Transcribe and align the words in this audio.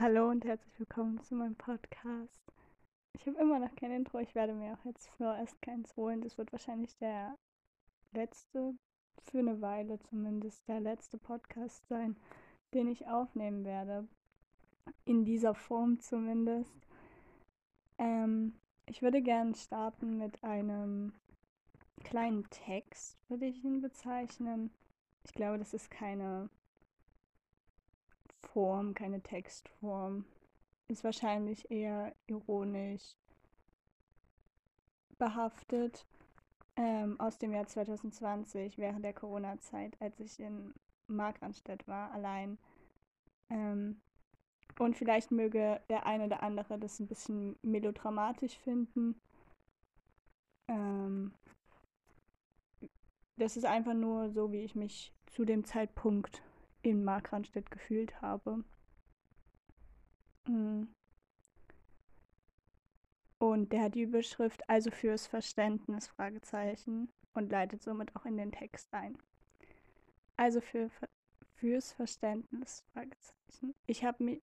Hallo 0.00 0.28
und 0.28 0.44
herzlich 0.44 0.76
willkommen 0.80 1.20
zu 1.20 1.36
meinem 1.36 1.54
Podcast. 1.54 2.42
Ich 3.12 3.28
habe 3.28 3.38
immer 3.38 3.60
noch 3.60 3.76
kein 3.76 3.92
Intro. 3.92 4.18
Ich 4.18 4.34
werde 4.34 4.52
mir 4.52 4.72
auch 4.72 4.84
jetzt 4.84 5.08
vorerst 5.10 5.62
keins 5.62 5.96
holen. 5.96 6.20
Das 6.20 6.36
wird 6.36 6.50
wahrscheinlich 6.50 6.96
der 6.96 7.38
letzte, 8.12 8.74
für 9.22 9.38
eine 9.38 9.60
Weile 9.60 10.00
zumindest, 10.00 10.66
der 10.66 10.80
letzte 10.80 11.16
Podcast 11.16 11.86
sein, 11.86 12.16
den 12.74 12.88
ich 12.88 13.06
aufnehmen 13.06 13.64
werde. 13.64 14.08
In 15.04 15.24
dieser 15.24 15.54
Form 15.54 16.00
zumindest. 16.00 16.74
Ähm, 17.98 18.54
ich 18.86 19.00
würde 19.00 19.22
gerne 19.22 19.54
starten 19.54 20.18
mit 20.18 20.42
einem 20.42 21.12
kleinen 22.02 22.50
Text, 22.50 23.16
würde 23.28 23.46
ich 23.46 23.62
ihn 23.62 23.80
bezeichnen. 23.80 24.70
Ich 25.22 25.32
glaube, 25.34 25.58
das 25.58 25.72
ist 25.72 25.88
keine 25.88 26.50
Form, 28.54 28.94
keine 28.94 29.20
Textform. 29.20 30.24
Ist 30.88 31.04
wahrscheinlich 31.04 31.70
eher 31.70 32.14
ironisch 32.26 33.16
behaftet. 35.18 36.06
Ähm, 36.76 37.20
aus 37.20 37.38
dem 37.38 37.52
Jahr 37.52 37.66
2020, 37.66 38.78
während 38.78 39.04
der 39.04 39.12
Corona-Zeit, 39.12 40.00
als 40.00 40.18
ich 40.20 40.40
in 40.40 40.72
Markranstädt 41.08 41.86
war, 41.86 42.10
allein. 42.12 42.58
Ähm, 43.50 44.00
und 44.78 44.96
vielleicht 44.96 45.30
möge 45.30 45.80
der 45.88 46.06
eine 46.06 46.24
oder 46.24 46.42
andere 46.42 46.78
das 46.78 46.98
ein 47.00 47.06
bisschen 47.06 47.56
melodramatisch 47.62 48.56
finden. 48.58 49.20
Ähm, 50.68 51.32
das 53.36 53.56
ist 53.56 53.64
einfach 53.64 53.94
nur 53.94 54.30
so, 54.30 54.52
wie 54.52 54.64
ich 54.64 54.74
mich 54.74 55.12
zu 55.26 55.44
dem 55.44 55.64
Zeitpunkt 55.64 56.42
in 56.90 57.04
Markranstädt 57.04 57.70
gefühlt 57.70 58.20
habe. 58.20 58.64
Mm. 60.46 60.84
Und 63.38 63.72
der 63.72 63.82
hat 63.82 63.94
die 63.94 64.02
Überschrift 64.02 64.68
also 64.68 64.90
fürs 64.90 65.26
Verständnis 65.26 66.08
Fragezeichen 66.08 67.10
und 67.34 67.50
leitet 67.50 67.82
somit 67.82 68.14
auch 68.16 68.24
in 68.24 68.36
den 68.36 68.52
Text 68.52 68.92
ein. 68.94 69.18
Also 70.36 70.60
für, 70.60 70.90
fürs 71.54 71.92
Verständnis 71.92 72.84
Fragezeichen. 72.92 73.74
Ich 73.86 74.04
habe 74.04 74.24
mir 74.24 74.40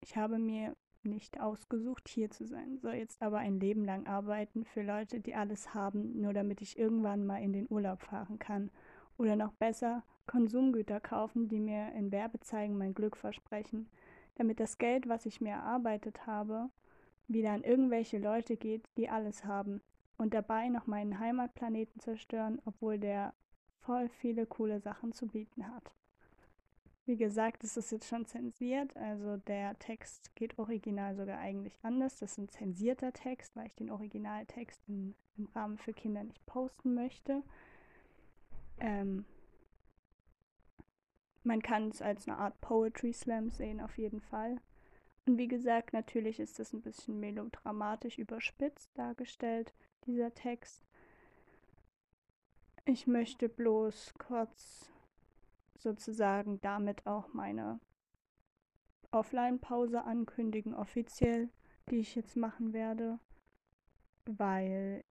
ich 0.00 0.16
habe 0.16 0.38
mir 0.38 0.76
nicht 1.02 1.40
ausgesucht, 1.40 2.08
hier 2.08 2.30
zu 2.30 2.46
sein, 2.46 2.78
soll 2.78 2.94
jetzt 2.94 3.22
aber 3.22 3.38
ein 3.38 3.60
Leben 3.60 3.84
lang 3.84 4.06
arbeiten 4.06 4.64
für 4.64 4.82
Leute, 4.82 5.20
die 5.20 5.34
alles 5.34 5.74
haben, 5.74 6.20
nur 6.20 6.32
damit 6.32 6.60
ich 6.60 6.78
irgendwann 6.78 7.24
mal 7.24 7.42
in 7.42 7.52
den 7.52 7.66
Urlaub 7.70 8.02
fahren 8.02 8.38
kann. 8.38 8.70
Oder 9.18 9.36
noch 9.36 9.52
besser, 9.52 10.02
Konsumgüter 10.26 11.00
kaufen, 11.00 11.48
die 11.48 11.60
mir 11.60 11.92
in 11.92 12.12
Werbezeigen 12.12 12.78
mein 12.78 12.94
Glück 12.94 13.16
versprechen, 13.16 13.90
damit 14.36 14.60
das 14.60 14.78
Geld, 14.78 15.08
was 15.08 15.26
ich 15.26 15.40
mir 15.40 15.52
erarbeitet 15.52 16.26
habe, 16.26 16.70
wieder 17.26 17.50
an 17.50 17.64
irgendwelche 17.64 18.18
Leute 18.18 18.56
geht, 18.56 18.88
die 18.96 19.10
alles 19.10 19.44
haben 19.44 19.82
und 20.16 20.34
dabei 20.34 20.68
noch 20.68 20.86
meinen 20.86 21.18
Heimatplaneten 21.18 22.00
zerstören, 22.00 22.60
obwohl 22.64 22.98
der 22.98 23.34
voll 23.80 24.08
viele 24.08 24.46
coole 24.46 24.80
Sachen 24.80 25.12
zu 25.12 25.26
bieten 25.26 25.66
hat. 25.66 25.92
Wie 27.06 27.16
gesagt, 27.16 27.64
es 27.64 27.78
ist 27.78 27.90
jetzt 27.90 28.06
schon 28.06 28.26
zensiert, 28.26 28.94
also 28.96 29.38
der 29.38 29.78
Text 29.78 30.36
geht 30.36 30.58
original 30.58 31.16
sogar 31.16 31.38
eigentlich 31.38 31.78
anders. 31.82 32.18
Das 32.18 32.32
ist 32.32 32.38
ein 32.38 32.48
zensierter 32.50 33.14
Text, 33.14 33.56
weil 33.56 33.66
ich 33.66 33.74
den 33.76 33.90
Originaltext 33.90 34.78
in, 34.86 35.14
im 35.38 35.46
Rahmen 35.54 35.78
für 35.78 35.94
Kinder 35.94 36.22
nicht 36.22 36.44
posten 36.44 36.92
möchte. 36.92 37.42
Ähm, 38.80 39.24
man 41.42 41.62
kann 41.62 41.88
es 41.88 42.02
als 42.02 42.28
eine 42.28 42.38
Art 42.38 42.60
Poetry 42.60 43.12
Slam 43.12 43.50
sehen, 43.50 43.80
auf 43.80 43.96
jeden 43.96 44.20
Fall. 44.20 44.60
Und 45.26 45.38
wie 45.38 45.48
gesagt, 45.48 45.92
natürlich 45.92 46.40
ist 46.40 46.58
das 46.58 46.72
ein 46.72 46.82
bisschen 46.82 47.20
melodramatisch 47.20 48.18
überspitzt 48.18 48.90
dargestellt, 48.96 49.74
dieser 50.06 50.32
Text. 50.34 50.86
Ich 52.84 53.06
möchte 53.06 53.48
bloß 53.48 54.14
kurz 54.18 54.90
sozusagen 55.76 56.60
damit 56.60 57.06
auch 57.06 57.32
meine 57.34 57.80
Offline-Pause 59.10 60.04
ankündigen, 60.04 60.74
offiziell, 60.74 61.50
die 61.90 61.96
ich 61.96 62.14
jetzt 62.14 62.36
machen 62.36 62.72
werde, 62.72 63.18
weil 64.24 65.04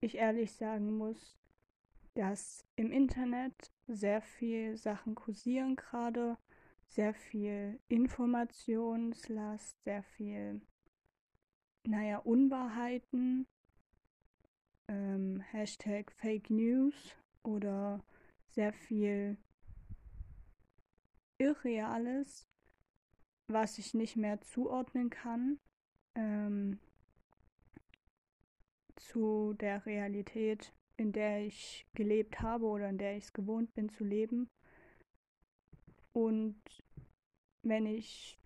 ich 0.00 0.16
ehrlich 0.16 0.52
sagen 0.52 0.96
muss, 0.96 1.37
dass 2.18 2.66
im 2.74 2.90
Internet 2.90 3.72
sehr 3.86 4.20
viel 4.20 4.76
Sachen 4.76 5.14
kursieren 5.14 5.76
gerade, 5.76 6.36
sehr 6.88 7.14
viel 7.14 7.78
Informationslast, 7.86 9.80
sehr 9.84 10.02
viel, 10.02 10.60
naja, 11.86 12.18
Unwahrheiten, 12.18 13.46
ähm, 14.88 15.38
Hashtag 15.52 16.10
Fake 16.10 16.50
News 16.50 17.14
oder 17.44 18.04
sehr 18.48 18.72
viel 18.72 19.36
Irreales, 21.38 22.48
was 23.46 23.78
ich 23.78 23.94
nicht 23.94 24.16
mehr 24.16 24.40
zuordnen 24.40 25.08
kann 25.08 25.60
ähm, 26.16 26.80
zu 28.96 29.54
der 29.54 29.86
Realität, 29.86 30.74
in 30.98 31.12
der 31.12 31.46
ich 31.46 31.86
gelebt 31.94 32.40
habe 32.40 32.66
oder 32.66 32.90
in 32.90 32.98
der 32.98 33.16
ich 33.16 33.24
es 33.24 33.32
gewohnt 33.32 33.72
bin 33.74 33.88
zu 33.88 34.04
leben. 34.04 34.50
Und 36.12 36.60
wenn 37.62 37.86
ich 37.86 38.38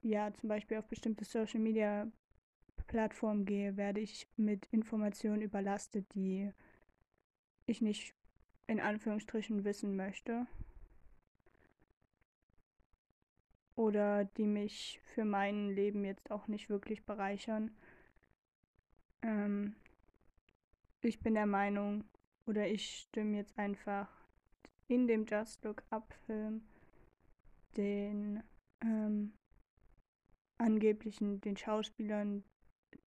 ja 0.00 0.32
zum 0.32 0.48
Beispiel 0.48 0.78
auf 0.78 0.86
bestimmte 0.86 1.24
Social 1.24 1.60
Media 1.60 2.10
Plattformen 2.86 3.44
gehe, 3.44 3.76
werde 3.76 4.00
ich 4.00 4.28
mit 4.36 4.66
Informationen 4.66 5.42
überlastet, 5.42 6.06
die 6.14 6.52
ich 7.66 7.80
nicht 7.80 8.14
in 8.66 8.80
Anführungsstrichen 8.80 9.64
wissen 9.64 9.96
möchte. 9.96 10.46
Oder 13.74 14.24
die 14.24 14.46
mich 14.46 15.00
für 15.02 15.24
mein 15.24 15.70
Leben 15.70 16.04
jetzt 16.04 16.30
auch 16.30 16.46
nicht 16.46 16.68
wirklich 16.68 17.04
bereichern. 17.04 17.74
Ähm, 19.22 19.74
ich 21.08 21.20
bin 21.20 21.34
der 21.34 21.46
Meinung, 21.46 22.04
oder 22.46 22.68
ich 22.68 22.98
stimme 22.98 23.36
jetzt 23.36 23.58
einfach 23.58 24.08
in 24.88 25.06
dem 25.06 25.26
Just 25.26 25.64
Look 25.64 25.82
Up 25.90 26.12
Film 26.26 26.62
den 27.76 28.42
ähm, 28.82 29.32
angeblichen, 30.58 31.40
den 31.40 31.56
Schauspielern 31.56 32.44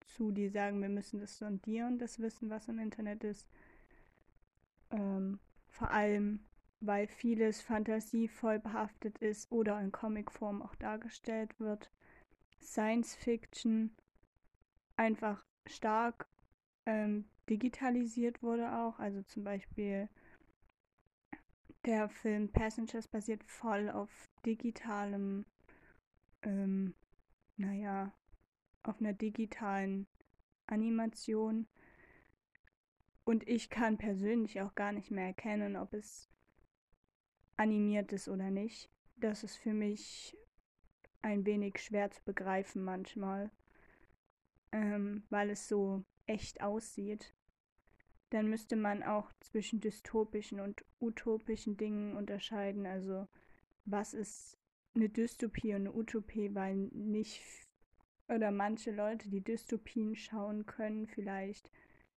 zu, 0.01 0.31
die 0.31 0.49
sagen, 0.49 0.81
wir 0.81 0.89
müssen 0.89 1.19
das 1.19 1.37
sondieren, 1.37 1.99
das 1.99 2.19
Wissen, 2.19 2.49
was 2.49 2.67
im 2.67 2.79
Internet 2.79 3.23
ist. 3.23 3.47
Ähm, 4.91 5.39
vor 5.67 5.91
allem, 5.91 6.45
weil 6.79 7.07
vieles 7.07 7.61
fantasievoll 7.61 8.59
behaftet 8.59 9.17
ist 9.19 9.51
oder 9.51 9.79
in 9.79 9.91
Comicform 9.91 10.61
auch 10.61 10.75
dargestellt 10.75 11.59
wird. 11.59 11.91
Science 12.61 13.15
Fiction 13.15 13.95
einfach 14.95 15.45
stark 15.67 16.27
ähm, 16.85 17.25
digitalisiert 17.49 18.41
wurde 18.43 18.71
auch. 18.77 18.99
Also 18.99 19.21
zum 19.23 19.43
Beispiel 19.43 20.09
der 21.85 22.09
Film 22.09 22.51
Passengers 22.51 23.07
basiert 23.07 23.43
voll 23.43 23.89
auf 23.89 24.09
digitalem, 24.45 25.45
ähm, 26.41 26.95
naja, 27.57 28.11
auf 28.83 28.99
einer 28.99 29.13
digitalen 29.13 30.07
Animation. 30.67 31.67
Und 33.23 33.47
ich 33.47 33.69
kann 33.69 33.97
persönlich 33.97 34.61
auch 34.61 34.75
gar 34.75 34.91
nicht 34.91 35.11
mehr 35.11 35.27
erkennen, 35.27 35.75
ob 35.75 35.93
es 35.93 36.29
animiert 37.57 38.11
ist 38.13 38.27
oder 38.27 38.51
nicht. 38.51 38.89
Das 39.17 39.43
ist 39.43 39.55
für 39.55 39.73
mich 39.73 40.37
ein 41.21 41.45
wenig 41.45 41.79
schwer 41.79 42.11
zu 42.11 42.23
begreifen 42.23 42.83
manchmal, 42.83 43.49
ähm, 44.71 45.23
weil 45.29 45.49
es 45.49 45.67
so 45.67 46.03
echt 46.27 46.61
aussieht. 46.61 47.33
Dann 48.31 48.49
müsste 48.49 48.75
man 48.75 49.03
auch 49.03 49.31
zwischen 49.39 49.79
dystopischen 49.79 50.59
und 50.59 50.83
utopischen 50.99 51.77
Dingen 51.77 52.15
unterscheiden. 52.15 52.85
Also 52.85 53.27
was 53.85 54.13
ist 54.13 54.57
eine 54.95 55.09
Dystopie 55.09 55.75
und 55.75 55.81
eine 55.81 55.93
Utopie, 55.93 56.53
weil 56.55 56.75
nicht 56.75 57.41
oder 58.27 58.51
manche 58.51 58.91
Leute, 58.91 59.29
die 59.29 59.41
Dystopien 59.41 60.15
schauen 60.15 60.65
können, 60.65 61.05
vielleicht 61.05 61.69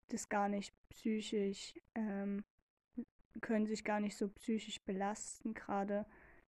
das 0.09 0.29
gar 0.29 0.49
nicht 0.49 0.73
psychisch, 0.89 1.75
ähm, 1.95 2.45
können 3.43 3.67
sich 3.67 3.85
gar 3.85 4.01
nicht 4.01 4.17
so 4.17 4.29
psychisch 4.29 4.81
belasten, 4.83 5.53
gerade 5.53 6.07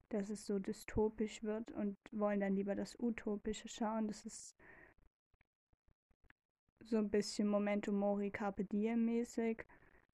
dass 0.09 0.29
es 0.29 0.45
so 0.45 0.59
dystopisch 0.59 1.45
wird 1.45 1.71
und 1.71 1.97
wollen 2.11 2.41
dann 2.41 2.57
lieber 2.57 2.75
das 2.75 2.99
Utopische 2.99 3.69
schauen. 3.69 4.09
Das 4.09 4.27
ist 4.27 4.57
so 6.91 6.99
ein 6.99 7.11
bisschen 7.11 7.49
Momento 7.49 7.93
Mori 7.93 8.31
Carpe 8.31 8.65
Diem 8.65 9.05
mäßig. 9.05 9.65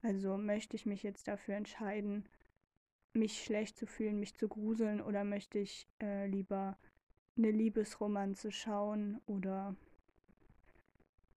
Also 0.02 0.36
möchte 0.36 0.76
ich 0.76 0.86
mich 0.86 1.02
jetzt 1.02 1.26
dafür 1.26 1.54
entscheiden, 1.56 2.28
mich 3.14 3.42
schlecht 3.42 3.78
zu 3.78 3.86
fühlen, 3.86 4.20
mich 4.20 4.34
zu 4.36 4.46
gruseln 4.46 5.00
oder 5.00 5.24
möchte 5.24 5.58
ich 5.58 5.88
äh, 6.00 6.26
lieber 6.26 6.78
eine 7.36 7.50
Liebesromanze 7.50 8.52
schauen 8.52 9.20
oder 9.26 9.74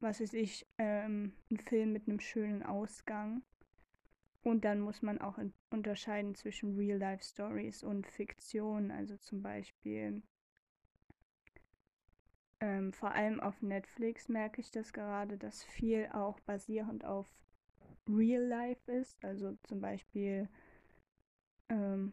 was 0.00 0.20
weiß 0.20 0.35
ich, 0.35 0.67
ähm, 0.79 1.32
einen 1.50 1.58
Film 1.58 1.93
mit 1.93 2.08
einem 2.08 2.20
schönen 2.20 2.62
Ausgang. 2.62 3.43
Und 4.43 4.64
dann 4.64 4.81
muss 4.81 5.02
man 5.02 5.20
auch 5.20 5.38
unterscheiden 5.70 6.35
zwischen 6.35 6.76
Real-Life-Stories 6.76 7.82
und 7.82 8.06
Fiktion. 8.06 8.90
Also 8.90 9.17
zum 9.17 9.43
Beispiel, 9.43 10.23
ähm, 12.60 12.93
vor 12.93 13.12
allem 13.12 13.40
auf 13.40 13.62
Netflix 13.62 14.28
merke 14.28 14.60
ich 14.60 14.70
das 14.70 14.93
gerade, 14.93 15.38
dass 15.38 15.62
viel 15.62 16.08
auch 16.12 16.40
basierend 16.40 17.05
auf 17.05 17.26
Real-Life 18.08 18.90
ist. 18.90 19.22
Also 19.25 19.56
zum 19.64 19.81
Beispiel, 19.81 20.49
ähm, 21.69 22.12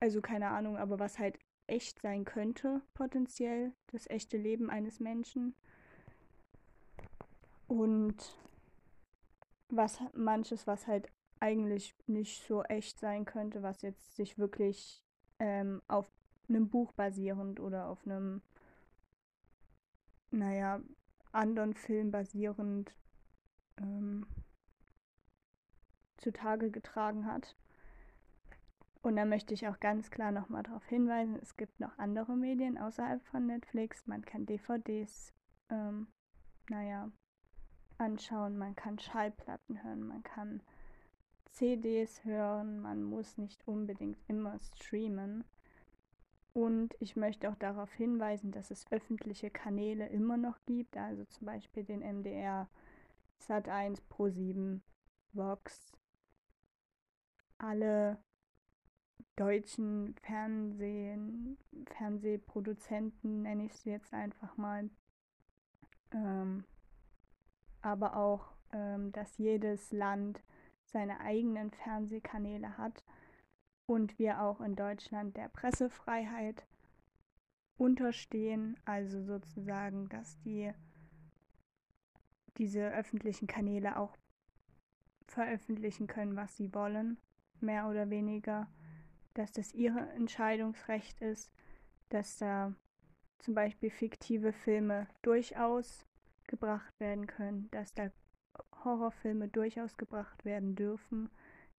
also 0.00 0.20
keine 0.20 0.48
Ahnung, 0.48 0.76
aber 0.76 0.98
was 0.98 1.18
halt 1.18 1.38
echt 1.66 2.00
sein 2.00 2.24
könnte, 2.24 2.80
potenziell, 2.94 3.72
das 3.88 4.08
echte 4.08 4.36
Leben 4.36 4.70
eines 4.70 5.00
Menschen. 5.00 5.54
Und 7.66 8.16
was 9.68 10.00
manches, 10.14 10.66
was 10.66 10.86
halt 10.86 11.10
eigentlich 11.40 11.94
nicht 12.06 12.42
so 12.46 12.62
echt 12.64 12.98
sein 12.98 13.24
könnte, 13.24 13.62
was 13.62 13.82
jetzt 13.82 14.16
sich 14.16 14.38
wirklich 14.38 15.04
ähm, 15.38 15.82
auf 15.86 16.10
einem 16.48 16.68
Buch 16.68 16.92
basierend 16.92 17.60
oder 17.60 17.88
auf 17.88 18.04
einem, 18.06 18.42
naja, 20.30 20.80
anderen 21.32 21.74
Film 21.74 22.10
basierend 22.10 22.94
ähm, 23.78 24.26
zutage 26.16 26.70
getragen 26.70 27.26
hat. 27.26 27.56
Und 29.02 29.16
da 29.16 29.24
möchte 29.24 29.54
ich 29.54 29.68
auch 29.68 29.78
ganz 29.78 30.10
klar 30.10 30.32
nochmal 30.32 30.64
darauf 30.64 30.84
hinweisen, 30.86 31.38
es 31.40 31.56
gibt 31.56 31.78
noch 31.80 31.96
andere 31.98 32.36
Medien 32.36 32.78
außerhalb 32.78 33.24
von 33.26 33.46
Netflix. 33.46 34.06
Man 34.06 34.22
kann 34.22 34.44
DVDs, 34.44 35.32
ähm, 35.70 36.08
naja, 36.68 37.10
anschauen, 37.96 38.58
man 38.58 38.74
kann 38.74 38.98
Schallplatten 38.98 39.82
hören, 39.82 40.06
man 40.06 40.22
kann 40.22 40.62
CDs 41.50 42.24
hören, 42.24 42.80
man 42.80 43.02
muss 43.02 43.38
nicht 43.38 43.66
unbedingt 43.66 44.18
immer 44.28 44.58
streamen. 44.58 45.44
Und 46.58 46.96
ich 46.98 47.14
möchte 47.14 47.48
auch 47.48 47.54
darauf 47.54 47.92
hinweisen, 47.92 48.50
dass 48.50 48.72
es 48.72 48.90
öffentliche 48.90 49.48
Kanäle 49.48 50.08
immer 50.08 50.36
noch 50.36 50.58
gibt, 50.66 50.96
also 50.96 51.24
zum 51.26 51.46
Beispiel 51.46 51.84
den 51.84 52.00
MDR, 52.00 52.68
Sat1, 53.40 54.02
Pro7, 54.10 54.80
Vox, 55.34 55.92
alle 57.58 58.18
deutschen 59.36 60.16
Fernsehen, 60.22 61.58
Fernsehproduzenten, 61.96 63.42
nenne 63.42 63.66
ich 63.66 63.76
sie 63.76 63.90
jetzt 63.90 64.12
einfach 64.12 64.56
mal, 64.56 64.90
ähm, 66.10 66.64
aber 67.82 68.16
auch, 68.16 68.50
ähm, 68.72 69.12
dass 69.12 69.38
jedes 69.38 69.92
Land 69.92 70.42
seine 70.86 71.20
eigenen 71.20 71.70
Fernsehkanäle 71.70 72.76
hat 72.78 73.04
und 73.88 74.18
wir 74.18 74.42
auch 74.42 74.60
in 74.60 74.76
Deutschland 74.76 75.36
der 75.36 75.48
Pressefreiheit 75.48 76.66
unterstehen, 77.78 78.76
also 78.84 79.22
sozusagen, 79.22 80.08
dass 80.10 80.38
die 80.40 80.72
diese 82.58 82.90
öffentlichen 82.92 83.46
Kanäle 83.46 83.96
auch 83.96 84.14
veröffentlichen 85.26 86.06
können, 86.06 86.36
was 86.36 86.56
sie 86.56 86.74
wollen, 86.74 87.18
mehr 87.60 87.88
oder 87.88 88.10
weniger, 88.10 88.68
dass 89.32 89.52
das 89.52 89.72
ihre 89.72 90.10
Entscheidungsrecht 90.10 91.20
ist, 91.20 91.50
dass 92.10 92.36
da 92.36 92.74
zum 93.38 93.54
Beispiel 93.54 93.90
fiktive 93.90 94.52
Filme 94.52 95.06
durchaus 95.22 96.04
gebracht 96.46 96.98
werden 97.00 97.26
können, 97.26 97.70
dass 97.70 97.94
da 97.94 98.10
Horrorfilme 98.84 99.48
durchaus 99.48 99.96
gebracht 99.96 100.44
werden 100.44 100.74
dürfen, 100.74 101.30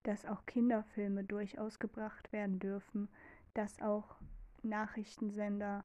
dass 0.02 0.24
auch 0.24 0.46
Kinderfilme 0.46 1.24
durchaus 1.24 1.78
gebracht 1.78 2.32
werden 2.32 2.58
dürfen, 2.58 3.08
dass 3.54 3.80
auch 3.80 4.16
Nachrichtensender 4.62 5.84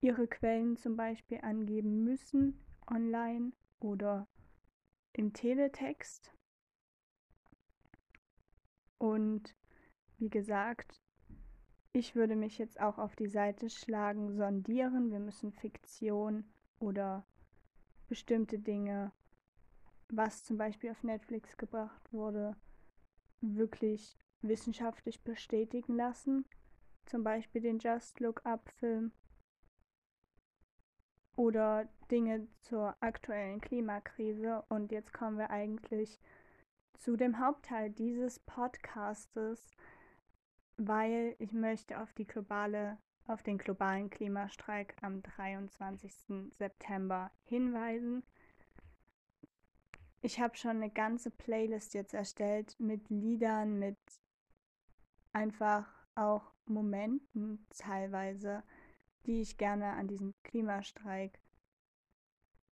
ihre 0.00 0.28
Quellen 0.28 0.76
zum 0.76 0.96
Beispiel 0.96 1.40
angeben 1.42 2.04
müssen 2.04 2.58
online 2.86 3.52
oder 3.80 4.28
im 5.12 5.32
Teletext. 5.32 6.32
Und 8.98 9.54
wie 10.18 10.30
gesagt, 10.30 11.00
ich 11.92 12.14
würde 12.14 12.36
mich 12.36 12.58
jetzt 12.58 12.80
auch 12.80 12.98
auf 12.98 13.16
die 13.16 13.28
Seite 13.28 13.70
schlagen, 13.70 14.32
sondieren. 14.32 15.10
Wir 15.10 15.20
müssen 15.20 15.52
Fiktion 15.52 16.44
oder 16.78 17.26
bestimmte 18.08 18.58
Dinge 18.58 19.12
was 20.10 20.44
zum 20.44 20.56
Beispiel 20.56 20.90
auf 20.90 21.02
Netflix 21.02 21.56
gebracht 21.56 22.12
wurde, 22.12 22.56
wirklich 23.40 24.16
wissenschaftlich 24.42 25.22
bestätigen 25.22 25.96
lassen. 25.96 26.44
Zum 27.06 27.24
Beispiel 27.24 27.62
den 27.62 27.78
Just 27.78 28.20
Look 28.20 28.44
Up 28.44 28.68
Film 28.78 29.12
oder 31.36 31.88
Dinge 32.10 32.48
zur 32.60 32.96
aktuellen 33.00 33.60
Klimakrise. 33.60 34.64
Und 34.68 34.92
jetzt 34.92 35.12
kommen 35.12 35.38
wir 35.38 35.50
eigentlich 35.50 36.20
zu 36.94 37.16
dem 37.16 37.38
Hauptteil 37.38 37.90
dieses 37.90 38.40
Podcastes, 38.40 39.70
weil 40.76 41.36
ich 41.38 41.52
möchte 41.52 42.00
auf 42.00 42.12
die 42.12 42.26
globale 42.26 42.98
auf 43.28 43.42
den 43.42 43.58
globalen 43.58 44.08
Klimastreik 44.10 44.96
am 45.02 45.22
23. 45.22 46.50
September 46.50 47.30
hinweisen. 47.44 48.24
Ich 50.20 50.40
habe 50.40 50.56
schon 50.56 50.82
eine 50.82 50.90
ganze 50.90 51.30
Playlist 51.30 51.94
jetzt 51.94 52.14
erstellt 52.14 52.74
mit 52.80 53.08
Liedern, 53.08 53.78
mit 53.78 53.98
einfach 55.32 55.86
auch 56.16 56.52
Momenten 56.66 57.66
teilweise, 57.70 58.64
die 59.26 59.40
ich 59.40 59.58
gerne 59.58 59.92
an 59.92 60.08
diesem 60.08 60.34
Klimastreik 60.42 61.38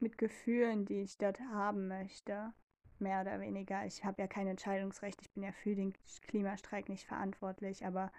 mit 0.01 0.19
Gefühlen, 0.19 0.85
die 0.85 1.03
ich 1.03 1.19
dort 1.19 1.39
haben 1.41 1.87
möchte, 1.87 2.53
mehr 2.99 3.21
oder 3.21 3.41
weniger. 3.41 3.87
Ich 3.87 4.05
habe 4.05 4.21
ja 4.23 4.27
kein 4.27 4.49
Entscheidungsrecht, 4.49 5.21
ich 5.23 5.31
bin 5.33 5.45
ja 5.45 5.53
für 5.53 5.75
den 5.75 5.95
Klimastreik 6.23 6.89
nicht 6.89 7.07
verantwortlich, 7.07 7.87
aber 7.87 8.13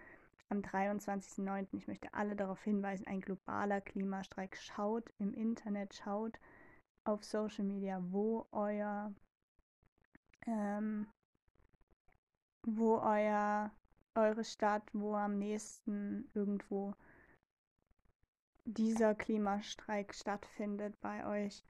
am 0.49 0.59
23.09. 0.59 1.67
ich 1.73 1.87
möchte 1.87 2.13
alle 2.13 2.35
darauf 2.35 2.63
hinweisen, 2.63 3.05
ein 3.07 3.19
globaler 3.19 3.81
Klimastreik. 3.81 4.55
Schaut 4.55 5.11
im 5.19 5.33
Internet, 5.33 5.95
schaut 5.95 6.39
auf 7.07 7.23
Social 7.23 7.65
Media, 7.65 8.01
wo 8.11 8.47
euer, 8.51 9.13
ähm, 10.45 11.07
wo 12.65 12.97
euer, 12.97 13.71
eure 14.15 14.43
Stadt, 14.43 14.83
wo 14.93 15.15
am 15.15 15.37
nächsten 15.37 16.29
irgendwo 16.33 16.93
dieser 18.65 19.15
Klimastreik 19.15 20.13
stattfindet 20.13 20.99
bei 20.99 21.25
euch. 21.25 21.63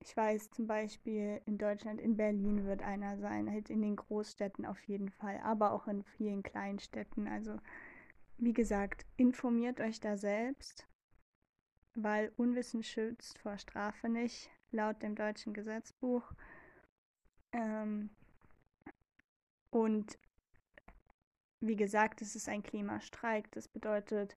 Ich 0.00 0.16
weiß 0.16 0.50
zum 0.50 0.66
Beispiel 0.66 1.40
in 1.46 1.58
Deutschland, 1.58 2.00
in 2.00 2.16
Berlin 2.16 2.64
wird 2.64 2.82
einer 2.82 3.18
sein, 3.18 3.50
halt 3.50 3.70
in 3.70 3.82
den 3.82 3.96
Großstädten 3.96 4.66
auf 4.66 4.82
jeden 4.88 5.10
Fall, 5.10 5.38
aber 5.44 5.72
auch 5.72 5.86
in 5.86 6.02
vielen 6.02 6.42
Kleinstädten. 6.42 7.28
Also 7.28 7.58
wie 8.38 8.52
gesagt, 8.52 9.06
informiert 9.16 9.80
euch 9.80 10.00
da 10.00 10.16
selbst, 10.16 10.88
weil 11.94 12.32
Unwissen 12.36 12.82
schützt 12.82 13.38
vor 13.38 13.58
Strafe 13.58 14.08
nicht 14.08 14.50
laut 14.72 15.02
dem 15.02 15.14
deutschen 15.14 15.54
Gesetzbuch. 15.54 16.32
Ähm, 17.52 18.10
und 19.70 20.18
wie 21.60 21.76
gesagt, 21.76 22.22
es 22.22 22.34
ist 22.34 22.48
ein 22.48 22.62
Klimastreik. 22.62 23.50
Das 23.52 23.68
bedeutet, 23.68 24.36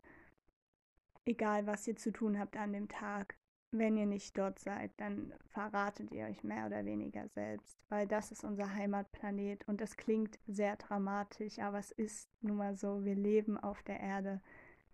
egal 1.26 1.66
was 1.66 1.88
ihr 1.88 1.96
zu 1.96 2.12
tun 2.12 2.40
habt 2.40 2.56
an 2.56 2.74
dem 2.74 2.88
Tag, 2.88 3.36
wenn 3.72 3.98
ihr 3.98 4.06
nicht 4.06 4.38
dort 4.38 4.60
seid, 4.60 4.92
dann 4.98 5.34
verratet 5.48 6.12
ihr 6.12 6.26
euch 6.26 6.44
mehr 6.44 6.66
oder 6.68 6.86
weniger 6.86 7.28
selbst, 7.30 7.78
weil 7.90 8.08
das 8.08 8.32
ist 8.32 8.44
unser 8.44 8.74
Heimatplanet 8.74 9.68
und 9.68 9.82
das 9.82 9.98
klingt 9.98 10.40
sehr 10.48 10.78
dramatisch, 10.78 11.60
aber 11.60 11.80
es 11.80 11.92
ist 11.92 12.30
nun 12.42 12.58
mal 12.58 12.76
so, 12.76 13.04
wir 13.04 13.16
leben 13.16 13.58
auf 13.58 13.84
der 13.84 14.00
Erde. 14.00 14.42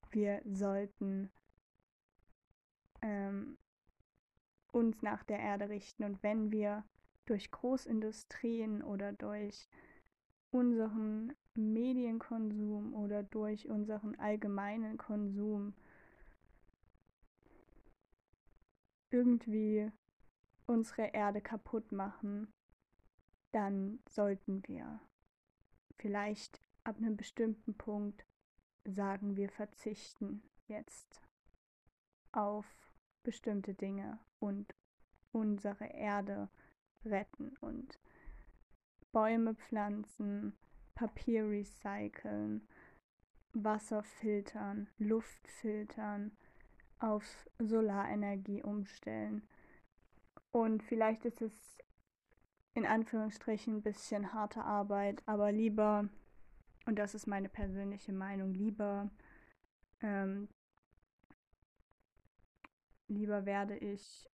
Wir 0.09 0.41
sollten 0.45 1.29
ähm, 3.01 3.57
uns 4.71 5.01
nach 5.01 5.23
der 5.23 5.39
Erde 5.39 5.69
richten. 5.69 6.03
Und 6.03 6.21
wenn 6.23 6.51
wir 6.51 6.83
durch 7.25 7.51
Großindustrien 7.51 8.81
oder 8.81 9.13
durch 9.13 9.69
unseren 10.51 11.33
Medienkonsum 11.55 12.93
oder 12.93 13.23
durch 13.23 13.69
unseren 13.69 14.15
allgemeinen 14.15 14.97
Konsum 14.97 15.73
irgendwie 19.09 19.91
unsere 20.65 21.07
Erde 21.13 21.41
kaputt 21.41 21.91
machen, 21.91 22.53
dann 23.51 23.99
sollten 24.09 24.65
wir 24.67 25.01
vielleicht 25.97 26.61
ab 26.83 26.97
einem 26.97 27.17
bestimmten 27.17 27.73
Punkt 27.75 28.25
sagen, 28.85 29.35
wir 29.35 29.49
verzichten 29.49 30.41
jetzt 30.67 31.21
auf 32.31 32.65
bestimmte 33.23 33.73
Dinge 33.73 34.19
und 34.39 34.73
unsere 35.31 35.85
Erde 35.85 36.49
retten 37.05 37.55
und 37.61 37.99
Bäume 39.11 39.55
pflanzen, 39.55 40.53
Papier 40.95 41.49
recyceln, 41.49 42.67
Wasser 43.53 44.03
filtern, 44.03 44.87
Luft 44.97 45.47
filtern, 45.47 46.31
auf 46.99 47.49
Solarenergie 47.59 48.63
umstellen. 48.63 49.47
Und 50.51 50.83
vielleicht 50.83 51.25
ist 51.25 51.41
es 51.41 51.77
in 52.73 52.85
Anführungsstrichen 52.85 53.77
ein 53.77 53.81
bisschen 53.81 54.33
harte 54.33 54.63
Arbeit, 54.63 55.21
aber 55.25 55.51
lieber, 55.51 56.07
und 56.85 56.97
das 56.97 57.15
ist 57.15 57.27
meine 57.27 57.49
persönliche 57.49 58.13
Meinung, 58.13 58.53
lieber, 58.53 59.09
ähm, 60.01 60.47
lieber 63.11 63.45
werde 63.45 63.77
ich 63.77 64.27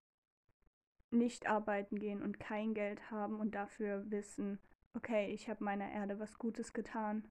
nicht 1.09 1.47
arbeiten 1.47 1.99
gehen 1.99 2.21
und 2.21 2.39
kein 2.39 2.73
Geld 2.73 3.11
haben 3.11 3.39
und 3.39 3.55
dafür 3.55 4.09
wissen, 4.11 4.59
okay, 4.93 5.31
ich 5.31 5.49
habe 5.49 5.63
meiner 5.63 5.91
Erde 5.91 6.19
was 6.19 6.37
Gutes 6.37 6.73
getan 6.73 7.27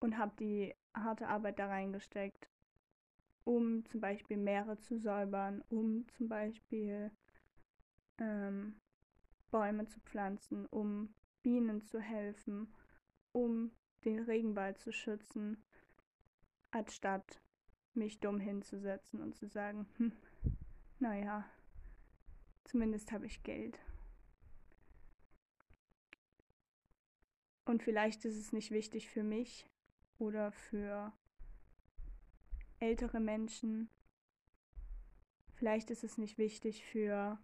und 0.00 0.16
habe 0.18 0.34
die 0.38 0.74
harte 0.94 1.28
Arbeit 1.28 1.58
da 1.58 1.66
reingesteckt, 1.66 2.48
um 3.44 3.84
zum 3.86 4.00
Beispiel 4.00 4.36
Meere 4.36 4.78
zu 4.78 4.98
säubern, 4.98 5.62
um 5.68 6.06
zum 6.10 6.28
Beispiel 6.28 7.10
ähm, 8.18 8.80
Bäume 9.50 9.86
zu 9.86 10.00
pflanzen, 10.00 10.66
um 10.66 11.14
Bienen 11.42 11.82
zu 11.82 12.00
helfen, 12.00 12.72
um 13.32 13.72
den 14.04 14.20
Regenwald 14.20 14.78
zu 14.78 14.92
schützen, 14.92 15.64
anstatt 16.70 17.40
mich 17.94 18.20
dumm 18.20 18.40
hinzusetzen 18.40 19.20
und 19.20 19.34
zu 19.34 19.46
sagen, 19.46 19.86
hm, 19.96 20.12
naja, 20.98 21.44
zumindest 22.64 23.12
habe 23.12 23.26
ich 23.26 23.42
Geld. 23.42 23.80
Und 27.64 27.82
vielleicht 27.82 28.24
ist 28.24 28.36
es 28.36 28.52
nicht 28.52 28.70
wichtig 28.70 29.10
für 29.10 29.22
mich 29.22 29.68
oder 30.18 30.52
für 30.52 31.12
ältere 32.80 33.20
Menschen. 33.20 33.90
Vielleicht 35.54 35.90
ist 35.90 36.04
es 36.04 36.16
nicht 36.16 36.38
wichtig 36.38 36.84
für 36.84 37.38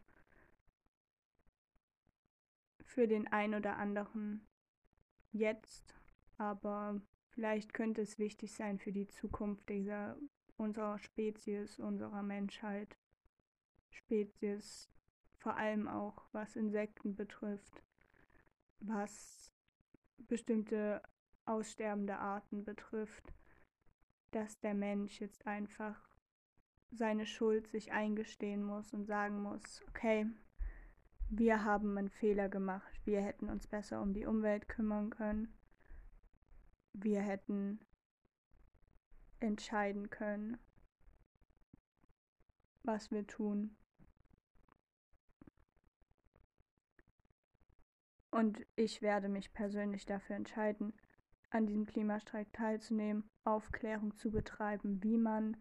für 2.84 3.08
den 3.08 3.26
einen 3.26 3.54
oder 3.54 3.76
anderen 3.76 4.46
jetzt, 5.32 5.94
aber 6.38 7.00
vielleicht 7.34 7.74
könnte 7.74 8.02
es 8.02 8.18
wichtig 8.18 8.52
sein 8.54 8.78
für 8.78 8.92
die 8.92 9.08
Zukunft 9.08 9.68
dieser 9.68 10.16
unserer 10.56 10.98
Spezies, 10.98 11.78
unserer 11.78 12.22
Menschheit. 12.22 12.96
Spezies, 13.90 14.88
vor 15.38 15.56
allem 15.56 15.88
auch 15.88 16.24
was 16.32 16.56
Insekten 16.56 17.14
betrifft, 17.14 17.82
was 18.80 19.52
bestimmte 20.16 21.02
aussterbende 21.44 22.18
Arten 22.18 22.64
betrifft, 22.64 23.34
dass 24.30 24.58
der 24.60 24.74
Mensch 24.74 25.20
jetzt 25.20 25.46
einfach 25.46 26.00
seine 26.90 27.26
Schuld 27.26 27.68
sich 27.68 27.92
eingestehen 27.92 28.62
muss 28.62 28.92
und 28.92 29.06
sagen 29.06 29.42
muss, 29.42 29.82
okay, 29.88 30.26
wir 31.30 31.64
haben 31.64 31.98
einen 31.98 32.10
Fehler 32.10 32.48
gemacht, 32.48 33.00
wir 33.04 33.20
hätten 33.20 33.48
uns 33.48 33.66
besser 33.66 34.00
um 34.00 34.12
die 34.12 34.26
Umwelt 34.26 34.68
kümmern 34.68 35.10
können, 35.10 35.52
wir 36.94 37.20
hätten 37.20 37.80
entscheiden 39.40 40.08
können, 40.10 40.58
was 42.82 43.10
wir 43.10 43.26
tun. 43.26 43.76
Und 48.30 48.66
ich 48.74 49.00
werde 49.00 49.28
mich 49.28 49.52
persönlich 49.52 50.06
dafür 50.06 50.36
entscheiden, 50.36 50.92
an 51.50 51.66
diesem 51.66 51.86
Klimastreik 51.86 52.52
teilzunehmen, 52.52 53.30
Aufklärung 53.44 54.16
zu 54.16 54.30
betreiben, 54.30 55.02
wie 55.04 55.18
man 55.18 55.56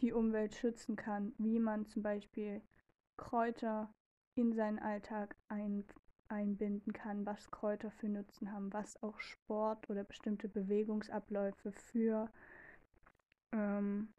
die 0.00 0.12
Umwelt 0.12 0.54
schützen 0.54 0.96
kann, 0.96 1.32
wie 1.38 1.60
man 1.60 1.86
zum 1.86 2.02
Beispiel 2.02 2.60
Kräuter 3.16 3.94
in 4.34 4.52
seinen 4.52 4.78
Alltag 4.78 5.36
ein, 5.48 5.84
einbinden 6.28 6.92
kann, 6.92 7.26
was 7.26 7.50
Kräuter 7.50 7.90
für 7.90 8.08
Nutzen 8.08 8.52
haben, 8.52 8.72
was 8.72 9.02
auch 9.02 9.18
Sport 9.20 9.88
oder 9.90 10.04
bestimmte 10.04 10.48
Bewegungsabläufe 10.48 11.72
für, 11.72 12.30
ähm, 13.52 14.12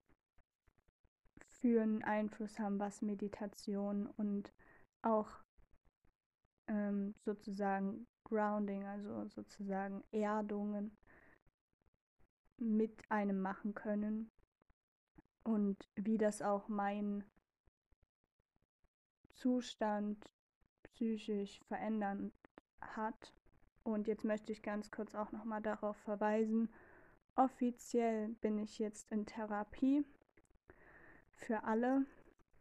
für 1.60 1.82
einen 1.82 2.04
Einfluss 2.04 2.60
haben, 2.60 2.80
was 2.80 3.02
Meditation 3.02 4.08
und 4.08 4.54
auch 5.02 5.30
ähm, 6.68 7.16
sozusagen 7.24 8.08
Grounding, 8.24 8.86
also 8.86 9.28
sozusagen 9.28 10.04
Erdungen 10.12 10.98
mit 12.58 13.10
einem 13.10 13.40
machen 13.40 13.74
können 13.74 14.32
und 15.44 15.78
wie 15.96 16.18
das 16.18 16.42
auch 16.42 16.68
mein 16.68 17.24
Zustand 19.36 20.37
psychisch 20.98 21.60
verändern 21.68 22.32
hat. 22.82 23.34
Und 23.84 24.08
jetzt 24.08 24.26
möchte 24.26 24.52
ich 24.52 24.64
ganz 24.64 24.92
kurz 24.92 25.16
auch 25.16 25.32
nochmal 25.32 25.62
darauf 25.62 25.96
verweisen, 25.98 26.70
offiziell 27.36 28.30
bin 28.42 28.58
ich 28.58 28.80
jetzt 28.80 29.12
in 29.12 29.26
Therapie 29.26 30.04
für 31.36 31.64
alle, 31.64 32.06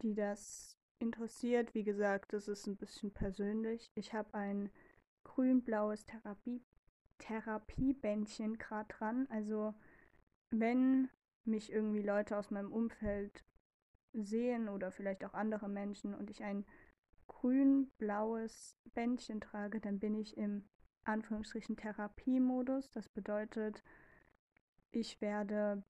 die 0.02 0.14
das 0.14 0.76
interessiert. 0.98 1.74
Wie 1.74 1.82
gesagt, 1.82 2.34
das 2.34 2.46
ist 2.46 2.66
ein 2.66 2.76
bisschen 2.76 3.10
persönlich. 3.10 3.90
Ich 3.94 4.12
habe 4.12 4.34
ein 4.34 4.70
grün-blaues 5.24 6.04
Therapie 6.04 6.62
Therapiebändchen 7.18 8.58
gerade 8.58 8.88
dran. 8.88 9.26
Also 9.30 9.74
wenn 10.50 11.08
mich 11.44 11.72
irgendwie 11.72 12.02
Leute 12.02 12.36
aus 12.36 12.50
meinem 12.50 12.70
Umfeld 12.70 13.42
sehen 14.12 14.68
oder 14.68 14.90
vielleicht 14.90 15.24
auch 15.24 15.32
andere 15.32 15.70
Menschen 15.70 16.14
und 16.14 16.30
ich 16.30 16.44
ein 16.44 16.66
grün-blaues 17.28 18.76
Bändchen 18.94 19.40
trage, 19.40 19.80
dann 19.80 19.98
bin 19.98 20.14
ich 20.14 20.36
im 20.36 20.68
Anführungsstrichen 21.04 21.76
Therapiemodus. 21.76 22.90
Das 22.90 23.08
bedeutet, 23.08 23.82
ich 24.90 25.20
werde 25.20 25.82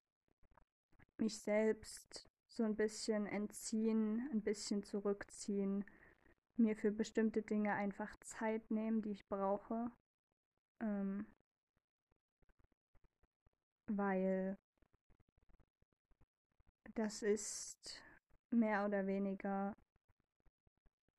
mich 1.19 1.39
selbst 1.41 2.29
so 2.49 2.65
ein 2.65 2.77
bisschen 2.77 3.27
entziehen, 3.27 4.29
ein 4.33 4.43
bisschen 4.43 4.83
zurückziehen, 4.83 5.85
mir 6.57 6.77
für 6.77 6.91
bestimmte 6.91 7.43
Dinge 7.43 7.75
einfach 7.75 8.19
Zeit 8.21 8.71
nehmen, 8.71 9.03
die 9.03 9.13
ich 9.13 9.29
brauche, 9.29 9.91
ähm, 10.81 11.27
weil 13.87 14.57
das 16.95 17.23
ist 17.23 18.03
mehr 18.51 18.87
oder 18.87 19.07
weniger 19.07 19.77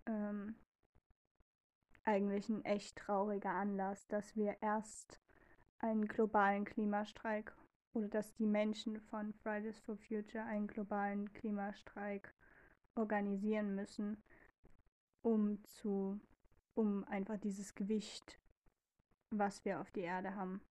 ähm, 0.07 0.55
eigentlich 2.03 2.49
ein 2.49 2.63
echt 2.63 2.97
trauriger 2.97 3.51
Anlass, 3.51 4.07
dass 4.07 4.35
wir 4.35 4.57
erst 4.61 5.19
einen 5.79 6.07
globalen 6.07 6.65
Klimastreik 6.65 7.55
oder 7.93 8.07
dass 8.07 8.33
die 8.35 8.45
Menschen 8.45 8.99
von 9.01 9.33
Fridays 9.33 9.79
for 9.79 9.97
Future 9.97 10.43
einen 10.43 10.67
globalen 10.67 11.31
Klimastreik 11.33 12.33
organisieren 12.95 13.75
müssen, 13.75 14.23
um 15.21 15.63
zu, 15.63 16.19
um 16.75 17.03
einfach 17.05 17.37
dieses 17.37 17.75
Gewicht, 17.75 18.39
was 19.29 19.65
wir 19.65 19.81
auf 19.81 19.91
die 19.91 20.01
Erde 20.01 20.35
haben, 20.35 20.61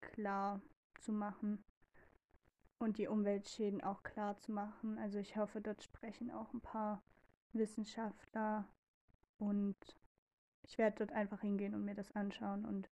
klar 0.00 0.60
zu 1.00 1.12
machen 1.12 1.62
und 2.78 2.98
die 2.98 3.08
Umweltschäden 3.08 3.82
auch 3.82 4.02
klar 4.02 4.36
zu 4.38 4.52
machen. 4.52 4.98
Also 4.98 5.18
ich 5.18 5.36
hoffe, 5.36 5.60
dort 5.60 5.82
sprechen 5.82 6.30
auch 6.30 6.52
ein 6.52 6.60
paar 6.60 7.02
Wissenschaftler 7.52 8.66
und 9.38 9.76
ich 10.62 10.78
werde 10.78 10.98
dort 10.98 11.12
einfach 11.12 11.40
hingehen 11.40 11.74
und 11.74 11.84
mir 11.84 11.94
das 11.94 12.12
anschauen 12.12 12.64
und 12.64 12.90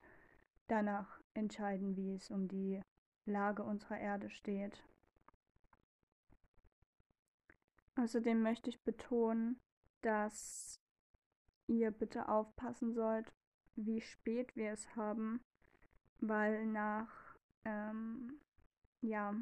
danach 0.69 1.21
entscheiden, 1.35 1.97
wie 1.97 2.15
es 2.15 2.31
um 2.31 2.49
die 2.49 2.81
Lage 3.27 3.63
unserer 3.63 3.99
Erde 3.99 4.31
steht. 4.31 4.83
Außerdem 7.97 8.43
möchte 8.43 8.71
ich 8.71 8.83
betonen, 8.83 9.61
dass 10.03 10.81
ihr 11.67 11.91
bitte 11.91 12.29
aufpassen 12.29 12.93
sollt, 12.93 13.33
wie 13.77 14.01
spät 14.01 14.55
wir 14.57 14.73
es 14.73 14.97
haben, 14.97 15.41
weil 16.21 16.67
nach, 16.67 17.37
ähm, 17.65 18.41
ja, 19.01 19.35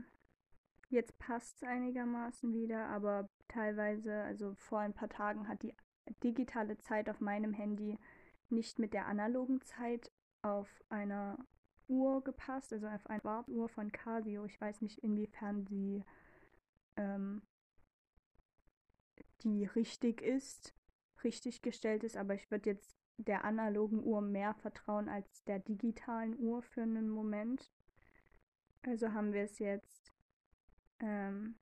jetzt 0.91 1.19
passt 1.19 1.57
es 1.57 1.69
einigermaßen 1.69 2.53
wieder, 2.53 2.87
aber 2.87 3.29
teilweise, 3.49 4.23
also 4.23 4.55
vor 4.55 4.81
ein 4.81 4.95
paar 4.95 5.09
Tagen 5.09 5.49
hat 5.49 5.63
die 5.63 5.75
digitale 6.23 6.79
Zeit 6.79 7.09
auf 7.09 7.21
meinem 7.21 7.53
Handy 7.53 7.99
nicht 8.49 8.79
mit 8.79 8.93
der 8.93 9.07
analogen 9.07 9.61
Zeit 9.63 10.11
auf 10.43 10.69
einer 10.89 11.39
Uhr 11.89 12.23
gepasst, 12.23 12.73
also 12.73 12.87
auf 12.87 13.07
eine 13.07 13.25
Wartuhr 13.25 13.69
von 13.69 13.93
Casio. 13.93 14.45
Ich 14.45 14.61
weiß 14.61 14.83
nicht, 14.83 14.99
inwiefern 14.99 15.67
sie 15.67 16.05
ähm, 16.97 17.43
die 19.43 19.65
richtig 19.65 20.21
ist, 20.23 20.75
richtig 21.25 21.63
gestellt 21.63 22.05
ist, 22.05 22.17
aber 22.17 22.35
ich 22.35 22.51
würde 22.51 22.71
jetzt 22.71 22.97
der 23.19 23.45
analogen 23.45 24.03
Uhr 24.03 24.21
mehr 24.21 24.55
vertrauen 24.55 25.09
als 25.09 25.45
der 25.45 25.59
digitalen 25.59 26.39
Uhr 26.39 26.63
für 26.63 26.83
einen 26.83 27.09
Moment. 27.09 27.71
Also 28.83 29.13
haben 29.13 29.33
wir 29.33 29.43
es 29.43 29.59
jetzt 29.59 30.13
ähm, 31.01 31.55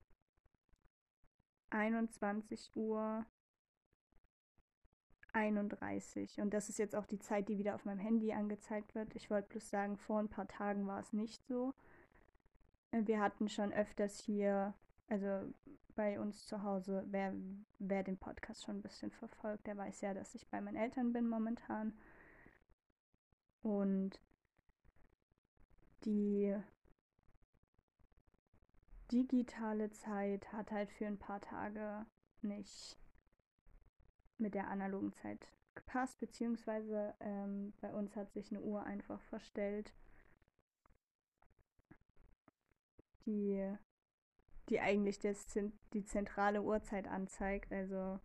21 1.71 2.71
Uhr 2.75 3.27
31 5.35 6.41
und 6.41 6.53
das 6.55 6.69
ist 6.69 6.79
jetzt 6.79 6.97
auch 6.97 7.07
die 7.07 7.19
Zeit, 7.19 7.49
die 7.49 7.59
wieder 7.59 7.75
auf 7.75 7.85
meinem 7.85 7.99
Handy 7.99 8.33
angezeigt 8.33 8.95
wird. 8.95 9.15
Ich 9.15 9.31
wollte 9.31 9.49
bloß 9.49 9.71
sagen, 9.71 9.97
vor 9.97 10.19
ein 10.19 10.29
paar 10.29 10.49
Tagen 10.49 10.87
war 10.87 11.01
es 11.01 11.13
nicht 11.13 11.45
so. 11.47 11.75
Äh, 12.93 13.03
wir 13.07 13.21
hatten 13.21 13.49
schon 13.49 13.73
öfters 13.73 14.19
hier, 14.21 14.75
also 15.09 15.53
bei 15.95 16.21
uns 16.21 16.47
zu 16.47 16.63
Hause, 16.63 17.05
wer, 17.11 17.35
wer 17.79 18.03
den 18.03 18.17
Podcast 18.17 18.65
schon 18.65 18.79
ein 18.79 18.83
bisschen 18.83 19.11
verfolgt, 19.11 19.67
der 19.67 19.77
weiß 19.77 20.01
ja, 20.01 20.15
dass 20.15 20.35
ich 20.35 20.49
bei 20.49 20.61
meinen 20.61 20.77
Eltern 20.77 21.13
bin 21.13 21.29
momentan. 21.29 21.93
Und 23.63 24.19
die 26.05 26.57
digitale 29.13 29.91
Zeit 29.91 30.53
hat 30.53 30.71
halt 30.71 30.91
für 30.91 31.07
ein 31.07 31.19
paar 31.19 31.41
Tage 31.41 32.07
nicht 32.43 32.97
mit 34.41 34.55
der 34.55 34.69
analogen 34.69 35.13
Zeit 35.13 35.47
gepasst, 35.75 36.19
beziehungsweise 36.19 37.15
ähm, 37.21 37.73
bei 37.81 37.93
uns 37.95 38.17
hat 38.17 38.33
sich 38.33 38.51
eine 38.51 38.61
Uhr 38.61 38.85
einfach 38.85 39.21
verstellt, 39.23 39.93
die, 43.27 43.77
die 44.69 44.81
eigentlich 44.81 45.19
das, 45.19 45.47
die 45.93 46.05
zentrale 46.05 46.63
Uhrzeit 46.63 47.07
anzeigt. 47.07 47.73
Also 47.73 48.19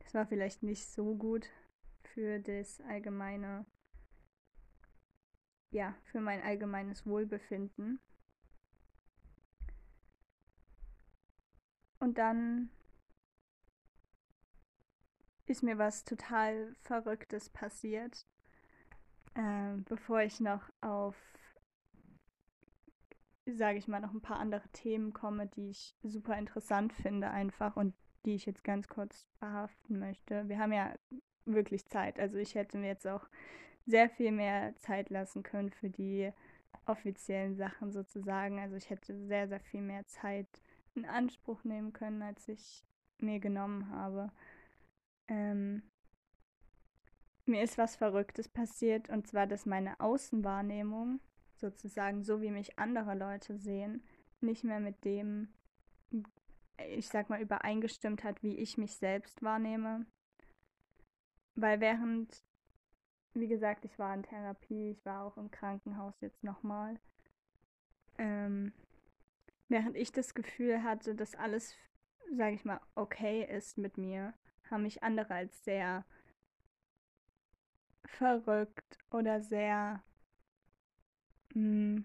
das 0.00 0.14
war 0.14 0.26
vielleicht 0.26 0.62
nicht 0.62 0.86
so 0.86 1.14
gut 1.14 1.48
für 2.02 2.40
das 2.40 2.80
allgemeine, 2.82 3.66
ja, 5.70 5.94
für 6.04 6.20
mein 6.20 6.42
allgemeines 6.42 7.06
Wohlbefinden. 7.06 8.00
Und 12.00 12.18
dann 12.18 12.70
ist 15.48 15.62
mir 15.62 15.78
was 15.78 16.04
total 16.04 16.74
Verrücktes 16.82 17.48
passiert, 17.48 18.26
äh, 19.34 19.76
bevor 19.88 20.22
ich 20.22 20.40
noch 20.40 20.70
auf, 20.80 21.16
sage 23.46 23.78
ich 23.78 23.88
mal, 23.88 24.00
noch 24.00 24.12
ein 24.12 24.20
paar 24.20 24.38
andere 24.38 24.68
Themen 24.72 25.12
komme, 25.12 25.46
die 25.46 25.70
ich 25.70 25.96
super 26.02 26.36
interessant 26.36 26.92
finde 26.92 27.30
einfach 27.30 27.76
und 27.76 27.94
die 28.24 28.34
ich 28.34 28.46
jetzt 28.46 28.64
ganz 28.64 28.88
kurz 28.88 29.24
behaften 29.40 29.98
möchte. 29.98 30.48
Wir 30.48 30.58
haben 30.58 30.72
ja 30.72 30.94
wirklich 31.44 31.86
Zeit. 31.86 32.20
Also 32.20 32.36
ich 32.36 32.54
hätte 32.54 32.78
mir 32.78 32.88
jetzt 32.88 33.06
auch 33.06 33.26
sehr 33.86 34.10
viel 34.10 34.32
mehr 34.32 34.76
Zeit 34.76 35.08
lassen 35.08 35.42
können 35.42 35.70
für 35.70 35.88
die 35.88 36.30
offiziellen 36.84 37.56
Sachen 37.56 37.90
sozusagen. 37.90 38.58
Also 38.58 38.76
ich 38.76 38.90
hätte 38.90 39.16
sehr, 39.26 39.48
sehr 39.48 39.60
viel 39.60 39.80
mehr 39.80 40.06
Zeit 40.06 40.48
in 40.94 41.06
Anspruch 41.06 41.64
nehmen 41.64 41.92
können, 41.92 42.22
als 42.22 42.48
ich 42.48 42.84
mir 43.18 43.40
genommen 43.40 43.90
habe. 43.90 44.30
Ähm, 45.28 45.82
mir 47.46 47.62
ist 47.62 47.78
was 47.78 47.96
Verrücktes 47.96 48.48
passiert 48.48 49.08
und 49.08 49.26
zwar, 49.26 49.46
dass 49.46 49.66
meine 49.66 49.98
Außenwahrnehmung, 50.00 51.20
sozusagen 51.56 52.22
so 52.22 52.40
wie 52.40 52.50
mich 52.50 52.78
andere 52.78 53.14
Leute 53.14 53.58
sehen, 53.58 54.04
nicht 54.40 54.64
mehr 54.64 54.80
mit 54.80 55.04
dem, 55.04 55.48
ich 56.88 57.08
sag 57.08 57.28
mal, 57.28 57.40
übereingestimmt 57.40 58.22
hat, 58.22 58.42
wie 58.42 58.56
ich 58.56 58.78
mich 58.78 58.96
selbst 58.96 59.42
wahrnehme. 59.42 60.06
Weil 61.54 61.80
während, 61.80 62.44
wie 63.34 63.48
gesagt, 63.48 63.84
ich 63.84 63.98
war 63.98 64.14
in 64.14 64.22
Therapie, 64.22 64.90
ich 64.90 65.04
war 65.04 65.24
auch 65.24 65.36
im 65.36 65.50
Krankenhaus 65.50 66.20
jetzt 66.20 66.44
nochmal, 66.44 67.00
ähm, 68.18 68.72
während 69.68 69.96
ich 69.96 70.12
das 70.12 70.34
Gefühl 70.34 70.82
hatte, 70.82 71.14
dass 71.14 71.34
alles, 71.34 71.74
sag 72.36 72.52
ich 72.52 72.64
mal, 72.64 72.80
okay 72.94 73.44
ist 73.44 73.78
mit 73.78 73.98
mir, 73.98 74.34
haben 74.70 74.82
mich 74.82 75.02
andere 75.02 75.34
als 75.34 75.64
sehr 75.64 76.04
verrückt 78.04 78.98
oder 79.10 79.40
sehr 79.40 80.02
mh, 81.54 81.96
hm, 81.96 82.04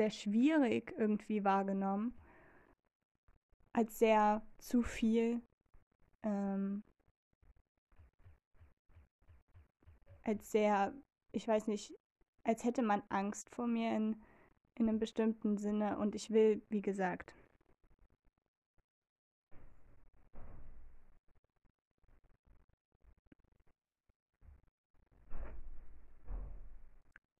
sehr 0.00 0.10
schwierig 0.10 0.94
irgendwie 0.96 1.44
wahrgenommen, 1.44 2.14
als 3.74 3.98
sehr 3.98 4.40
zu 4.58 4.82
viel, 4.82 5.42
ähm, 6.22 6.82
als 10.22 10.50
sehr, 10.50 10.94
ich 11.32 11.46
weiß 11.46 11.66
nicht, 11.66 11.94
als 12.44 12.64
hätte 12.64 12.80
man 12.80 13.02
Angst 13.10 13.50
vor 13.50 13.66
mir 13.66 13.94
in, 13.94 14.16
in 14.76 14.88
einem 14.88 14.98
bestimmten 14.98 15.58
Sinne. 15.58 15.98
Und 15.98 16.14
ich 16.14 16.30
will, 16.30 16.62
wie 16.70 16.80
gesagt, 16.80 17.34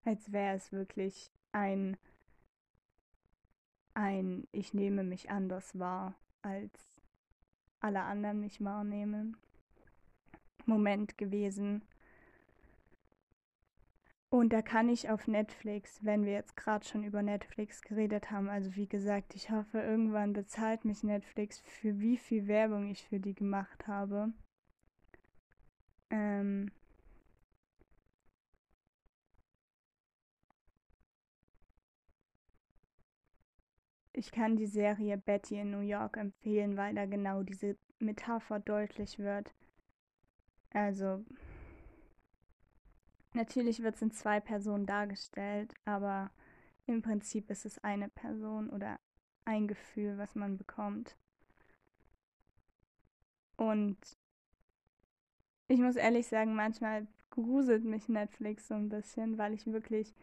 als 0.04 0.32
wäre 0.32 0.56
es 0.56 0.72
wirklich 0.72 1.30
ein, 1.52 1.96
ein, 3.94 4.46
ich 4.52 4.74
nehme 4.74 5.04
mich 5.04 5.30
anders 5.30 5.78
wahr, 5.78 6.14
als 6.42 6.72
alle 7.80 8.02
anderen 8.02 8.40
mich 8.40 8.62
wahrnehmen. 8.62 9.36
Moment 10.66 11.18
gewesen. 11.18 11.82
Und 14.32 14.52
da 14.52 14.62
kann 14.62 14.88
ich 14.88 15.10
auf 15.10 15.26
Netflix, 15.26 16.04
wenn 16.04 16.24
wir 16.24 16.32
jetzt 16.32 16.56
gerade 16.56 16.86
schon 16.86 17.02
über 17.02 17.20
Netflix 17.20 17.82
geredet 17.82 18.30
haben, 18.30 18.48
also 18.48 18.76
wie 18.76 18.86
gesagt, 18.86 19.34
ich 19.34 19.50
hoffe, 19.50 19.80
irgendwann 19.80 20.32
bezahlt 20.32 20.84
mich 20.84 21.02
Netflix 21.02 21.58
für 21.58 21.98
wie 21.98 22.16
viel 22.16 22.46
Werbung 22.46 22.88
ich 22.88 23.04
für 23.04 23.18
die 23.18 23.34
gemacht 23.34 23.88
habe. 23.88 24.32
Ähm, 26.10 26.70
Ich 34.20 34.33
kann 34.33 34.54
die 34.54 34.66
Serie 34.66 35.16
Betty 35.16 35.59
in 35.59 35.70
New 35.70 35.80
York 35.80 36.18
empfehlen, 36.18 36.76
weil 36.76 36.94
da 36.94 37.06
genau 37.06 37.42
diese 37.42 37.78
Metapher 38.00 38.61
deutlich 38.61 39.18
wird. 39.18 39.54
Also, 40.74 41.24
natürlich 43.33 43.83
wird 43.83 43.94
es 43.94 44.02
in 44.02 44.11
zwei 44.11 44.38
Personen 44.38 44.85
dargestellt, 44.85 45.72
aber 45.87 46.30
im 46.85 47.00
Prinzip 47.00 47.48
ist 47.48 47.64
es 47.64 47.83
eine 47.83 48.11
Person 48.11 48.68
oder 48.68 49.00
ein 49.46 49.66
Gefühl, 49.66 50.18
was 50.18 50.35
man 50.35 50.59
bekommt. 50.59 51.16
Und 53.56 53.96
ich 55.66 55.80
muss 55.80 55.96
ehrlich 55.96 56.26
sagen, 56.26 56.54
manchmal 56.54 57.06
gruselt 57.30 57.85
mich 57.85 58.11
Netflix 58.11 58.68
so 58.68 58.74
ein 58.74 58.90
bisschen, 58.90 59.38
weil 59.38 59.54
ich 59.54 59.66
wirklich 59.66 60.14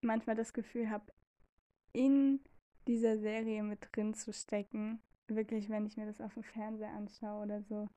manchmal 0.00 0.36
das 0.36 0.52
Gefühl 0.52 0.90
habe, 0.90 1.12
in 1.92 2.38
dieser 2.86 3.18
Serie 3.18 3.62
mit 3.62 3.88
drin 3.92 4.14
zu 4.14 4.32
stecken. 4.32 5.00
Wirklich, 5.28 5.68
wenn 5.68 5.86
ich 5.86 5.96
mir 5.96 6.06
das 6.06 6.20
auf 6.20 6.34
dem 6.34 6.42
Fernseher 6.42 6.92
anschaue 6.92 7.42
oder 7.42 7.62
so. 7.62 7.88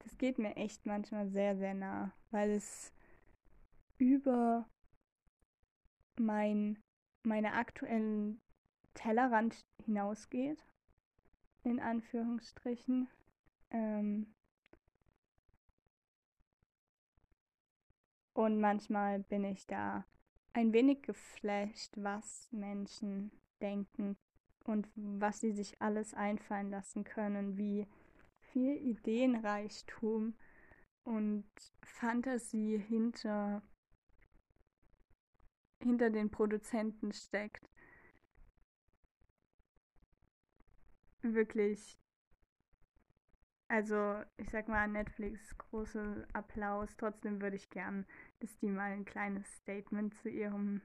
Das 0.00 0.16
geht 0.16 0.38
mir 0.38 0.56
echt 0.56 0.86
manchmal 0.86 1.28
sehr, 1.28 1.56
sehr 1.56 1.74
nah, 1.74 2.12
weil 2.30 2.50
es 2.50 2.92
über 3.98 4.68
mein, 6.18 6.78
meine 7.24 7.54
aktuellen 7.54 8.40
Tellerrand 8.94 9.60
hinausgeht, 9.84 10.64
in 11.64 11.80
Anführungsstrichen. 11.80 13.08
Ähm 13.70 14.34
und 18.34 18.60
manchmal 18.60 19.20
bin 19.20 19.44
ich 19.44 19.66
da 19.66 20.04
ein 20.52 20.72
wenig 20.72 21.02
geflasht, 21.02 21.92
was 21.96 22.48
Menschen 22.50 23.30
denken 23.60 24.16
und 24.64 24.88
was 24.94 25.40
sie 25.40 25.52
sich 25.52 25.80
alles 25.80 26.14
einfallen 26.14 26.70
lassen 26.70 27.04
können, 27.04 27.56
wie 27.56 27.86
viel 28.52 28.76
Ideenreichtum 28.76 30.34
und 31.04 31.46
Fantasie 31.82 32.78
hinter, 32.78 33.62
hinter 35.82 36.10
den 36.10 36.30
Produzenten 36.30 37.12
steckt. 37.12 37.68
Wirklich, 41.22 41.98
also 43.68 44.22
ich 44.36 44.50
sag 44.50 44.68
mal 44.68 44.88
Netflix, 44.88 45.56
große 45.58 46.26
Applaus. 46.32 46.96
Trotzdem 46.96 47.40
würde 47.40 47.56
ich 47.56 47.70
gern 47.70 48.06
dass 48.40 48.56
die 48.58 48.70
mal 48.70 48.92
ein 48.92 49.04
kleines 49.04 49.46
Statement 49.56 50.14
zu 50.14 50.28
ihrem 50.28 50.80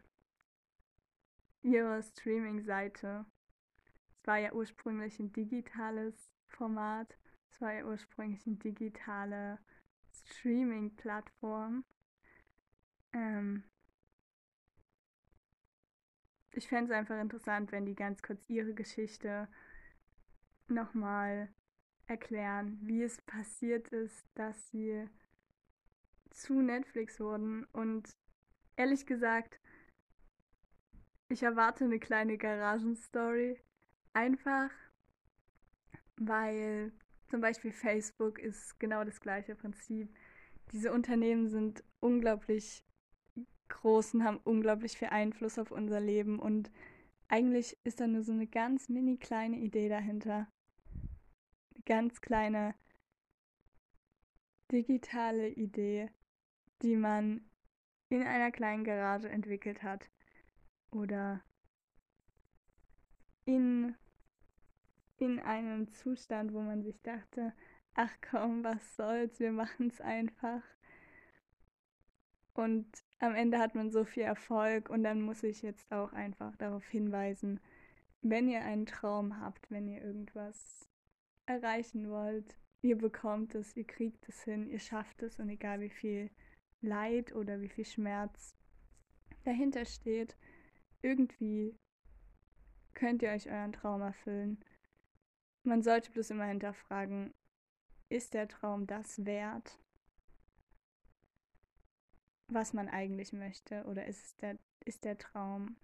ihrer 1.63 2.02
Streaming-Seite. 2.02 3.26
Es 4.13 4.28
war 4.28 4.38
ja 4.38 4.54
ursprünglich 4.54 5.19
ein 5.19 5.34
digitales 5.34 6.32
Format. 6.47 7.17
Es 7.49 7.60
war 7.62 7.73
ja 7.73 7.86
ursprünglich 7.86 8.45
eine 8.45 8.58
digitale 8.58 9.60
Streaming-Plattform. 10.12 11.84
Ähm 13.13 13.63
ich 16.52 16.67
fände 16.67 16.91
es 16.91 16.97
einfach 16.97 17.19
interessant, 17.19 17.71
wenn 17.71 17.86
die 17.86 17.95
ganz 17.95 18.21
kurz 18.21 18.47
ihre 18.47 18.73
Geschichte 18.73 19.47
nochmal 20.67 21.49
erklären, 22.06 22.78
wie 22.82 23.04
es 23.04 23.21
passiert 23.21 23.88
ist, 23.89 24.28
dass 24.36 24.69
sie 24.69 25.10
zu 26.30 26.62
Netflix 26.62 27.19
wurden. 27.19 27.65
Und 27.65 28.15
ehrlich 28.76 29.06
gesagt, 29.06 29.60
ich 31.34 31.43
erwarte 31.43 31.84
eine 31.86 32.00
kleine 32.00 32.38
Garagenstory. 32.38 33.60
Einfach, 34.13 34.69
weil 36.17 36.93
zum 37.30 37.41
Beispiel 37.41 37.72
Facebook 37.72 38.39
ist 38.39 38.80
genau 38.80 39.04
das 39.04 39.19
gleiche 39.19 39.56
Prinzip. 39.56 40.15
Diese 40.72 40.93
Unternehmen 40.93 41.50
sind 41.50 41.84
unglaublich 42.00 42.86
groß 43.67 44.13
und 44.13 44.24
haben 44.24 44.39
unglaublich 44.43 44.98
viel 44.98 45.10
Einfluss 45.10 45.58
auf 45.58 45.72
unser 45.72 46.00
Leben 46.00 46.39
und 46.39 46.72
eigentlich 47.28 47.78
ist 47.84 48.00
da 48.00 48.08
nur 48.08 48.22
so 48.22 48.32
eine 48.32 48.46
ganz 48.46 48.89
mini 48.89 49.17
kleine 49.17 49.58
Idee 49.58 49.89
dahinter. 49.89 50.48
Eine 51.74 51.84
ganz 51.86 52.22
kleine 52.22 52.76
digitale 54.72 55.50
Idee, 55.50 56.12
die 56.84 56.96
man 56.96 57.50
in 58.10 58.22
einer 58.22 58.52
kleinen 58.52 58.84
Garage 58.84 59.30
entwickelt 59.30 59.82
hat 59.82 60.12
oder 60.93 61.41
in, 63.45 63.95
in 65.17 65.39
einem 65.39 65.91
Zustand, 65.91 66.53
wo 66.53 66.62
man 66.62 66.84
sich 66.84 67.01
dachte, 67.01 67.53
ach 67.95 68.12
komm, 68.29 68.63
was 68.63 68.95
soll's, 68.95 69.39
wir 69.39 69.51
machen 69.51 69.88
es 69.88 70.01
einfach. 70.01 70.62
Und 72.53 72.88
am 73.19 73.34
Ende 73.34 73.58
hat 73.58 73.73
man 73.73 73.89
so 73.89 74.06
viel 74.06 74.23
Erfolg 74.23 74.89
und 74.89 75.03
dann 75.03 75.21
muss 75.21 75.43
ich 75.43 75.62
jetzt 75.62 75.91
auch 75.91 76.13
einfach 76.13 76.56
darauf 76.58 76.86
hinweisen, 76.86 77.60
wenn 78.21 78.47
ihr 78.47 78.62
einen 78.62 78.86
Traum 78.86 79.39
habt, 79.39 79.69
wenn 79.71 79.88
ihr 79.88 80.01
irgendwas 80.01 80.88
erreichen 81.45 82.10
wollt, 82.10 82.58
ihr 82.82 82.97
bekommt 82.97 83.56
es, 83.56 83.75
ihr 83.75 83.86
kriegt 83.86 84.27
es 84.29 84.43
hin, 84.43 84.67
ihr 84.69 84.79
schafft 84.79 85.23
es 85.23 85.39
und 85.39 85.49
egal 85.49 85.82
wie 85.82 85.89
viel 85.89 86.29
Leid 86.82 87.34
oder 87.34 87.60
wie 87.62 87.69
viel 87.69 87.86
Schmerz 87.86 88.56
dahinter 89.43 89.86
steht, 89.86 90.38
irgendwie 91.03 91.77
könnt 92.93 93.21
ihr 93.21 93.29
euch 93.29 93.49
euren 93.49 93.73
Traum 93.73 94.01
erfüllen. 94.01 94.63
Man 95.63 95.83
sollte 95.83 96.11
bloß 96.11 96.31
immer 96.31 96.45
hinterfragen, 96.45 97.33
ist 98.09 98.33
der 98.33 98.47
Traum 98.47 98.87
das 98.87 99.25
wert, 99.25 99.79
was 102.47 102.73
man 102.73 102.89
eigentlich 102.89 103.33
möchte? 103.33 103.83
Oder 103.85 104.05
ist, 104.05 104.41
der, 104.41 104.57
ist 104.85 105.03
der 105.03 105.17
Traum 105.17 105.75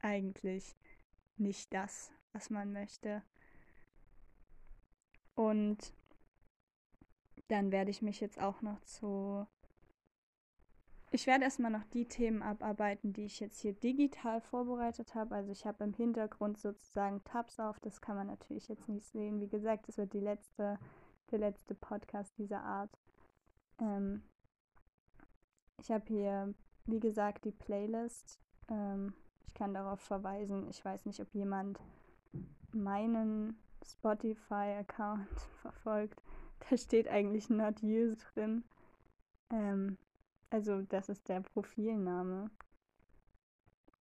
eigentlich 0.00 0.76
nicht 1.36 1.72
das, 1.72 2.12
was 2.32 2.50
man 2.50 2.72
möchte? 2.72 3.22
Und 5.34 5.92
dann 7.48 7.70
werde 7.70 7.90
ich 7.90 8.02
mich 8.02 8.20
jetzt 8.20 8.40
auch 8.40 8.62
noch 8.62 8.80
zu. 8.82 9.46
Ich 11.12 11.26
werde 11.26 11.44
erstmal 11.44 11.70
noch 11.70 11.84
die 11.84 12.06
Themen 12.06 12.42
abarbeiten, 12.42 13.12
die 13.12 13.26
ich 13.26 13.38
jetzt 13.40 13.60
hier 13.60 13.72
digital 13.72 14.40
vorbereitet 14.40 15.14
habe. 15.14 15.34
Also 15.34 15.52
ich 15.52 15.64
habe 15.64 15.84
im 15.84 15.94
Hintergrund 15.94 16.58
sozusagen 16.58 17.22
Tabs 17.24 17.60
auf. 17.60 17.78
Das 17.80 18.00
kann 18.00 18.16
man 18.16 18.26
natürlich 18.26 18.68
jetzt 18.68 18.88
nicht 18.88 19.06
sehen. 19.06 19.40
Wie 19.40 19.48
gesagt, 19.48 19.88
das 19.88 19.98
wird 19.98 20.12
die 20.12 20.20
letzte, 20.20 20.78
der 21.30 21.38
letzte 21.38 21.74
Podcast 21.74 22.36
dieser 22.38 22.62
Art. 22.62 22.90
Ähm 23.80 24.22
ich 25.78 25.90
habe 25.90 26.04
hier, 26.08 26.54
wie 26.86 27.00
gesagt, 27.00 27.44
die 27.44 27.52
Playlist. 27.52 28.40
Ähm 28.68 29.14
ich 29.46 29.54
kann 29.54 29.74
darauf 29.74 30.00
verweisen. 30.00 30.68
Ich 30.68 30.84
weiß 30.84 31.06
nicht, 31.06 31.20
ob 31.20 31.32
jemand 31.34 31.78
meinen 32.72 33.56
Spotify-Account 33.84 35.28
verfolgt. 35.62 36.20
Da 36.68 36.76
steht 36.76 37.06
eigentlich 37.06 37.48
Not 37.48 37.82
Used 37.82 38.26
drin. 38.34 38.64
Ähm, 39.50 39.98
also 40.56 40.80
das 40.80 41.10
ist 41.10 41.28
der 41.28 41.42
Profilname. 41.42 42.50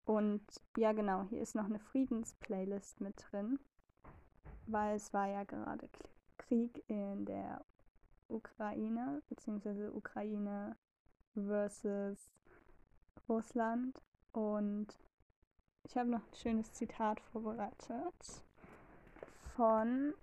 Und 0.06 0.42
ja 0.78 0.94
genau, 0.94 1.24
hier 1.24 1.42
ist 1.42 1.54
noch 1.54 1.66
eine 1.66 1.80
Friedensplaylist 1.80 3.02
mit 3.02 3.14
drin, 3.30 3.60
weil 4.66 4.96
es 4.96 5.14
war 5.14 5.28
ja 5.28 5.44
gerade 5.44 5.90
Krieg 6.38 6.82
in 6.88 7.26
der 7.26 7.66
Ukraine, 8.30 9.22
beziehungsweise 9.28 9.92
Ukraine 9.92 10.78
versus 11.34 12.32
Russland. 13.28 14.02
Und 14.32 14.98
ich 15.84 15.98
habe 15.98 16.10
noch 16.10 16.26
ein 16.26 16.36
schönes 16.36 16.72
Zitat 16.72 17.20
vorbereitet 17.20 18.46
von 19.58 20.14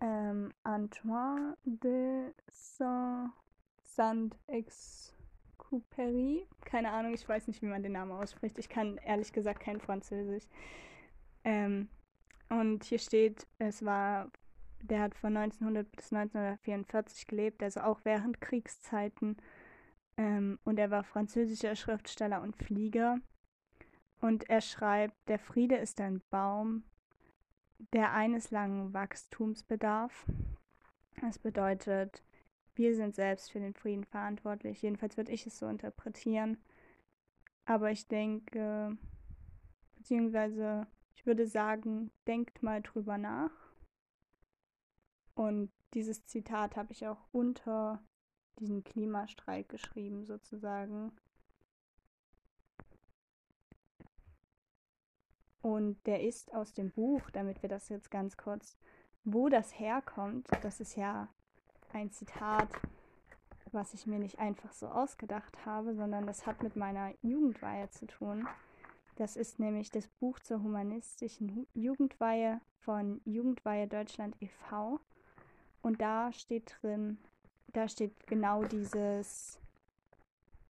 ähm, 0.00 0.54
Antoine 0.62 1.58
de 1.64 2.32
Saint-Exupéry. 3.82 5.19
Keine 6.64 6.90
Ahnung, 6.90 7.14
ich 7.14 7.28
weiß 7.28 7.46
nicht, 7.46 7.62
wie 7.62 7.66
man 7.66 7.82
den 7.82 7.92
Namen 7.92 8.12
ausspricht. 8.12 8.58
Ich 8.58 8.68
kann 8.68 8.98
ehrlich 8.98 9.32
gesagt 9.32 9.60
kein 9.60 9.80
Französisch. 9.80 10.44
Ähm, 11.44 11.88
und 12.48 12.84
hier 12.84 12.98
steht, 12.98 13.46
es 13.58 13.84
war, 13.84 14.30
der 14.82 15.00
hat 15.00 15.14
von 15.14 15.36
1900 15.36 15.90
bis 15.92 16.12
1944 16.12 17.26
gelebt, 17.28 17.62
also 17.62 17.80
auch 17.80 18.00
während 18.04 18.40
Kriegszeiten. 18.40 19.36
Ähm, 20.16 20.58
und 20.64 20.78
er 20.78 20.90
war 20.90 21.04
französischer 21.04 21.76
Schriftsteller 21.76 22.42
und 22.42 22.56
Flieger. 22.56 23.18
Und 24.20 24.50
er 24.50 24.60
schreibt, 24.60 25.14
der 25.28 25.38
Friede 25.38 25.76
ist 25.76 26.00
ein 26.00 26.20
Baum, 26.30 26.82
der 27.92 28.12
eines 28.12 28.50
langen 28.50 28.92
Wachstums 28.92 29.62
bedarf. 29.62 30.26
Das 31.20 31.38
bedeutet, 31.38 32.22
wir 32.74 32.94
sind 32.94 33.14
selbst 33.14 33.50
für 33.50 33.60
den 33.60 33.74
Frieden 33.74 34.04
verantwortlich. 34.04 34.82
Jedenfalls 34.82 35.16
würde 35.16 35.32
ich 35.32 35.46
es 35.46 35.58
so 35.58 35.66
interpretieren. 35.66 36.58
Aber 37.64 37.90
ich 37.90 38.08
denke, 38.08 38.96
beziehungsweise 39.96 40.86
ich 41.14 41.26
würde 41.26 41.46
sagen, 41.46 42.10
denkt 42.26 42.62
mal 42.62 42.80
drüber 42.82 43.18
nach. 43.18 43.52
Und 45.34 45.70
dieses 45.94 46.24
Zitat 46.26 46.76
habe 46.76 46.92
ich 46.92 47.06
auch 47.06 47.28
unter 47.32 48.02
diesen 48.58 48.84
Klimastreik 48.84 49.68
geschrieben, 49.68 50.24
sozusagen. 50.24 51.12
Und 55.62 56.04
der 56.06 56.22
ist 56.22 56.54
aus 56.54 56.72
dem 56.72 56.90
Buch, 56.90 57.30
damit 57.30 57.62
wir 57.62 57.68
das 57.68 57.88
jetzt 57.88 58.10
ganz 58.10 58.36
kurz, 58.36 58.78
wo 59.24 59.48
das 59.48 59.78
herkommt, 59.78 60.48
das 60.62 60.80
ist 60.80 60.96
ja 60.96 61.28
ein 61.92 62.10
Zitat, 62.10 62.68
was 63.72 63.94
ich 63.94 64.06
mir 64.06 64.18
nicht 64.18 64.38
einfach 64.38 64.72
so 64.72 64.88
ausgedacht 64.88 65.64
habe, 65.64 65.94
sondern 65.94 66.26
das 66.26 66.46
hat 66.46 66.62
mit 66.62 66.76
meiner 66.76 67.12
Jugendweihe 67.22 67.88
zu 67.90 68.06
tun. 68.06 68.48
Das 69.16 69.36
ist 69.36 69.58
nämlich 69.58 69.90
das 69.90 70.08
Buch 70.08 70.38
zur 70.40 70.62
humanistischen 70.62 71.66
Jugendweihe 71.74 72.60
von 72.80 73.20
Jugendweihe 73.24 73.86
Deutschland 73.86 74.34
e.V. 74.40 75.00
Und 75.82 76.00
da 76.00 76.32
steht 76.32 76.76
drin, 76.80 77.18
da 77.68 77.88
steht 77.88 78.26
genau 78.26 78.64
dieses, 78.64 79.58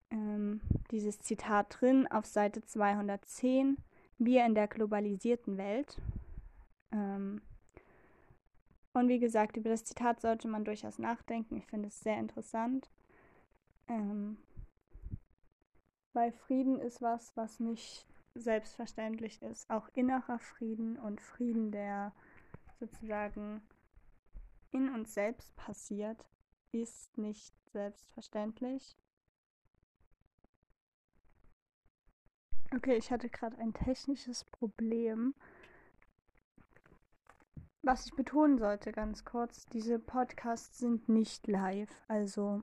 ähm, 0.09 0.61
dieses 0.91 1.19
Zitat 1.19 1.77
drin 1.79 2.07
auf 2.07 2.25
Seite 2.25 2.63
210 2.63 3.77
wir 4.17 4.45
in 4.45 4.53
der 4.53 4.67
globalisierten 4.67 5.57
Welt. 5.57 5.97
Ähm 6.91 7.41
und 8.93 9.07
wie 9.07 9.19
gesagt, 9.19 9.57
über 9.57 9.69
das 9.69 9.83
Zitat 9.83 10.21
sollte 10.21 10.47
man 10.47 10.65
durchaus 10.65 10.99
nachdenken. 10.99 11.57
Ich 11.57 11.65
finde 11.67 11.87
es 11.87 11.99
sehr 11.99 12.17
interessant. 12.17 12.89
Ähm 13.87 14.37
weil 16.13 16.31
Frieden 16.31 16.79
ist 16.79 17.01
was, 17.01 17.35
was 17.37 17.59
nicht 17.59 18.05
selbstverständlich 18.35 19.41
ist. 19.41 19.69
Auch 19.69 19.89
innerer 19.93 20.39
Frieden 20.39 20.97
und 20.97 21.21
Frieden, 21.21 21.71
der 21.71 22.13
sozusagen 22.79 23.61
in 24.71 24.89
uns 24.89 25.13
selbst 25.13 25.55
passiert, 25.55 26.25
ist 26.71 27.17
nicht 27.17 27.53
selbstverständlich. 27.71 28.97
Okay, 32.73 32.95
ich 32.95 33.11
hatte 33.11 33.29
gerade 33.29 33.57
ein 33.57 33.73
technisches 33.73 34.45
Problem. 34.45 35.35
Was 37.83 38.05
ich 38.05 38.13
betonen 38.13 38.59
sollte, 38.59 38.91
ganz 38.91 39.25
kurz, 39.25 39.65
diese 39.67 39.97
Podcasts 39.97 40.77
sind 40.77 41.09
nicht 41.09 41.47
live. 41.47 41.89
Also 42.07 42.61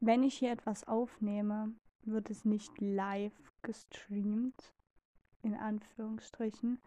wenn 0.00 0.24
ich 0.24 0.38
hier 0.38 0.50
etwas 0.50 0.88
aufnehme, 0.88 1.72
wird 2.02 2.28
es 2.28 2.44
nicht 2.44 2.80
live 2.80 3.32
gestreamt, 3.62 4.74
in 5.42 5.54
Anführungsstrichen. 5.54 6.80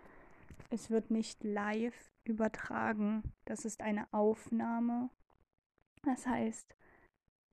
Es 0.69 0.89
wird 0.89 1.09
nicht 1.09 1.43
live 1.43 2.11
übertragen. 2.25 3.23
Das 3.45 3.63
ist 3.63 3.81
eine 3.81 4.11
Aufnahme. 4.11 5.09
Das 6.03 6.27
heißt, 6.27 6.75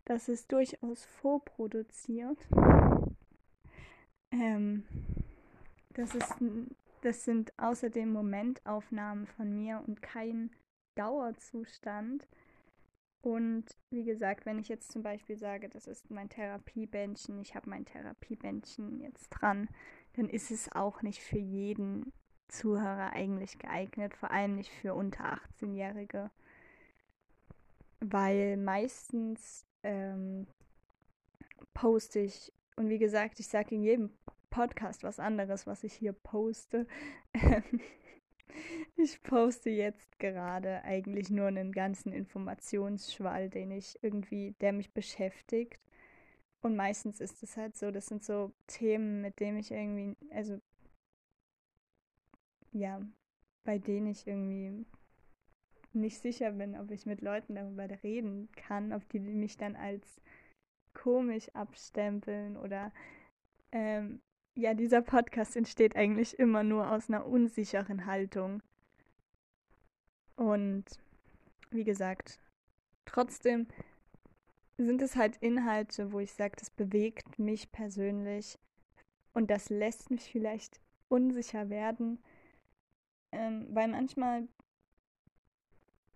das 0.05 0.29
ist 0.29 0.51
durchaus 0.53 1.05
vorproduziert. 1.05 2.39
Ähm, 4.33 4.85
das, 5.91 6.15
ist, 6.15 6.35
das 7.05 7.25
sind 7.25 7.53
außerdem 7.59 8.11
Momentaufnahmen 8.11 9.27
von 9.27 9.55
mir 9.55 9.83
und 9.87 10.01
kein 10.01 10.51
Dauerzustand. 10.95 12.27
Und 13.21 13.65
wie 13.91 14.05
gesagt, 14.05 14.47
wenn 14.47 14.59
ich 14.59 14.69
jetzt 14.69 14.93
zum 14.93 15.03
Beispiel 15.03 15.37
sage, 15.37 15.69
das 15.69 15.87
ist 15.87 16.11
mein 16.11 16.29
Therapiebändchen, 16.29 17.39
ich 17.41 17.55
habe 17.55 17.71
mein 17.71 17.85
Therapiebändchen 17.85 19.01
jetzt 19.01 19.29
dran, 19.31 19.69
dann 20.15 20.29
ist 20.29 20.51
es 20.51 20.71
auch 20.73 21.03
nicht 21.03 21.23
für 21.23 21.39
jeden 21.39 22.13
Zuhörer 22.49 23.13
eigentlich 23.13 23.59
geeignet, 23.59 24.15
vor 24.15 24.31
allem 24.31 24.57
nicht 24.57 24.71
für 24.71 24.95
unter 24.95 25.39
18-Jährige. 25.61 26.31
Weil 28.01 28.57
meistens 28.57 29.67
ähm, 29.83 30.47
poste 31.73 32.21
ich, 32.21 32.53
und 32.77 32.89
wie 32.89 32.99
gesagt, 32.99 33.41
ich 33.41 33.49
sage 33.49 33.75
in 33.75 33.83
jedem 33.83 34.11
Podcast 34.55 35.03
was 35.03 35.19
anderes, 35.19 35.67
was 35.67 35.83
ich 35.83 35.95
hier 35.95 36.13
poste. 36.13 36.87
ich 38.97 39.21
poste 39.25 39.71
jetzt 39.71 40.17
gerade 40.21 40.85
eigentlich 40.85 41.29
nur 41.29 41.49
einen 41.49 41.73
ganzen 41.73 42.13
Informationsschwall, 42.13 43.51
den 43.51 43.73
ich 43.73 43.99
irgendwie, 44.01 44.53
der 44.61 44.73
mich 44.73 44.93
beschäftigt. 44.93 45.81
Und 46.63 46.77
meistens 46.77 47.21
ist 47.21 47.43
es 47.43 47.57
halt 47.57 47.77
so, 47.77 47.91
das 47.91 48.07
sind 48.07 48.23
so 48.23 48.53
Themen, 48.69 49.23
mit 49.23 49.41
denen 49.41 49.59
ich 49.59 49.73
irgendwie, 49.73 50.17
also 50.31 50.61
ja, 52.71 53.01
bei 53.65 53.79
denen 53.79 54.07
ich 54.07 54.25
irgendwie 54.25 54.87
nicht 55.93 56.21
sicher 56.21 56.53
bin, 56.53 56.79
ob 56.79 56.93
ich 56.93 57.07
mit 57.07 57.23
Leuten 57.23 57.57
darüber 57.57 57.89
reden 58.05 58.49
kann, 58.53 58.93
ob 58.93 59.09
die 59.09 59.19
mich 59.19 59.57
dann 59.57 59.75
als 59.75 60.21
komisch 60.93 61.49
abstempeln 61.57 62.57
oder 62.57 62.93
ähm, 63.73 64.21
ja, 64.55 64.75
dieser 64.75 65.03
Podcast 65.03 65.57
entsteht 65.57 65.97
eigentlich 65.97 66.39
immer 66.39 66.63
nur 66.63 66.91
aus 66.91 67.09
einer 67.09 67.27
unsicheren 67.27 68.07
Haltung. 68.07 68.63
Und 70.37 70.85
wie 71.71 71.85
gesagt, 71.85 72.39
trotzdem 73.05 73.67
sind 74.77 75.03
es 75.03 75.17
halt 75.17 75.37
Inhalte, 75.37 76.13
wo 76.13 76.21
ich 76.21 76.33
sage, 76.33 76.57
das 76.59 76.71
bewegt 76.71 77.39
mich 77.39 77.71
persönlich 77.73 78.59
und 79.33 79.51
das 79.51 79.71
lässt 79.71 80.11
mich 80.11 80.23
vielleicht 80.23 80.81
unsicher 81.09 81.71
werden, 81.71 82.19
ähm, 83.33 83.67
weil 83.71 83.89
manchmal, 83.89 84.49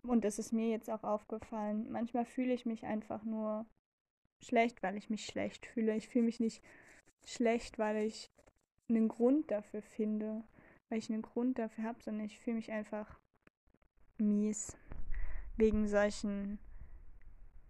und 0.02 0.24
das 0.24 0.38
ist 0.38 0.52
mir 0.52 0.68
jetzt 0.68 0.90
auch 0.90 1.04
aufgefallen, 1.04 1.90
manchmal 1.90 2.24
fühle 2.24 2.52
ich 2.52 2.66
mich 2.66 2.84
einfach 2.84 3.24
nur 3.24 3.66
schlecht, 4.40 4.82
weil 4.82 4.96
ich 4.96 5.10
mich 5.10 5.26
schlecht 5.26 5.66
fühle. 5.66 5.96
Ich 5.96 6.08
fühle 6.08 6.24
mich 6.24 6.40
nicht 6.40 6.62
schlecht, 7.24 7.78
weil 7.78 7.96
ich 7.98 8.30
einen 8.88 9.08
Grund 9.08 9.50
dafür 9.50 9.82
finde, 9.82 10.42
weil 10.88 10.98
ich 10.98 11.10
einen 11.10 11.22
Grund 11.22 11.58
dafür 11.58 11.84
habe, 11.84 12.02
sondern 12.02 12.26
ich 12.26 12.38
fühle 12.38 12.56
mich 12.56 12.72
einfach 12.72 13.18
mies 14.18 14.76
wegen 15.56 15.88
solchen 15.88 16.58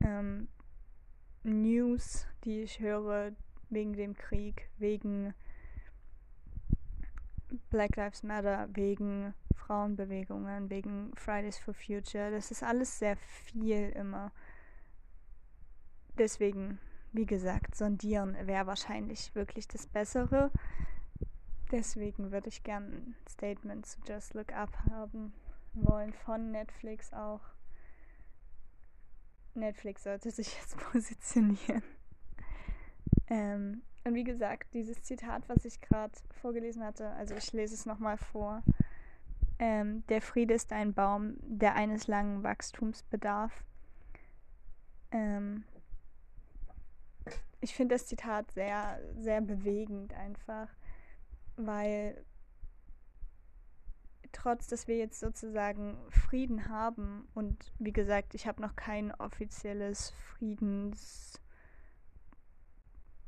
ähm, 0.00 0.48
News, 1.42 2.26
die 2.44 2.62
ich 2.62 2.80
höre, 2.80 3.32
wegen 3.70 3.94
dem 3.94 4.14
Krieg, 4.14 4.68
wegen 4.78 5.34
Black 7.70 7.96
Lives 7.96 8.22
Matter, 8.22 8.68
wegen 8.72 9.34
Frauenbewegungen, 9.54 10.70
wegen 10.70 11.12
Fridays 11.16 11.58
for 11.58 11.74
Future. 11.74 12.30
Das 12.30 12.50
ist 12.50 12.62
alles 12.62 12.98
sehr 12.98 13.16
viel 13.16 13.90
immer. 13.90 14.32
Deswegen, 16.18 16.78
wie 17.12 17.26
gesagt, 17.26 17.74
sondieren 17.74 18.36
wäre 18.46 18.66
wahrscheinlich 18.66 19.34
wirklich 19.34 19.66
das 19.68 19.86
Bessere. 19.86 20.50
Deswegen 21.70 22.32
würde 22.32 22.48
ich 22.48 22.62
gerne 22.62 22.86
ein 22.86 23.16
Statement 23.28 23.86
zu 23.86 23.98
Just 24.06 24.34
Look 24.34 24.52
Up 24.52 24.70
haben 24.90 25.32
wollen 25.74 26.12
von 26.12 26.50
Netflix 26.50 27.12
auch. 27.12 27.40
Netflix 29.54 30.04
sollte 30.04 30.30
sich 30.30 30.56
jetzt 30.56 30.76
positionieren. 30.92 31.82
Ähm, 33.28 33.82
und 34.04 34.14
wie 34.14 34.24
gesagt, 34.24 34.72
dieses 34.72 35.02
Zitat, 35.02 35.48
was 35.48 35.64
ich 35.64 35.80
gerade 35.80 36.12
vorgelesen 36.40 36.82
hatte, 36.82 37.10
also 37.10 37.34
ich 37.34 37.52
lese 37.52 37.74
es 37.74 37.84
nochmal 37.84 38.16
vor. 38.16 38.62
Ähm, 39.58 40.06
der 40.08 40.22
Friede 40.22 40.54
ist 40.54 40.72
ein 40.72 40.94
Baum, 40.94 41.36
der 41.42 41.74
eines 41.74 42.06
langen 42.06 42.42
Wachstums 42.42 43.02
bedarf. 43.02 43.64
Ähm, 45.10 45.64
ich 47.60 47.74
finde 47.74 47.94
das 47.94 48.06
Zitat 48.06 48.50
sehr, 48.52 49.00
sehr 49.18 49.40
bewegend 49.40 50.14
einfach, 50.14 50.68
weil 51.56 52.24
trotz, 54.32 54.68
dass 54.68 54.86
wir 54.86 54.96
jetzt 54.96 55.20
sozusagen 55.20 55.98
Frieden 56.10 56.68
haben 56.68 57.28
und 57.34 57.72
wie 57.78 57.92
gesagt, 57.92 58.34
ich 58.34 58.46
habe 58.46 58.62
noch 58.62 58.76
kein 58.76 59.12
offizielles 59.14 60.10
Friedens 60.10 61.40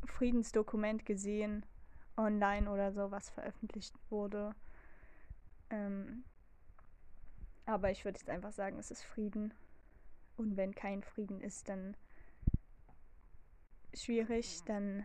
Friedensdokument 0.07 1.05
gesehen 1.05 1.65
online 2.17 2.71
oder 2.71 2.93
so, 2.93 3.11
was 3.11 3.31
veröffentlicht 3.31 3.95
wurde. 4.11 4.55
Ähm, 5.71 6.25
aber 7.67 7.91
ich 7.91 8.05
würde 8.05 8.19
jetzt 8.19 8.31
einfach 8.31 8.53
sagen, 8.53 8.79
es 8.79 8.91
ist 8.91 9.03
Frieden. 9.03 9.55
Und 10.37 10.57
wenn 10.57 10.75
kein 10.75 11.03
Frieden 11.03 11.41
ist, 11.41 11.69
dann 11.69 11.97
schwierig, 13.95 14.63
dann 14.67 15.05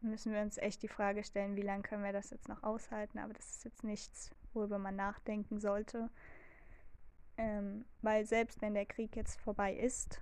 müssen 0.00 0.32
wir 0.32 0.40
uns 0.40 0.56
echt 0.58 0.82
die 0.82 0.88
Frage 0.88 1.24
stellen, 1.24 1.56
wie 1.56 1.62
lange 1.62 1.82
können 1.82 2.04
wir 2.04 2.12
das 2.12 2.30
jetzt 2.30 2.48
noch 2.48 2.62
aushalten. 2.62 3.18
Aber 3.18 3.32
das 3.32 3.56
ist 3.56 3.64
jetzt 3.64 3.84
nichts, 3.84 4.30
worüber 4.52 4.78
man 4.78 4.96
nachdenken 4.96 5.60
sollte. 5.60 6.10
Ähm, 7.36 7.84
weil 8.02 8.26
selbst 8.26 8.60
wenn 8.60 8.74
der 8.74 8.86
Krieg 8.86 9.16
jetzt 9.16 9.40
vorbei 9.40 9.74
ist, 9.74 10.20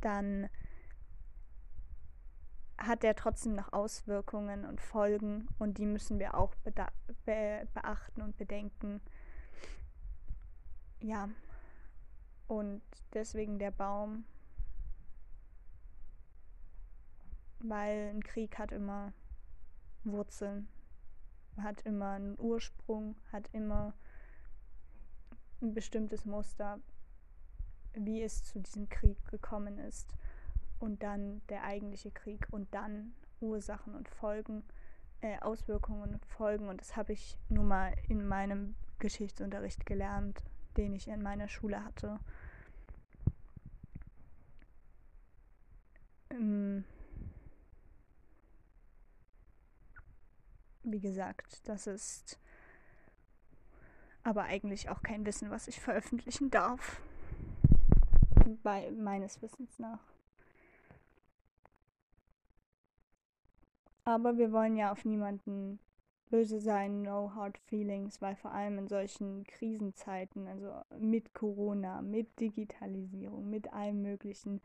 dann 0.00 0.48
hat 2.78 3.02
er 3.02 3.16
trotzdem 3.16 3.54
noch 3.54 3.72
Auswirkungen 3.72 4.64
und 4.64 4.80
Folgen 4.80 5.48
und 5.58 5.78
die 5.78 5.86
müssen 5.86 6.18
wir 6.18 6.34
auch 6.34 6.54
be 6.54 7.66
beachten 7.74 8.22
und 8.22 8.36
bedenken. 8.36 9.00
Ja, 11.00 11.28
und 12.46 12.82
deswegen 13.12 13.58
der 13.58 13.72
Baum, 13.72 14.24
weil 17.60 18.10
ein 18.10 18.22
Krieg 18.22 18.58
hat 18.58 18.72
immer 18.72 19.12
Wurzeln, 20.04 20.68
hat 21.56 21.80
immer 21.82 22.12
einen 22.12 22.38
Ursprung, 22.38 23.16
hat 23.32 23.48
immer 23.52 23.94
ein 25.60 25.74
bestimmtes 25.74 26.24
Muster, 26.24 26.80
wie 27.94 28.22
es 28.22 28.44
zu 28.44 28.60
diesem 28.60 28.88
Krieg 28.88 29.24
gekommen 29.26 29.78
ist 29.78 30.14
und 30.78 31.02
dann 31.02 31.42
der 31.48 31.64
eigentliche 31.64 32.10
Krieg 32.10 32.46
und 32.50 32.72
dann 32.72 33.12
Ursachen 33.40 33.94
und 33.94 34.08
Folgen, 34.08 34.62
äh, 35.20 35.38
Auswirkungen 35.40 36.14
und 36.14 36.26
Folgen. 36.26 36.68
Und 36.68 36.80
das 36.80 36.96
habe 36.96 37.12
ich 37.12 37.38
nun 37.48 37.66
mal 37.66 37.94
in 38.08 38.26
meinem 38.26 38.74
Geschichtsunterricht 38.98 39.86
gelernt, 39.86 40.42
den 40.76 40.94
ich 40.94 41.08
in 41.08 41.22
meiner 41.22 41.48
Schule 41.48 41.84
hatte. 41.84 42.18
Ähm, 46.30 46.84
wie 50.92 51.00
gesagt, 51.00 51.66
das 51.68 51.86
ist 51.86 52.38
aber 54.22 54.44
eigentlich 54.44 54.88
auch 54.88 55.02
kein 55.02 55.24
Wissen, 55.24 55.50
was 55.50 55.68
ich 55.68 55.80
veröffentlichen 55.80 56.50
darf. 56.50 57.00
Bei 58.62 58.90
meines 58.90 59.40
Wissens 59.42 59.78
nach. 59.78 60.00
Aber 64.04 64.38
wir 64.38 64.52
wollen 64.52 64.76
ja 64.76 64.90
auf 64.90 65.04
niemanden 65.04 65.78
böse 66.30 66.60
sein, 66.60 67.02
no 67.02 67.34
hard 67.34 67.58
feelings, 67.58 68.20
weil 68.20 68.36
vor 68.36 68.52
allem 68.52 68.78
in 68.78 68.88
solchen 68.88 69.44
Krisenzeiten, 69.44 70.46
also 70.46 70.72
mit 70.98 71.34
Corona, 71.34 72.02
mit 72.02 72.38
Digitalisierung, 72.40 73.48
mit 73.50 73.72
allem 73.72 74.02
Möglichen, 74.02 74.60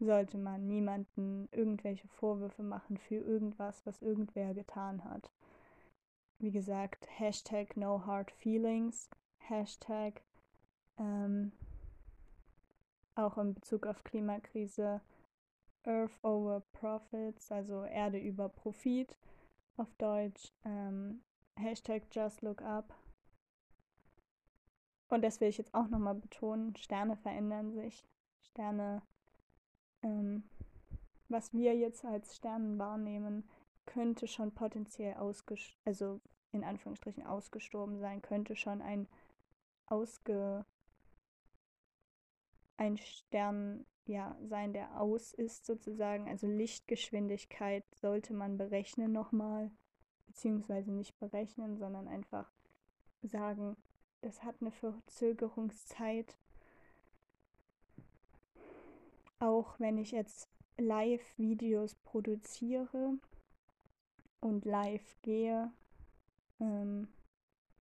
sollte 0.00 0.38
man 0.38 0.66
niemanden 0.66 1.48
irgendwelche 1.52 2.06
Vorwürfe 2.08 2.62
machen 2.62 2.96
für 2.96 3.16
irgendwas, 3.16 3.84
was 3.84 4.02
irgendwer 4.02 4.54
getan 4.54 5.02
hat. 5.04 5.30
Wie 6.38 6.50
gesagt, 6.50 7.08
Hashtag 7.18 7.76
no 7.76 8.06
hard 8.06 8.30
feelings, 8.30 9.10
Hashtag 9.38 10.22
ähm, 10.98 11.52
auch 13.14 13.38
in 13.38 13.54
Bezug 13.54 13.86
auf 13.86 14.04
Klimakrise 14.04 15.00
Earth 15.84 16.12
over 16.22 16.62
Profits, 16.72 17.50
also 17.50 17.84
Erde 17.84 18.18
über 18.18 18.48
Profit 18.48 19.16
auf 19.76 19.92
Deutsch, 19.94 20.52
ähm, 20.64 21.22
Hashtag 21.56 22.02
Just 22.12 22.42
Look 22.42 22.62
Up. 22.62 22.94
Und 25.08 25.22
das 25.22 25.40
will 25.40 25.48
ich 25.48 25.58
jetzt 25.58 25.74
auch 25.74 25.88
nochmal 25.88 26.14
betonen, 26.14 26.76
Sterne 26.76 27.16
verändern 27.16 27.72
sich. 27.72 28.04
Sterne, 28.42 29.02
ähm, 30.02 30.44
was 31.28 31.52
wir 31.52 31.74
jetzt 31.74 32.04
als 32.04 32.36
Sternen 32.36 32.78
wahrnehmen, 32.78 33.48
könnte 33.88 34.28
schon 34.28 34.52
potenziell 34.52 35.14
ausgestorben, 35.14 35.80
also 35.84 36.20
in 36.52 36.62
Anführungsstrichen 36.62 37.26
ausgestorben 37.26 37.98
sein, 37.98 38.22
könnte 38.22 38.54
schon 38.54 38.82
ein 38.82 39.08
ausge 39.86 40.64
ein 42.76 42.96
Stern 42.96 43.84
ja 44.06 44.36
sein, 44.42 44.72
der 44.72 45.00
aus 45.00 45.32
ist 45.32 45.66
sozusagen. 45.66 46.28
Also 46.28 46.46
Lichtgeschwindigkeit 46.46 47.84
sollte 47.96 48.34
man 48.34 48.56
berechnen 48.56 49.10
nochmal, 49.12 49.70
beziehungsweise 50.26 50.92
nicht 50.92 51.18
berechnen, 51.18 51.76
sondern 51.76 52.08
einfach 52.08 52.50
sagen, 53.22 53.76
das 54.20 54.44
hat 54.44 54.56
eine 54.60 54.70
Verzögerungszeit. 54.70 56.36
Auch 59.40 59.78
wenn 59.80 59.98
ich 59.98 60.12
jetzt 60.12 60.48
Live-Videos 60.78 61.96
produziere 61.96 63.18
und 64.40 64.64
live 64.64 65.16
gehe, 65.22 65.72
ähm, 66.60 67.08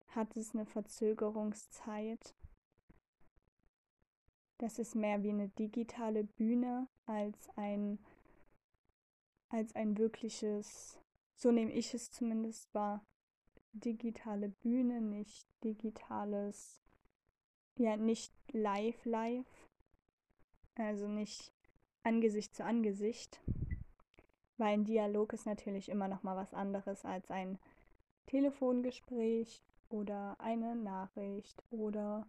hat 0.07 0.35
es 0.35 0.53
eine 0.53 0.65
Verzögerungszeit. 0.65 2.35
Das 4.57 4.77
ist 4.77 4.95
mehr 4.95 5.23
wie 5.23 5.29
eine 5.29 5.49
digitale 5.49 6.23
Bühne 6.23 6.87
als 7.05 7.49
ein, 7.55 7.99
als 9.49 9.75
ein 9.75 9.97
wirkliches, 9.97 10.99
so 11.35 11.51
nehme 11.51 11.71
ich 11.71 11.93
es 11.93 12.11
zumindest 12.11 12.73
wahr, 12.73 13.03
digitale 13.73 14.49
Bühne, 14.49 15.01
nicht 15.01 15.47
digitales, 15.63 16.81
ja, 17.77 17.97
nicht 17.97 18.33
live 18.51 19.03
live, 19.05 19.69
also 20.75 21.07
nicht 21.07 21.51
Angesicht 22.03 22.55
zu 22.55 22.63
Angesicht, 22.63 23.41
weil 24.61 24.75
ein 24.75 24.85
Dialog 24.85 25.33
ist 25.33 25.47
natürlich 25.47 25.89
immer 25.89 26.07
noch 26.07 26.21
mal 26.21 26.35
was 26.35 26.53
anderes 26.53 27.03
als 27.03 27.31
ein 27.31 27.57
Telefongespräch 28.27 29.65
oder 29.89 30.39
eine 30.39 30.75
Nachricht 30.75 31.63
oder 31.71 32.27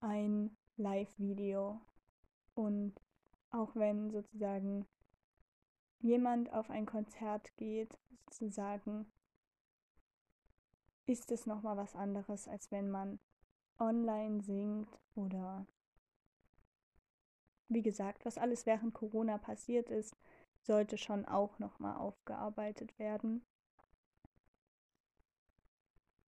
ein 0.00 0.56
Live-Video. 0.76 1.80
Und 2.56 3.00
auch 3.50 3.76
wenn 3.76 4.10
sozusagen 4.10 4.84
jemand 6.00 6.52
auf 6.52 6.70
ein 6.70 6.86
Konzert 6.86 7.56
geht, 7.56 7.96
sozusagen, 8.28 9.06
ist 11.06 11.30
es 11.30 11.46
nochmal 11.46 11.76
was 11.76 11.94
anderes, 11.94 12.48
als 12.48 12.72
wenn 12.72 12.90
man 12.90 13.20
online 13.78 14.42
singt 14.42 14.88
oder 15.14 15.66
wie 17.68 17.82
gesagt, 17.82 18.24
was 18.24 18.38
alles 18.38 18.66
während 18.66 18.94
Corona 18.94 19.38
passiert 19.38 19.88
ist, 19.90 20.16
sollte 20.60 20.98
schon 20.98 21.24
auch 21.24 21.58
nochmal 21.58 21.96
aufgearbeitet 21.96 22.98
werden 22.98 23.44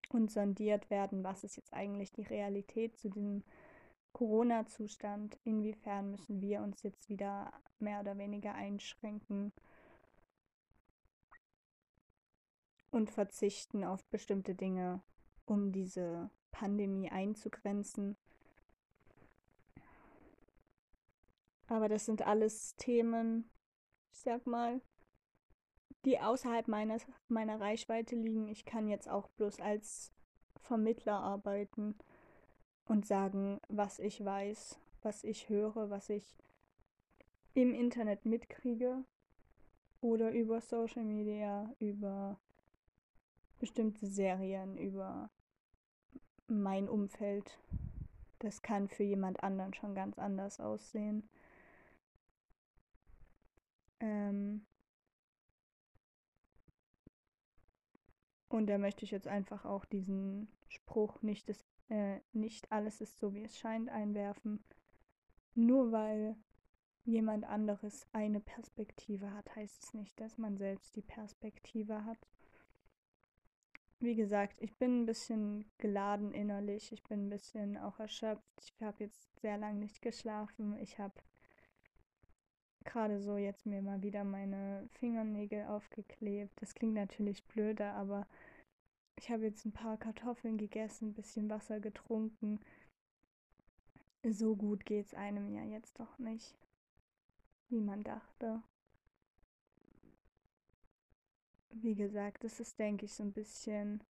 und 0.09 0.31
sondiert 0.31 0.89
werden, 0.89 1.23
was 1.23 1.43
ist 1.43 1.55
jetzt 1.55 1.73
eigentlich 1.73 2.11
die 2.11 2.23
Realität 2.23 2.97
zu 2.97 3.09
diesem 3.09 3.43
Corona-Zustand, 4.13 5.37
inwiefern 5.43 6.11
müssen 6.11 6.41
wir 6.41 6.61
uns 6.61 6.83
jetzt 6.83 7.09
wieder 7.09 7.53
mehr 7.79 7.99
oder 7.99 8.17
weniger 8.17 8.55
einschränken 8.55 9.53
und 12.91 13.11
verzichten 13.11 13.83
auf 13.83 14.03
bestimmte 14.05 14.55
Dinge, 14.55 15.01
um 15.45 15.71
diese 15.71 16.31
Pandemie 16.51 17.09
einzugrenzen. 17.11 18.17
Aber 21.67 21.87
das 21.87 22.05
sind 22.05 22.23
alles 22.23 22.75
Themen, 22.77 23.49
sag 24.21 24.45
mal, 24.47 24.81
die 26.05 26.19
außerhalb 26.19 26.67
meines, 26.67 27.05
meiner 27.27 27.59
Reichweite 27.59 28.15
liegen. 28.15 28.47
Ich 28.47 28.65
kann 28.65 28.87
jetzt 28.87 29.09
auch 29.09 29.27
bloß 29.29 29.59
als 29.59 30.11
Vermittler 30.61 31.19
arbeiten 31.19 31.95
und 32.85 33.05
sagen, 33.05 33.59
was 33.67 33.99
ich 33.99 34.23
weiß, 34.23 34.79
was 35.01 35.23
ich 35.23 35.49
höre, 35.49 35.89
was 35.89 36.09
ich 36.09 36.37
im 37.53 37.73
Internet 37.73 38.25
mitkriege 38.25 39.03
oder 40.01 40.31
über 40.31 40.61
Social 40.61 41.03
Media, 41.03 41.73
über 41.79 42.39
bestimmte 43.59 44.07
Serien, 44.07 44.77
über 44.77 45.29
mein 46.47 46.87
Umfeld. 46.87 47.59
Das 48.39 48.61
kann 48.61 48.87
für 48.87 49.03
jemand 49.03 49.43
anderen 49.43 49.73
schon 49.73 49.93
ganz 49.93 50.17
anders 50.17 50.59
aussehen. 50.59 51.29
Ähm, 53.99 54.65
Und 58.49 58.65
da 58.67 58.79
möchte 58.79 59.05
ich 59.05 59.11
jetzt 59.11 59.27
einfach 59.27 59.63
auch 59.63 59.85
diesen 59.85 60.49
Spruch, 60.67 61.21
nicht, 61.21 61.47
das, 61.49 61.63
äh, 61.89 62.19
nicht 62.33 62.71
alles 62.71 62.99
ist 62.99 63.19
so, 63.19 63.33
wie 63.35 63.43
es 63.43 63.57
scheint, 63.59 63.89
einwerfen. 63.89 64.63
Nur 65.53 65.91
weil 65.91 66.35
jemand 67.05 67.45
anderes 67.45 68.07
eine 68.11 68.39
Perspektive 68.39 69.31
hat, 69.33 69.55
heißt 69.55 69.83
es 69.83 69.93
nicht, 69.93 70.19
dass 70.19 70.37
man 70.39 70.57
selbst 70.57 70.95
die 70.95 71.03
Perspektive 71.03 72.05
hat. 72.05 72.17
Wie 73.99 74.15
gesagt, 74.15 74.55
ich 74.61 74.77
bin 74.77 75.01
ein 75.01 75.05
bisschen 75.05 75.65
geladen 75.77 76.31
innerlich, 76.31 76.91
ich 76.91 77.03
bin 77.03 77.27
ein 77.27 77.29
bisschen 77.29 77.77
auch 77.77 77.99
erschöpft. 77.99 78.43
Ich 78.61 78.81
habe 78.81 79.03
jetzt 79.03 79.39
sehr 79.41 79.57
lange 79.57 79.79
nicht 79.79 80.01
geschlafen. 80.01 80.75
Ich 80.79 80.97
habe 80.97 81.13
gerade 82.89 83.19
so 83.21 83.37
jetzt 83.37 83.65
mir 83.65 83.81
mal 83.81 84.01
wieder 84.01 84.23
meine 84.23 84.89
Fingernägel 84.93 85.65
aufgeklebt. 85.65 86.51
Das 86.61 86.73
klingt 86.73 86.95
natürlich 86.95 87.43
blöder, 87.45 87.93
aber 87.93 88.27
ich 89.15 89.29
habe 89.29 89.43
jetzt 89.43 89.65
ein 89.65 89.71
paar 89.71 89.97
Kartoffeln 89.97 90.57
gegessen, 90.57 91.09
ein 91.09 91.13
bisschen 91.13 91.49
Wasser 91.49 91.79
getrunken. 91.79 92.59
So 94.23 94.55
gut 94.55 94.85
geht's 94.85 95.13
einem 95.13 95.49
ja 95.53 95.63
jetzt 95.63 95.99
doch 95.99 96.17
nicht, 96.17 96.55
wie 97.69 97.79
man 97.79 98.03
dachte. 98.03 98.63
Wie 101.71 101.95
gesagt, 101.95 102.43
es 102.43 102.59
ist, 102.59 102.79
denke 102.79 103.05
ich, 103.05 103.13
so 103.13 103.23
ein 103.23 103.31
bisschen, 103.31 104.03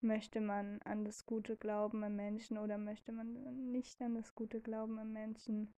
möchte 0.00 0.40
man 0.40 0.80
an 0.82 1.04
das 1.04 1.26
gute 1.26 1.56
Glauben 1.56 2.02
im 2.04 2.14
Menschen 2.14 2.58
oder 2.58 2.78
möchte 2.78 3.10
man 3.10 3.72
nicht 3.72 4.00
an 4.00 4.14
das 4.14 4.34
gute 4.34 4.60
Glauben 4.60 4.98
im 4.98 5.12
Menschen? 5.12 5.74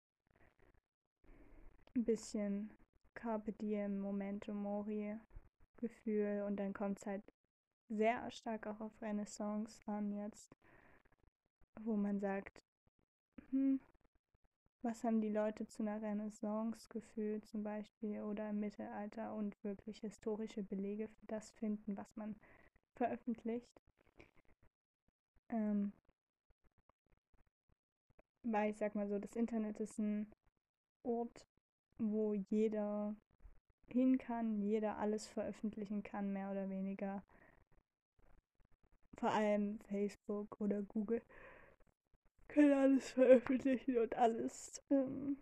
Ein 1.97 2.05
bisschen 2.05 2.69
Carpe 3.15 3.51
Diem, 3.51 3.99
Momento 3.99 4.53
Mori 4.53 5.17
Gefühl 5.77 6.43
und 6.47 6.57
dann 6.57 6.73
kommt 6.73 6.99
es 6.99 7.05
halt 7.05 7.23
sehr 7.89 8.29
stark 8.31 8.67
auch 8.67 8.79
auf 8.81 9.01
Renaissance 9.01 9.79
an 9.87 10.11
jetzt, 10.13 10.55
wo 11.81 11.95
man 11.95 12.19
sagt, 12.19 12.61
hm, 13.51 13.79
was 14.81 15.03
haben 15.03 15.21
die 15.21 15.29
Leute 15.29 15.67
zu 15.67 15.83
einer 15.83 16.01
Renaissance 16.01 16.87
gefühlt 16.89 17.45
zum 17.45 17.63
Beispiel 17.63 18.21
oder 18.21 18.49
im 18.49 18.59
Mittelalter 18.59 19.33
und 19.33 19.61
wirklich 19.63 19.99
historische 19.99 20.63
Belege 20.63 21.07
für 21.07 21.25
das 21.25 21.51
finden, 21.51 21.97
was 21.97 22.15
man 22.15 22.35
veröffentlicht. 22.95 23.81
Ähm, 25.49 25.93
weil 28.43 28.71
ich 28.71 28.77
sag 28.77 28.95
mal 28.95 29.07
so, 29.07 29.19
das 29.19 29.35
Internet 29.35 29.79
ist 29.79 29.97
ein 29.99 30.27
Ort, 31.03 31.45
wo 31.97 32.33
jeder 32.33 33.15
hin 33.87 34.17
kann, 34.17 34.61
jeder 34.61 34.97
alles 34.97 35.27
veröffentlichen 35.27 36.03
kann, 36.03 36.33
mehr 36.33 36.51
oder 36.51 36.69
weniger. 36.69 37.23
Vor 39.17 39.31
allem 39.31 39.79
Facebook 39.89 40.59
oder 40.61 40.83
Google 40.83 41.21
können 42.47 42.73
alles 42.73 43.11
veröffentlichen 43.11 43.97
und 43.97 44.15
alles 44.15 44.81
ähm, 44.89 45.37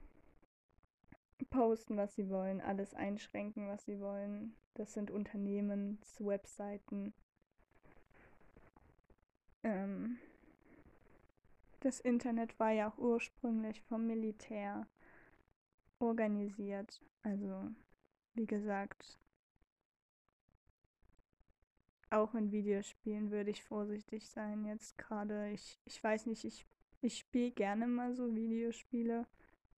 posten, 1.50 1.98
was 1.98 2.16
sie 2.16 2.30
wollen, 2.30 2.62
alles 2.62 2.94
einschränken, 2.94 3.68
was 3.68 3.84
sie 3.86 4.00
wollen. 4.00 4.56
Das 4.76 4.94
sind 4.94 5.12
Unternehmenswebseiten. 5.12 7.14
Ähm, 9.64 10.18
das 11.82 12.00
Internet 12.00 12.58
war 12.60 12.72
ja 12.72 12.90
auch 12.90 12.98
ursprünglich 12.98 13.82
vom 13.82 14.08
Militär 14.08 14.88
organisiert. 16.00 17.02
Also, 17.24 17.72
wie 18.34 18.46
gesagt, 18.46 19.20
auch 22.10 22.34
in 22.34 22.52
Videospielen 22.52 23.32
würde 23.32 23.52
ich 23.52 23.64
vorsichtig 23.64 24.30
sein. 24.30 24.66
Jetzt 24.66 24.98
gerade, 24.98 25.52
ich, 25.52 25.80
ich 25.86 26.02
weiß 26.04 26.28
nicht, 26.28 26.46
ich, 26.46 26.66
Ich 27.02 27.20
spiele 27.20 27.52
gerne 27.52 27.88
mal 27.88 28.16
so 28.16 28.34
Videospiele, 28.34 29.28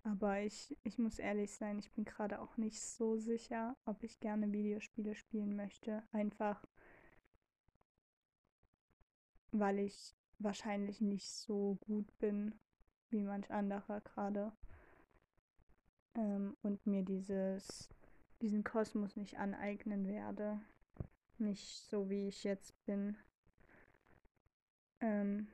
aber 0.03 0.41
ich, 0.41 0.78
ich 0.84 0.97
muss 0.97 1.20
ehrlich 1.20 1.51
sein, 1.53 1.80
ich 1.80 1.91
bin 1.91 2.05
gerade 2.05 2.39
auch 2.41 2.57
nicht 2.57 2.82
so 2.82 3.18
sicher, 3.18 3.76
ob 3.86 4.03
ich 4.03 4.20
gerne 4.20 4.51
Videospiele 4.51 5.15
spielen 5.15 5.55
möchte. 5.55 6.03
Einfach 6.11 6.63
weil 9.51 9.80
ich 9.80 10.15
wahrscheinlich 10.39 11.01
nicht 11.01 11.30
so 11.30 11.78
gut 11.82 12.18
bin 12.20 12.53
wie 13.09 13.24
manch 13.24 13.49
anderer 13.51 14.01
gerade. 14.01 14.51
Ähm, 16.18 16.57
und 16.63 16.86
mir 16.86 17.03
dieses, 17.03 17.89
diesen 18.41 18.63
Kosmos 18.63 19.15
nicht 19.15 19.38
aneignen 19.38 20.07
werde. 20.07 20.59
Nicht 21.38 21.88
so 21.89 22.09
wie 22.09 22.28
ich 22.28 22.43
jetzt 22.43 22.74
bin. 22.86 23.15
Ähm, 24.99 25.47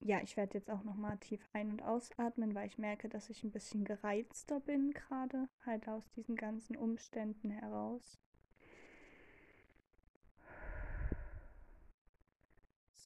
ja, 0.00 0.20
ich 0.22 0.36
werde 0.36 0.54
jetzt 0.58 0.70
auch 0.70 0.82
nochmal 0.84 1.16
tief 1.18 1.40
ein- 1.52 1.70
und 1.70 1.82
ausatmen, 1.82 2.54
weil 2.54 2.66
ich 2.66 2.78
merke, 2.78 3.08
dass 3.08 3.30
ich 3.30 3.42
ein 3.44 3.50
bisschen 3.50 3.84
gereizter 3.84 4.60
bin 4.60 4.92
gerade, 4.92 5.48
halt 5.64 5.88
aus 5.88 6.10
diesen 6.12 6.36
ganzen 6.36 6.76
Umständen 6.76 7.50
heraus. 7.50 8.18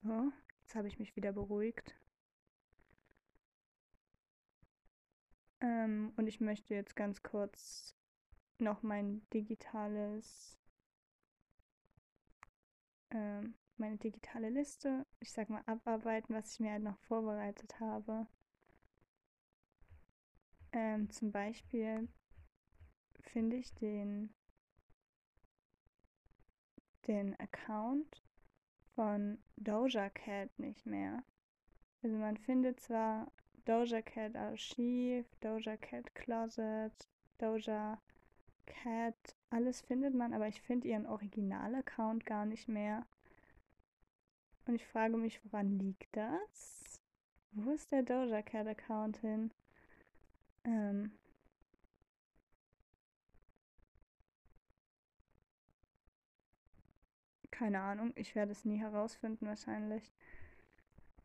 So, 0.03 0.33
jetzt 0.61 0.75
habe 0.75 0.89
ich 0.89 0.99
mich 0.99 1.15
wieder 1.17 1.33
beruhigt. 1.33 1.95
Ähm, 5.61 6.13
und 6.17 6.27
ich 6.27 6.41
möchte 6.41 6.75
jetzt 6.75 6.95
ganz 6.95 7.23
kurz 7.23 7.95
noch 8.59 8.83
mein 8.83 9.29
digitales, 9.31 10.59
ähm, 13.11 13.55
meine 13.77 13.97
digitale 13.97 14.51
Liste, 14.51 15.07
ich 15.21 15.33
sag 15.33 15.49
mal, 15.49 15.63
abarbeiten, 15.67 16.35
was 16.35 16.53
ich 16.53 16.61
mir 16.61 16.73
halt 16.73 16.83
noch 16.83 16.99
vorbereitet 16.99 17.79
habe. 17.81 18.27
Ähm, 20.73 21.09
zum 21.11 21.33
Beispiel 21.33 22.09
finde 23.21 23.57
ich 23.57 23.75
den, 23.75 24.35
den 27.07 27.39
Account 27.41 28.23
von 28.95 29.39
Doja 29.57 30.11
Cat 30.11 30.57
nicht 30.59 30.87
mehr. 30.87 31.23
Also 32.03 32.17
man 32.17 32.37
findet 32.37 32.81
zwar 32.81 33.33
Doja 33.69 34.01
Cat 34.01 34.35
Archiv, 34.35 35.27
Doja 35.41 35.77
Cat 35.77 36.15
Closet, 36.15 37.07
Doja 37.39 38.01
Cat, 38.65 39.37
alles 39.51 39.83
findet 39.83 40.15
man, 40.15 40.33
aber 40.33 40.49
ich 40.49 40.63
finde 40.63 40.89
ihren 40.89 41.05
Original-Account 41.07 42.25
gar 42.25 42.47
nicht 42.47 42.67
mehr. 42.69 43.07
Und 44.67 44.75
ich 44.75 44.87
frage 44.87 45.19
mich, 45.19 45.45
woran 45.45 45.79
liegt 45.79 46.17
das? 46.17 47.03
Wo 47.53 47.71
ist 47.73 47.93
der 47.93 48.03
Doja 48.03 48.41
Cat 48.41 48.67
Account 48.67 49.19
hin? 49.19 49.51
Ähm, 50.65 51.13
keine 57.51 57.81
Ahnung, 57.81 58.13
ich 58.15 58.35
werde 58.35 58.53
es 58.53 58.65
nie 58.65 58.79
herausfinden 58.79 59.47
wahrscheinlich. 59.47 60.11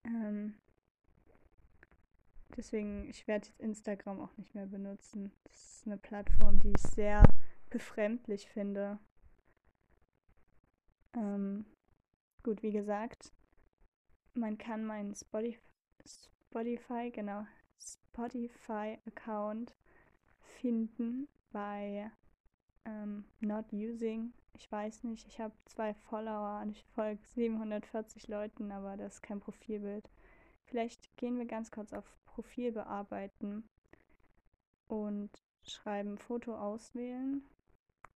Ähm, 0.04 0.56
deswegen, 2.56 3.10
ich 3.10 3.28
werde 3.28 3.48
jetzt 3.48 3.60
Instagram 3.60 4.22
auch 4.22 4.36
nicht 4.38 4.54
mehr 4.56 4.66
benutzen. 4.66 5.32
Das 5.44 5.56
ist 5.56 5.88
eine 5.88 5.98
Plattform, 5.98 6.60
die 6.60 6.72
ich 6.76 6.82
sehr 6.82 7.24
befremdlich 7.70 8.48
finde. 8.50 9.00
Ähm, 11.16 11.66
gut, 12.44 12.64
wie 12.64 12.72
gesagt, 12.72 13.32
man 14.34 14.58
kann 14.58 14.86
meinen 14.86 15.16
Spotify, 15.16 15.62
Spotify, 16.06 17.12
genau, 17.12 17.46
Spotify-Account 17.80 19.76
finden 20.40 21.28
bei 21.52 22.12
ähm, 22.86 23.26
Not 23.40 23.72
Using 23.72 24.34
ich 24.56 24.72
weiß 24.72 25.04
nicht, 25.04 25.28
ich 25.28 25.40
habe 25.40 25.54
zwei 25.66 25.94
Follower 25.94 26.62
und 26.62 26.70
ich 26.70 26.86
folge 26.96 27.22
740 27.36 28.28
Leuten, 28.28 28.72
aber 28.72 28.98
das 28.98 29.16
ist 29.16 29.22
kein 29.24 29.40
Profilbild. 29.40 30.10
Vielleicht 30.66 31.16
gehen 31.18 31.38
wir 31.38 31.46
ganz 31.46 31.72
kurz 31.72 31.94
auf 31.94 32.06
Profil 32.34 32.72
bearbeiten 32.72 33.70
und 34.88 35.30
schreiben 35.62 36.18
Foto 36.18 36.56
auswählen. 36.58 37.44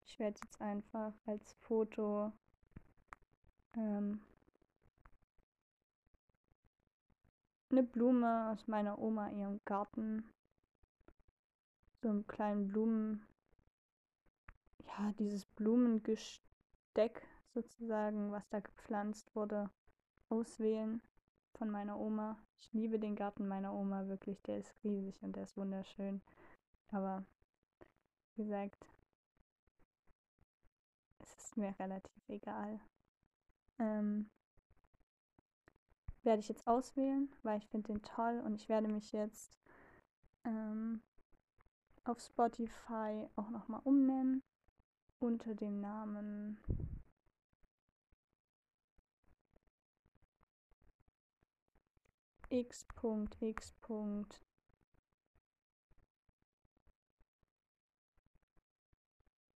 Ich 0.05 0.17
werde 0.17 0.39
jetzt 0.43 0.59
einfach 0.59 1.13
als 1.27 1.53
Foto 1.59 2.31
ähm, 3.75 4.21
eine 7.69 7.83
Blume 7.83 8.49
aus 8.51 8.67
meiner 8.67 8.97
Oma 8.97 9.29
ihrem 9.29 9.59
Garten. 9.65 10.23
So 12.01 12.09
einen 12.09 12.25
kleinen 12.25 12.67
Blumen, 12.69 13.23
ja, 14.85 15.11
dieses 15.19 15.45
Blumengesteck 15.45 17.27
sozusagen, 17.53 18.31
was 18.31 18.47
da 18.49 18.61
gepflanzt 18.61 19.35
wurde, 19.35 19.69
auswählen 20.29 21.01
von 21.57 21.69
meiner 21.69 21.97
Oma. 21.99 22.37
Ich 22.59 22.71
liebe 22.73 22.99
den 22.99 23.15
Garten 23.15 23.47
meiner 23.47 23.73
Oma 23.73 24.07
wirklich, 24.07 24.41
der 24.43 24.59
ist 24.59 24.73
riesig 24.83 25.21
und 25.21 25.35
der 25.35 25.43
ist 25.43 25.57
wunderschön. 25.57 26.21
Aber 26.91 27.25
wie 28.35 28.43
gesagt, 28.43 28.87
es 31.19 31.35
ist 31.37 31.57
mir 31.57 31.73
relativ 31.79 32.29
egal. 32.29 32.79
Ähm, 33.79 34.29
werde 36.23 36.41
ich 36.41 36.49
jetzt 36.49 36.67
auswählen, 36.67 37.29
weil 37.43 37.59
ich 37.59 37.67
finde 37.67 37.93
den 37.93 38.01
toll 38.01 38.41
und 38.45 38.55
ich 38.55 38.69
werde 38.69 38.87
mich 38.87 39.11
jetzt 39.11 39.57
ähm, 40.43 41.01
auf 42.03 42.19
Spotify 42.19 43.27
auch 43.35 43.49
nochmal 43.49 43.81
umnennen 43.83 44.43
unter 45.19 45.55
dem 45.55 45.79
Namen 45.79 46.59
x.x. 52.49 53.75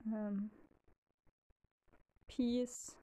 Ähm, 0.06 0.50
Peace. 2.26 2.96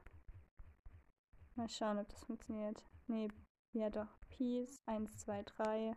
Mal 1.55 1.69
schauen, 1.69 1.99
ob 1.99 2.09
das 2.09 2.23
funktioniert. 2.23 2.83
Nee, 3.07 3.29
ja 3.73 3.89
doch. 3.89 4.07
Peace 4.29 4.81
123. 4.85 5.95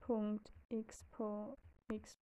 Punkt 0.00 0.52
x. 0.68 1.04
x. 1.90 2.16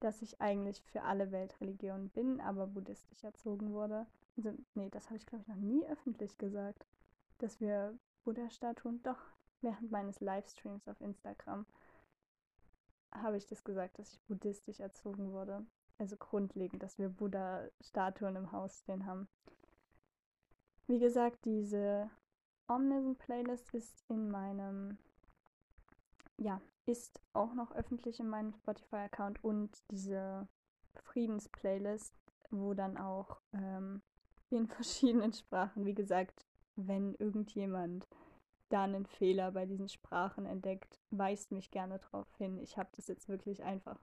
dass 0.00 0.22
ich 0.22 0.40
eigentlich 0.40 0.82
für 0.82 1.02
alle 1.04 1.32
Weltreligionen 1.32 2.10
bin, 2.10 2.40
aber 2.40 2.66
buddhistisch 2.68 3.24
erzogen 3.24 3.72
wurde. 3.72 4.06
Also, 4.36 4.52
nee, 4.74 4.90
das 4.90 5.06
habe 5.06 5.16
ich, 5.16 5.26
glaube 5.26 5.42
ich, 5.42 5.48
noch 5.48 5.56
nie 5.56 5.86
öffentlich 5.88 6.38
gesagt, 6.38 6.86
dass 7.38 7.60
wir 7.60 7.98
Buddha-Statuen, 8.24 9.02
doch, 9.02 9.20
während 9.64 9.90
meines 9.90 10.20
Livestreams 10.20 10.86
auf 10.88 11.00
Instagram 11.00 11.66
habe 13.22 13.36
ich 13.36 13.46
das 13.46 13.64
gesagt, 13.64 13.98
dass 13.98 14.12
ich 14.12 14.20
buddhistisch 14.22 14.80
erzogen 14.80 15.32
wurde. 15.32 15.64
Also 15.98 16.16
grundlegend, 16.16 16.82
dass 16.82 16.98
wir 16.98 17.08
Buddha-Statuen 17.08 18.36
im 18.36 18.52
Haus 18.52 18.80
stehen 18.80 19.06
haben. 19.06 19.28
Wie 20.86 20.98
gesagt, 20.98 21.44
diese 21.44 22.10
Omnism-Playlist 22.66 23.72
ist 23.74 24.04
in 24.08 24.30
meinem, 24.30 24.98
ja, 26.38 26.60
ist 26.86 27.20
auch 27.32 27.54
noch 27.54 27.72
öffentlich 27.72 28.20
in 28.20 28.28
meinem 28.28 28.52
Spotify-Account 28.52 29.42
und 29.44 29.70
diese 29.90 30.48
Friedens-Playlist, 31.04 32.14
wo 32.50 32.74
dann 32.74 32.96
auch 32.96 33.40
ähm, 33.52 34.02
in 34.50 34.66
verschiedenen 34.68 35.32
Sprachen, 35.32 35.86
wie 35.86 35.94
gesagt, 35.94 36.44
wenn 36.76 37.14
irgendjemand 37.14 38.08
da 38.68 38.84
einen 38.84 39.06
Fehler 39.06 39.52
bei 39.52 39.66
diesen 39.66 39.88
Sprachen 39.88 40.46
entdeckt, 40.46 41.00
weist 41.10 41.52
mich 41.52 41.70
gerne 41.70 41.98
darauf 41.98 42.34
hin. 42.36 42.58
Ich 42.58 42.76
habe 42.76 42.88
das 42.96 43.06
jetzt 43.08 43.28
wirklich 43.28 43.62
einfach 43.62 43.98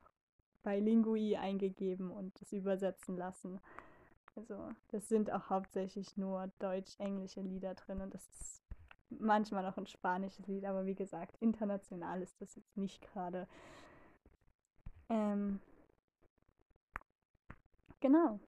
bei 0.63 0.79
Lingui 0.79 1.35
eingegeben 1.35 2.11
und 2.11 2.39
das 2.39 2.53
übersetzen 2.53 3.17
lassen. 3.17 3.59
Also, 4.35 4.69
das 4.89 5.09
sind 5.09 5.31
auch 5.31 5.49
hauptsächlich 5.49 6.15
nur 6.15 6.51
deutsch-englische 6.59 7.41
Lieder 7.41 7.73
drin 7.75 8.01
und 8.01 8.13
das 8.13 8.27
ist 8.29 8.63
manchmal 9.09 9.63
noch 9.63 9.77
ein 9.77 9.87
spanisches 9.87 10.47
Lied, 10.47 10.65
aber 10.65 10.85
wie 10.85 10.95
gesagt, 10.95 11.35
international 11.41 12.21
ist 12.21 12.39
das 12.41 12.55
jetzt 12.55 12.77
nicht 12.77 13.01
gerade. 13.01 13.47
Ähm, 15.09 15.59
genau. 17.99 18.39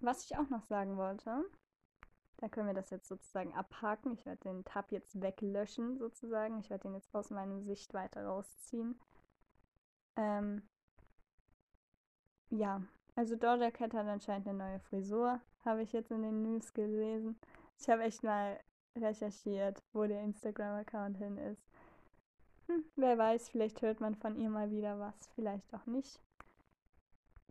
Was 0.00 0.24
ich 0.24 0.36
auch 0.36 0.48
noch 0.48 0.64
sagen 0.64 0.96
wollte, 0.96 1.44
da 2.38 2.48
können 2.48 2.68
wir 2.68 2.74
das 2.74 2.90
jetzt 2.90 3.08
sozusagen 3.08 3.52
abhaken. 3.52 4.12
Ich 4.12 4.24
werde 4.24 4.42
den 4.42 4.64
Tab 4.64 4.92
jetzt 4.92 5.20
weglöschen, 5.20 5.98
sozusagen. 5.98 6.58
Ich 6.60 6.70
werde 6.70 6.82
den 6.82 6.94
jetzt 6.94 7.14
aus 7.14 7.30
meiner 7.30 7.60
Sicht 7.62 7.92
weiter 7.94 8.24
rausziehen. 8.26 8.98
Ähm, 10.16 10.62
ja, 12.50 12.82
also 13.16 13.34
Doja 13.36 13.70
Cat 13.70 13.92
hat 13.92 14.06
anscheinend 14.06 14.48
eine 14.48 14.58
neue 14.58 14.80
Frisur, 14.80 15.40
habe 15.64 15.82
ich 15.82 15.92
jetzt 15.92 16.12
in 16.12 16.22
den 16.22 16.42
News 16.42 16.72
gelesen. 16.72 17.38
Ich 17.78 17.88
habe 17.88 18.02
echt 18.04 18.22
mal 18.22 18.58
recherchiert, 18.96 19.82
wo 19.92 20.06
der 20.06 20.22
Instagram-Account 20.22 21.18
hin 21.18 21.36
ist. 21.38 21.66
Hm, 22.66 22.84
wer 22.96 23.18
weiß, 23.18 23.48
vielleicht 23.48 23.82
hört 23.82 24.00
man 24.00 24.14
von 24.14 24.36
ihr 24.36 24.50
mal 24.50 24.70
wieder 24.70 24.98
was, 25.00 25.14
vielleicht 25.34 25.72
auch 25.74 25.86
nicht. 25.86 26.20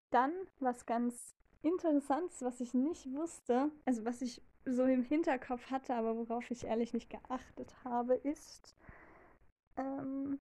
Dann 0.10 0.32
was 0.60 0.86
ganz 0.86 1.36
Interessantes, 1.62 2.42
was 2.42 2.62
ich 2.62 2.74
nicht 2.74 3.14
wusste, 3.14 3.70
also 3.86 4.06
was 4.06 4.22
ich 4.22 4.42
so 4.68 4.84
im 4.84 5.04
Hinterkopf 5.04 5.70
hatte, 5.72 5.96
aber 5.96 6.16
worauf 6.18 6.50
ich 6.52 6.66
ehrlich 6.66 6.94
nicht 6.94 7.10
geachtet 7.10 7.76
habe, 7.84 8.16
ist, 8.16 8.76
ähm, 9.78 10.40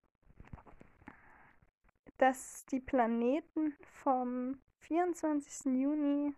dass 2.19 2.65
die 2.67 2.81
Planeten 2.81 3.75
vom 4.03 4.59
24. 4.81 5.67
Juni, 5.81 6.35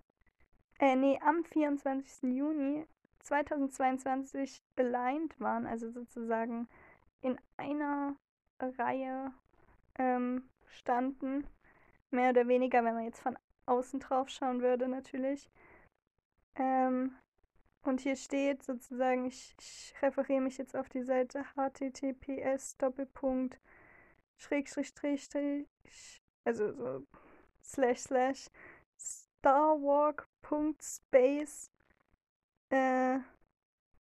äh, 0.80 0.96
nee, 0.96 1.18
am 1.22 1.44
24. 1.44 2.34
Juni 2.34 2.86
2022 3.20 4.62
aligned 4.76 5.38
waren, 5.40 5.66
also 5.66 5.90
sozusagen 5.90 6.68
in 7.20 7.38
einer 7.56 8.16
Reihe 8.60 9.32
ähm, 9.98 10.48
standen, 10.66 11.46
mehr 12.10 12.30
oder 12.30 12.48
weniger, 12.48 12.84
wenn 12.84 12.94
man 12.94 13.04
jetzt 13.04 13.20
von 13.20 13.38
außen 13.66 14.00
drauf 14.00 14.28
schauen 14.30 14.62
würde, 14.62 14.88
natürlich. 14.88 15.50
Ähm, 16.54 17.14
und 17.82 18.00
hier 18.00 18.16
steht 18.16 18.62
sozusagen, 18.62 19.26
ich, 19.26 19.54
ich 19.58 19.94
referiere 20.02 20.40
mich 20.40 20.58
jetzt 20.58 20.76
auf 20.76 20.88
die 20.88 21.02
Seite 21.02 21.44
https 21.56 22.76
Doppelpunkt 22.76 23.58
Schrägstrich 24.36 24.88
Strich, 24.88 25.28
also 26.44 26.72
so 26.72 27.06
slash 27.62 28.00
slash 28.00 28.50
starwalk.space 28.98 31.70
äh, 32.70 33.18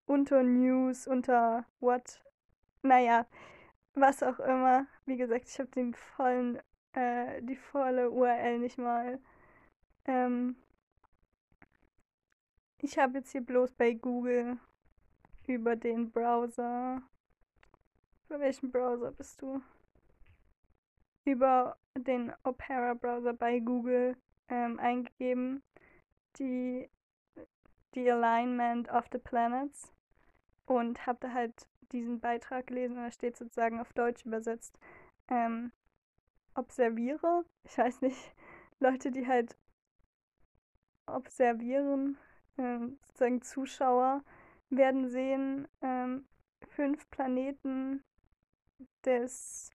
unter 0.05 0.43
News, 0.43 1.07
unter 1.07 1.65
what, 1.79 2.21
naja, 2.81 3.25
was 3.93 4.23
auch 4.23 4.39
immer. 4.39 4.87
Wie 5.05 5.17
gesagt, 5.17 5.49
ich 5.49 5.59
habe 5.59 5.69
den 5.69 5.93
vollen, 5.93 6.59
äh, 6.93 7.41
die 7.41 7.55
volle 7.55 8.09
URL 8.09 8.59
nicht 8.59 8.77
mal. 8.77 9.19
Ähm, 10.05 10.55
ich 12.79 12.97
habe 12.97 13.19
jetzt 13.19 13.31
hier 13.31 13.41
bloß 13.41 13.71
bei 13.73 13.93
Google 13.93 14.57
über 15.47 15.75
den 15.75 16.11
Browser. 16.11 17.01
Über 18.27 18.39
welchen 18.39 18.71
Browser 18.71 19.11
bist 19.11 19.41
du? 19.41 19.61
Über 21.25 21.77
den 21.97 22.33
Opera-Browser 22.43 23.33
bei 23.33 23.59
Google 23.59 24.15
ähm, 24.49 24.79
eingegeben. 24.79 25.63
Die, 26.37 26.89
die 27.95 28.11
Alignment 28.11 28.89
of 28.89 29.05
the 29.11 29.17
Planets. 29.17 29.93
Und 30.65 31.07
habe 31.07 31.19
da 31.21 31.33
halt 31.33 31.67
diesen 31.93 32.19
Beitrag 32.19 32.67
gelesen 32.67 32.97
und 32.97 33.03
da 33.03 33.11
steht 33.11 33.37
sozusagen 33.37 33.79
auf 33.79 33.93
Deutsch 33.93 34.25
übersetzt. 34.25 34.77
Ähm, 35.29 35.71
observiere, 36.55 37.45
ich 37.63 37.77
weiß 37.77 38.01
nicht, 38.01 38.35
Leute, 38.79 39.11
die 39.11 39.27
halt 39.27 39.55
observieren, 41.05 42.17
ähm, 42.57 42.99
sozusagen 43.05 43.41
Zuschauer, 43.41 44.23
werden 44.69 45.09
sehen, 45.09 45.67
ähm, 45.81 46.27
fünf 46.69 47.09
Planeten 47.09 48.03
des, 49.05 49.71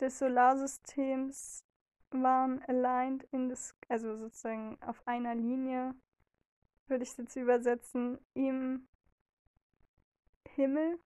des 0.00 0.18
Solarsystems 0.18 1.64
waren 2.10 2.62
aligned 2.68 3.24
in 3.32 3.48
das, 3.48 3.74
also 3.88 4.16
sozusagen 4.16 4.78
auf 4.82 5.06
einer 5.06 5.34
Linie, 5.34 5.94
würde 6.86 7.02
ich 7.02 7.10
es 7.10 7.16
jetzt 7.16 7.36
übersetzen, 7.36 8.18
im 8.34 8.86
Himmel. 10.54 10.98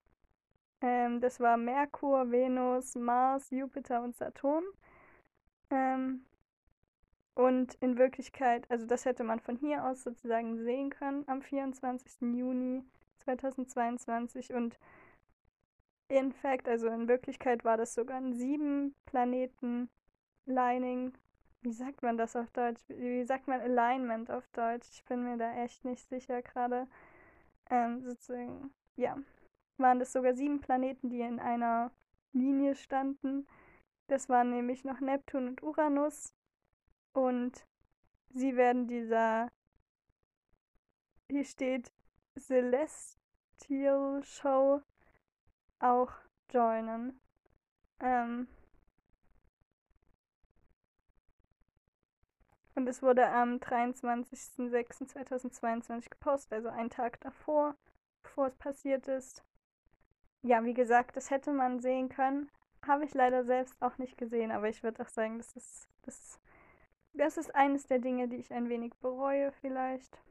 Ähm, 0.81 1.19
das 1.19 1.39
war 1.39 1.57
Merkur, 1.57 2.31
Venus, 2.31 2.95
Mars, 2.95 3.49
Jupiter 3.49 4.03
und 4.03 4.15
Saturn. 4.15 4.63
Ähm, 5.71 6.25
und 7.39 7.75
in 7.75 7.97
Wirklichkeit, 7.97 8.69
also 8.69 8.85
das 8.85 9.05
hätte 9.05 9.23
man 9.23 9.39
von 9.39 9.55
hier 9.55 9.85
aus 9.85 10.03
sozusagen 10.03 10.57
sehen 10.57 10.89
können 10.89 11.23
am 11.27 11.41
24. 11.41 12.19
Juni 12.37 12.83
2022. 13.19 14.53
Und 14.53 14.77
in 16.09 16.33
fact, 16.33 16.67
also 16.67 16.89
in 16.89 17.07
Wirklichkeit 17.07 17.63
war 17.63 17.77
das 17.77 17.93
sogar 17.93 18.17
ein 18.17 18.33
sieben 18.33 18.93
Planeten 19.05 19.89
Lining. 20.47 21.13
Wie 21.61 21.71
sagt 21.71 22.03
man 22.03 22.17
das 22.17 22.35
auf 22.35 22.51
Deutsch? 22.51 22.81
Wie 22.89 23.23
sagt 23.23 23.47
man 23.47 23.61
Alignment 23.61 24.29
auf 24.29 24.45
Deutsch? 24.49 24.89
Ich 24.91 25.05
bin 25.05 25.23
mir 25.23 25.37
da 25.37 25.63
echt 25.63 25.85
nicht 25.85 26.09
sicher 26.09 26.41
gerade. 26.41 26.87
Ähm, 27.69 28.01
sozusagen, 28.01 28.73
ja, 28.97 29.17
waren 29.77 29.99
das 29.99 30.11
sogar 30.11 30.33
sieben 30.33 30.59
Planeten, 30.59 31.09
die 31.09 31.21
in 31.21 31.39
einer 31.39 31.91
Linie 32.33 32.75
standen. 32.75 33.47
Das 34.07 34.27
waren 34.27 34.49
nämlich 34.49 34.83
noch 34.83 34.99
Neptun 34.99 35.47
und 35.47 35.63
Uranus, 35.63 36.33
und 37.13 37.65
sie 38.29 38.55
werden 38.55 38.87
dieser, 38.87 39.49
hier 41.29 41.45
steht 41.45 41.91
Celestial 42.37 44.23
Show 44.23 44.81
auch 45.79 46.11
joinen. 46.51 47.19
Ähm 47.99 48.47
und 52.75 52.87
es 52.87 53.01
wurde 53.01 53.27
am 53.27 53.55
23.06.2022 53.57 56.09
gepostet, 56.09 56.53
also 56.53 56.69
einen 56.69 56.89
Tag 56.89 57.19
davor, 57.21 57.75
bevor 58.23 58.47
es 58.47 58.55
passiert 58.55 59.07
ist. 59.07 59.43
Ja, 60.41 60.63
wie 60.63 60.73
gesagt, 60.73 61.17
das 61.17 61.29
hätte 61.29 61.51
man 61.51 61.81
sehen 61.81 62.07
können. 62.09 62.49
Habe 62.87 63.03
ich 63.03 63.13
leider 63.13 63.43
selbst 63.43 63.75
auch 63.81 63.97
nicht 63.97 64.17
gesehen, 64.17 64.51
aber 64.51 64.69
ich 64.69 64.83
würde 64.83 65.03
auch 65.03 65.09
sagen, 65.09 65.37
das 65.37 65.53
ist, 65.57 65.89
das 66.03 66.38
das 67.13 67.37
ist 67.37 67.53
eines 67.55 67.87
der 67.87 67.99
Dinge, 67.99 68.27
die 68.27 68.37
ich 68.37 68.53
ein 68.53 68.69
wenig 68.69 68.93
bereue 69.01 69.51
vielleicht. 69.51 70.21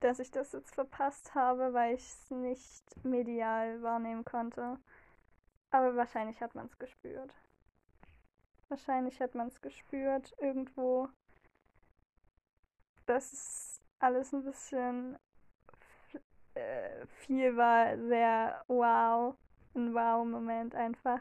Dass 0.00 0.18
ich 0.18 0.30
das 0.30 0.52
jetzt 0.52 0.74
verpasst 0.74 1.34
habe, 1.34 1.72
weil 1.72 1.94
ich 1.94 2.02
es 2.02 2.30
nicht 2.30 3.04
medial 3.04 3.82
wahrnehmen 3.82 4.24
konnte. 4.24 4.78
Aber 5.70 5.96
wahrscheinlich 5.96 6.40
hat 6.40 6.54
man 6.54 6.66
es 6.66 6.78
gespürt. 6.78 7.34
Wahrscheinlich 8.68 9.20
hat 9.20 9.34
man 9.34 9.48
es 9.48 9.60
gespürt 9.60 10.34
irgendwo. 10.38 11.08
Dass 13.06 13.32
es 13.32 13.80
alles 13.98 14.32
ein 14.32 14.44
bisschen 14.44 15.18
äh, 16.54 17.06
viel 17.06 17.56
war. 17.56 17.96
Sehr 17.98 18.64
wow. 18.68 19.36
Ein 19.74 19.94
Wow-Moment 19.94 20.74
einfach. 20.74 21.20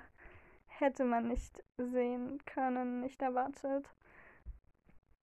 Hätte 0.82 1.06
man 1.06 1.28
nicht 1.28 1.64
sehen 1.78 2.44
können, 2.46 3.02
nicht 3.02 3.22
erwartet. 3.22 3.90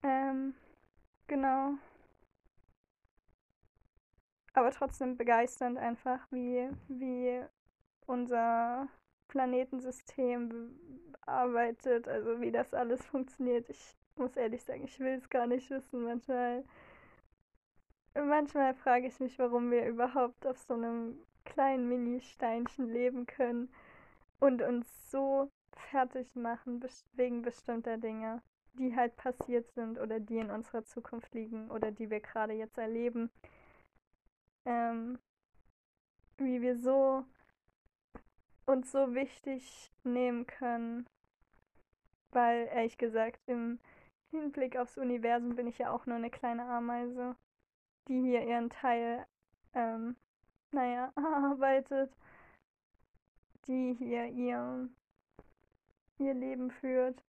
Ähm, 0.02 0.54
genau. 1.26 1.74
Aber 4.54 4.70
trotzdem 4.70 5.16
begeisternd 5.16 5.78
einfach, 5.78 6.20
wie, 6.30 6.70
wie 6.88 7.44
unser 8.06 8.88
Planetensystem 9.28 10.78
arbeitet, 11.26 12.08
also 12.08 12.40
wie 12.40 12.50
das 12.50 12.72
alles 12.72 13.04
funktioniert. 13.04 13.68
Ich 13.68 13.96
muss 14.16 14.36
ehrlich 14.36 14.64
sagen, 14.64 14.84
ich 14.84 14.98
will 14.98 15.14
es 15.14 15.28
gar 15.28 15.46
nicht 15.46 15.70
wissen. 15.70 16.04
Manchmal, 16.04 16.64
manchmal 18.14 18.74
frage 18.74 19.06
ich 19.06 19.20
mich, 19.20 19.38
warum 19.38 19.70
wir 19.70 19.86
überhaupt 19.86 20.46
auf 20.46 20.58
so 20.58 20.74
einem 20.74 21.18
kleinen 21.44 21.88
Mini-Steinchen 21.88 22.88
leben 22.88 23.26
können 23.26 23.68
und 24.40 24.62
uns 24.62 25.10
so 25.10 25.50
fertig 25.90 26.34
machen 26.34 26.84
wegen 27.12 27.42
bestimmter 27.42 27.98
Dinge, 27.98 28.42
die 28.74 28.94
halt 28.94 29.16
passiert 29.16 29.70
sind 29.72 29.98
oder 29.98 30.20
die 30.20 30.38
in 30.38 30.50
unserer 30.50 30.84
Zukunft 30.84 31.34
liegen 31.34 31.70
oder 31.70 31.90
die 31.90 32.10
wir 32.10 32.20
gerade 32.20 32.52
jetzt 32.52 32.78
erleben. 32.78 33.30
Ähm, 34.64 35.18
wie 36.38 36.60
wir 36.60 36.76
so 36.76 37.24
uns 38.66 38.92
so 38.92 39.14
wichtig 39.14 39.90
nehmen 40.04 40.46
können, 40.46 41.06
weil 42.30 42.68
ehrlich 42.72 42.98
gesagt 42.98 43.40
im 43.46 43.80
Hinblick 44.30 44.76
aufs 44.76 44.98
Universum 44.98 45.56
bin 45.56 45.66
ich 45.66 45.78
ja 45.78 45.90
auch 45.90 46.06
nur 46.06 46.16
eine 46.16 46.30
kleine 46.30 46.64
Ameise, 46.64 47.34
die 48.08 48.20
hier 48.20 48.42
ihren 48.46 48.70
Teil, 48.70 49.26
ähm, 49.72 50.16
naja, 50.70 51.12
arbeitet, 51.16 52.12
die 53.68 53.94
hier 53.98 54.26
ihr, 54.26 54.88
ihr 56.18 56.34
Leben 56.34 56.70
führt. 56.70 57.22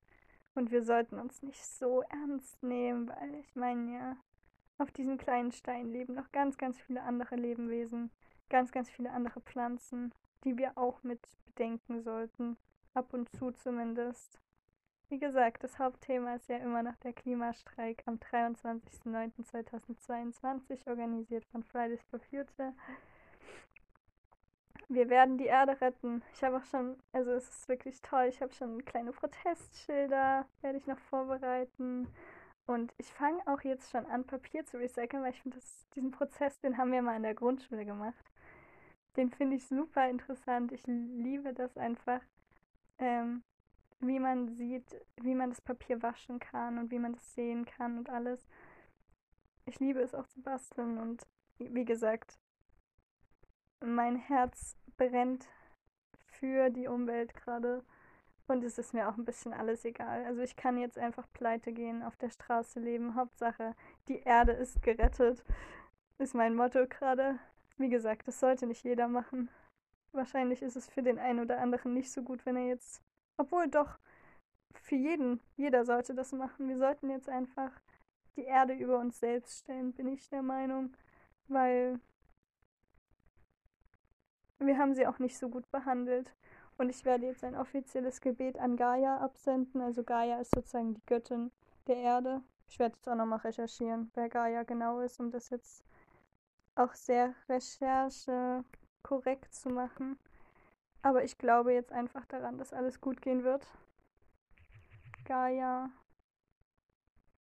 Und 0.56 0.72
wir 0.72 0.84
sollten 0.84 1.20
uns 1.20 1.44
nicht 1.44 1.64
so 1.64 2.02
ernst 2.10 2.64
nehmen, 2.64 3.08
weil 3.08 3.36
ich 3.36 3.56
meine 3.56 3.94
ja, 3.94 4.18
auf 4.78 4.92
diesem 4.92 5.18
kleinen 5.18 5.52
Stein 5.52 5.92
leben 5.92 6.16
noch 6.16 6.32
ganz, 6.32 6.58
ganz 6.58 6.80
viele 6.80 7.04
andere 7.04 7.36
Lebewesen, 7.36 8.10
ganz, 8.50 8.72
ganz 8.72 8.90
viele 8.90 9.12
andere 9.12 9.42
Pflanzen, 9.42 10.14
die 10.44 10.58
wir 10.58 10.78
auch 10.78 11.04
mit 11.04 11.20
bedenken 11.46 12.02
sollten, 12.02 12.58
ab 12.94 13.14
und 13.14 13.30
zu 13.36 13.52
zumindest. 13.52 14.40
Wie 15.10 15.20
gesagt, 15.20 15.64
das 15.64 15.80
Hauptthema 15.80 16.36
ist 16.36 16.50
ja 16.50 16.58
immer 16.58 16.84
noch 16.84 16.96
der 16.98 17.14
Klimastreik 17.14 18.04
am 18.06 18.16
23.09.2022, 18.16 20.88
organisiert 20.88 21.46
von 21.46 21.64
Fridays 21.64 22.04
for 22.10 22.20
Future. 22.20 22.74
Wir 24.90 25.10
werden 25.10 25.38
die 25.38 25.46
Erde 25.46 25.80
retten. 25.80 26.24
Ich 26.34 26.44
habe 26.44 26.58
auch 26.58 26.66
schon, 26.66 26.98
also 27.12 27.32
es 27.32 27.48
ist 27.48 27.70
wirklich 27.70 28.02
toll, 28.02 28.26
ich 28.28 28.42
habe 28.42 28.54
schon 28.54 28.84
kleine 28.86 29.12
Protestschilder, 29.12 30.48
werde 30.62 30.78
ich 30.78 30.88
noch 30.88 31.00
vorbereiten. 31.00 32.08
Und 32.66 32.94
ich 32.98 33.08
fange 33.14 33.42
auch 33.48 33.62
jetzt 33.62 33.92
schon 33.92 34.06
an, 34.08 34.26
Papier 34.26 34.66
zu 34.66 34.78
recyceln, 34.78 35.24
weil 35.24 35.32
ich 35.32 35.42
finde, 35.42 35.60
diesen 35.96 36.12
Prozess, 36.12 36.60
den 36.60 36.78
haben 36.78 36.92
wir 36.92 37.02
mal 37.02 37.16
in 37.16 37.24
der 37.24 37.36
Grundschule 37.36 37.86
gemacht. 37.86 38.26
Den 39.16 39.30
finde 39.32 39.58
ich 39.58 39.68
super 39.68 40.10
interessant. 40.10 40.72
Ich 40.72 40.86
liebe 40.88 41.54
das 41.54 41.78
einfach. 41.78 42.22
Ähm, 42.98 43.44
wie 44.00 44.20
man 44.20 44.48
sieht, 44.50 44.86
wie 45.22 45.36
man 45.36 45.50
das 45.50 45.62
Papier 45.62 46.02
waschen 46.02 46.40
kann 46.40 46.78
und 46.78 46.92
wie 46.92 47.00
man 47.00 47.14
das 47.14 47.36
sehen 47.36 47.66
kann 47.66 47.98
und 47.98 48.10
alles. 48.10 48.48
Ich 49.66 49.80
liebe 49.80 50.00
es 50.00 50.16
auch 50.16 50.28
zu 50.28 50.42
basteln 50.42 50.98
und 50.98 51.26
wie 51.58 51.86
gesagt, 51.86 52.40
mein 53.82 54.16
Herz 54.16 54.78
brennt 55.00 55.47
für 56.28 56.70
die 56.70 56.88
Umwelt 56.88 57.34
gerade 57.34 57.84
und 58.47 58.64
es 58.64 58.78
ist 58.78 58.93
mir 58.93 59.10
auch 59.10 59.18
ein 59.18 59.26
bisschen 59.26 59.54
alles 59.54 59.86
egal. 59.86 60.26
Also 60.26 60.41
ich 60.41 60.56
kann 60.56 60.78
jetzt 60.78 60.97
einfach 60.97 61.28
pleite 61.34 61.72
gehen, 61.72 62.04
auf 62.04 62.18
der 62.18 62.30
Straße 62.30 62.80
leben. 62.80 63.16
Hauptsache, 63.16 63.76
die 64.08 64.20
Erde 64.20 64.52
ist 64.52 64.82
gerettet, 64.82 65.43
ist 66.18 66.36
mein 66.36 66.56
Motto 66.56 66.86
gerade. 66.88 67.39
Wie 67.78 67.89
gesagt, 67.89 68.28
das 68.28 68.39
sollte 68.39 68.68
nicht 68.68 68.84
jeder 68.84 69.08
machen. 69.08 69.50
Wahrscheinlich 70.12 70.62
ist 70.62 70.76
es 70.76 70.89
für 70.89 71.04
den 71.04 71.20
einen 71.20 71.39
oder 71.39 71.60
anderen 71.60 71.93
nicht 71.93 72.12
so 72.12 72.24
gut, 72.24 72.45
wenn 72.45 72.58
er 72.58 72.68
jetzt 72.68 73.02
obwohl 73.39 73.70
doch, 73.70 73.97
für 74.82 74.95
jeden, 74.95 75.39
jeder 75.56 75.86
sollte 75.86 76.14
das 76.14 76.34
machen. 76.34 76.68
Wir 76.68 76.78
sollten 76.78 77.10
jetzt 77.10 77.30
einfach 77.30 77.72
die 78.36 78.43
Erde 78.43 78.74
über 78.74 79.00
uns 79.00 79.20
selbst 79.20 79.60
stellen, 79.60 79.93
bin 79.93 80.08
ich 80.08 80.30
der 80.30 80.41
Meinung, 80.41 80.93
weil 81.47 82.00
wir 84.68 84.78
haben 84.78 84.93
sie 84.93 85.07
auch 85.07 85.20
nicht 85.20 85.38
so 85.38 85.49
gut 85.49 85.70
behandelt. 85.72 86.34
Und 86.78 86.89
ich 86.89 87.03
werde 87.03 87.26
jetzt 87.26 87.43
ein 87.43 87.55
offizielles 87.55 88.22
Gebet 88.22 88.57
an 88.57 88.78
Gaia 88.78 89.18
absenden. 89.18 89.82
Also 89.82 90.03
Gaia 90.03 90.39
ist 90.39 90.55
sozusagen 90.55 90.93
die 90.93 91.05
Göttin 91.05 91.51
der 91.88 91.97
Erde. 91.97 92.41
Ich 92.70 92.80
werde 92.80 92.95
jetzt 92.95 93.10
auch 93.10 93.16
nochmal 93.16 93.39
recherchieren, 93.39 94.12
wer 94.14 94.30
Gaia 94.30 94.64
genau 94.64 94.99
ist, 94.99 95.20
um 95.20 95.32
das 95.32 95.49
jetzt 95.49 95.84
auch 96.76 96.93
sehr 96.93 97.34
recherche 97.49 98.64
korrekt 99.03 99.53
zu 99.53 99.70
machen. 99.70 100.18
Aber 101.01 101.24
ich 101.24 101.38
glaube 101.38 101.74
jetzt 101.74 101.91
einfach 101.91 102.26
daran, 102.26 102.57
dass 102.57 102.74
alles 102.74 103.01
gut 103.01 103.22
gehen 103.22 103.43
wird. 103.43 103.66
Gaia, 105.26 105.89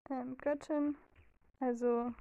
ähm, 0.09 0.37
Göttin. 0.37 0.97
Also, 1.59 2.13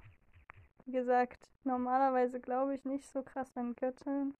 wie 0.85 0.91
gesagt, 0.91 1.49
normalerweise 1.63 2.39
glaube 2.39 2.75
ich 2.75 2.85
nicht 2.85 3.09
so 3.09 3.23
krass 3.23 3.55
an 3.55 3.75
Göttin. 3.75 4.35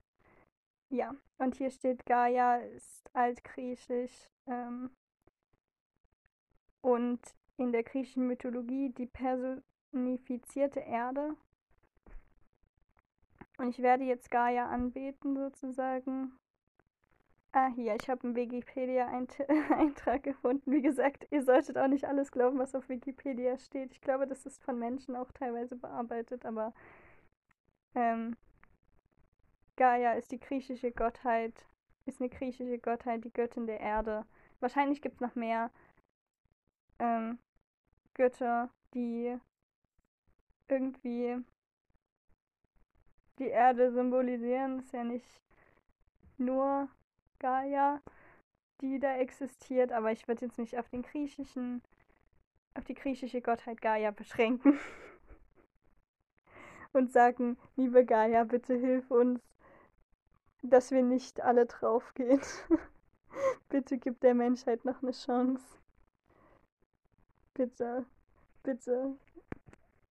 Ja, 0.90 1.14
und 1.38 1.56
hier 1.56 1.70
steht 1.70 2.04
Gaia 2.04 2.56
ist 2.56 3.08
altgriechisch 3.14 4.28
ähm, 4.46 4.90
und 6.82 7.20
in 7.56 7.72
der 7.72 7.84
griechischen 7.84 8.26
Mythologie 8.26 8.90
die 8.90 9.06
personifizierte 9.06 10.80
Erde. 10.80 11.36
Und 13.58 13.68
ich 13.68 13.80
werde 13.82 14.04
jetzt 14.04 14.30
Gaia 14.30 14.68
anbeten 14.68 15.36
sozusagen 15.36 16.32
Ah, 17.52 17.68
hier, 17.74 17.96
ich 18.00 18.08
habe 18.08 18.22
einen 18.22 18.36
Wikipedia-Eintrag 18.36 20.22
gefunden. 20.22 20.70
Wie 20.70 20.82
gesagt, 20.82 21.26
ihr 21.32 21.42
solltet 21.42 21.76
auch 21.78 21.88
nicht 21.88 22.04
alles 22.04 22.30
glauben, 22.30 22.60
was 22.60 22.76
auf 22.76 22.88
Wikipedia 22.88 23.58
steht. 23.58 23.90
Ich 23.90 24.00
glaube, 24.00 24.28
das 24.28 24.46
ist 24.46 24.62
von 24.62 24.78
Menschen 24.78 25.16
auch 25.16 25.32
teilweise 25.32 25.74
bearbeitet, 25.74 26.46
aber 26.46 26.72
ähm, 27.96 28.36
Gaia 29.80 30.12
ist 30.12 30.30
die 30.30 30.38
griechische 30.38 30.92
Gottheit, 30.92 31.54
ist 32.04 32.20
eine 32.20 32.28
griechische 32.28 32.78
Gottheit, 32.78 33.24
die 33.24 33.32
Göttin 33.32 33.66
der 33.66 33.80
Erde. 33.80 34.26
Wahrscheinlich 34.60 35.00
gibt 35.00 35.14
es 35.14 35.20
noch 35.22 35.34
mehr 35.34 35.70
ähm, 36.98 37.38
Götter, 38.12 38.68
die 38.92 39.38
irgendwie 40.68 41.42
die 43.38 43.46
Erde 43.46 43.90
symbolisieren. 43.90 44.76
Das 44.76 44.84
ist 44.84 44.92
ja 44.92 45.02
nicht 45.02 45.40
nur 46.36 46.90
Gaia, 47.38 48.02
die 48.82 48.98
da 48.98 49.16
existiert, 49.16 49.92
aber 49.92 50.12
ich 50.12 50.28
würde 50.28 50.44
jetzt 50.44 50.58
nicht 50.58 50.76
auf 50.76 50.90
den 50.90 51.00
griechischen, 51.00 51.82
auf 52.74 52.84
die 52.84 52.92
griechische 52.92 53.40
Gottheit 53.40 53.80
Gaia 53.80 54.10
beschränken. 54.10 54.78
und 56.92 57.10
sagen, 57.10 57.56
liebe 57.76 58.04
Gaia, 58.04 58.44
bitte 58.44 58.74
hilf 58.74 59.10
uns, 59.10 59.40
dass 60.62 60.90
wir 60.90 61.02
nicht 61.02 61.40
alle 61.40 61.66
draufgehen. 61.66 62.40
bitte 63.68 63.98
gib 63.98 64.20
der 64.20 64.34
Menschheit 64.34 64.84
noch 64.84 65.02
eine 65.02 65.12
Chance. 65.12 65.64
Bitte, 67.54 68.06
bitte, 68.62 69.16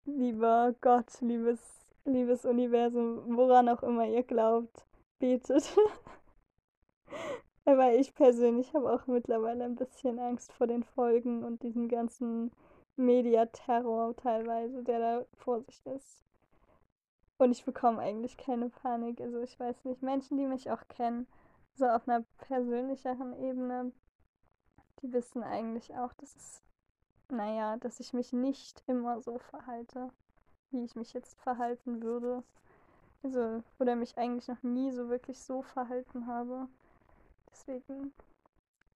lieber 0.05 0.75
Gott, 0.81 1.21
liebes, 1.21 1.59
liebes 2.05 2.45
Universum, 2.45 3.37
woran 3.37 3.69
auch 3.69 3.83
immer 3.83 4.05
ihr 4.05 4.23
glaubt, 4.23 4.85
betet. 5.19 5.75
Aber 7.65 7.93
ich 7.93 8.15
persönlich 8.15 8.73
habe 8.73 8.91
auch 8.91 9.07
mittlerweile 9.07 9.63
ein 9.63 9.75
bisschen 9.75 10.19
Angst 10.19 10.51
vor 10.53 10.67
den 10.67 10.83
Folgen 10.83 11.43
und 11.43 11.61
diesem 11.63 11.87
ganzen 11.87 12.51
Mediaterror 12.95 14.15
teilweise, 14.15 14.83
der 14.83 14.99
da 14.99 15.25
vor 15.37 15.61
sich 15.61 15.85
ist. 15.85 16.28
Und 17.39 17.51
ich 17.51 17.63
bekomme 17.63 17.99
eigentlich 17.99 18.35
keine 18.35 18.69
Panik. 18.69 19.21
Also 19.21 19.39
ich 19.39 19.57
weiß 19.57 19.85
nicht, 19.85 20.03
Menschen, 20.03 20.37
die 20.37 20.45
mich 20.45 20.69
auch 20.69 20.85
kennen, 20.89 21.25
so 21.73 21.87
auf 21.87 22.07
einer 22.07 22.25
persönlicheren 22.39 23.33
Ebene, 23.41 23.93
die 25.01 25.13
wissen 25.13 25.41
eigentlich 25.41 25.95
auch, 25.95 26.11
dass 26.15 26.35
es, 26.35 26.61
naja, 27.29 27.77
dass 27.77 28.01
ich 28.01 28.11
mich 28.11 28.33
nicht 28.33 28.83
immer 28.87 29.21
so 29.21 29.37
verhalte, 29.37 30.09
wie 30.71 30.83
ich 30.83 30.97
mich 30.97 31.13
jetzt 31.13 31.39
verhalten 31.39 32.03
würde. 32.03 32.43
Also, 33.23 33.63
oder 33.79 33.95
mich 33.95 34.17
eigentlich 34.17 34.49
noch 34.49 34.61
nie 34.61 34.91
so 34.91 35.07
wirklich 35.07 35.41
so 35.41 35.61
verhalten 35.61 36.27
habe. 36.27 36.67
Deswegen, 37.51 38.13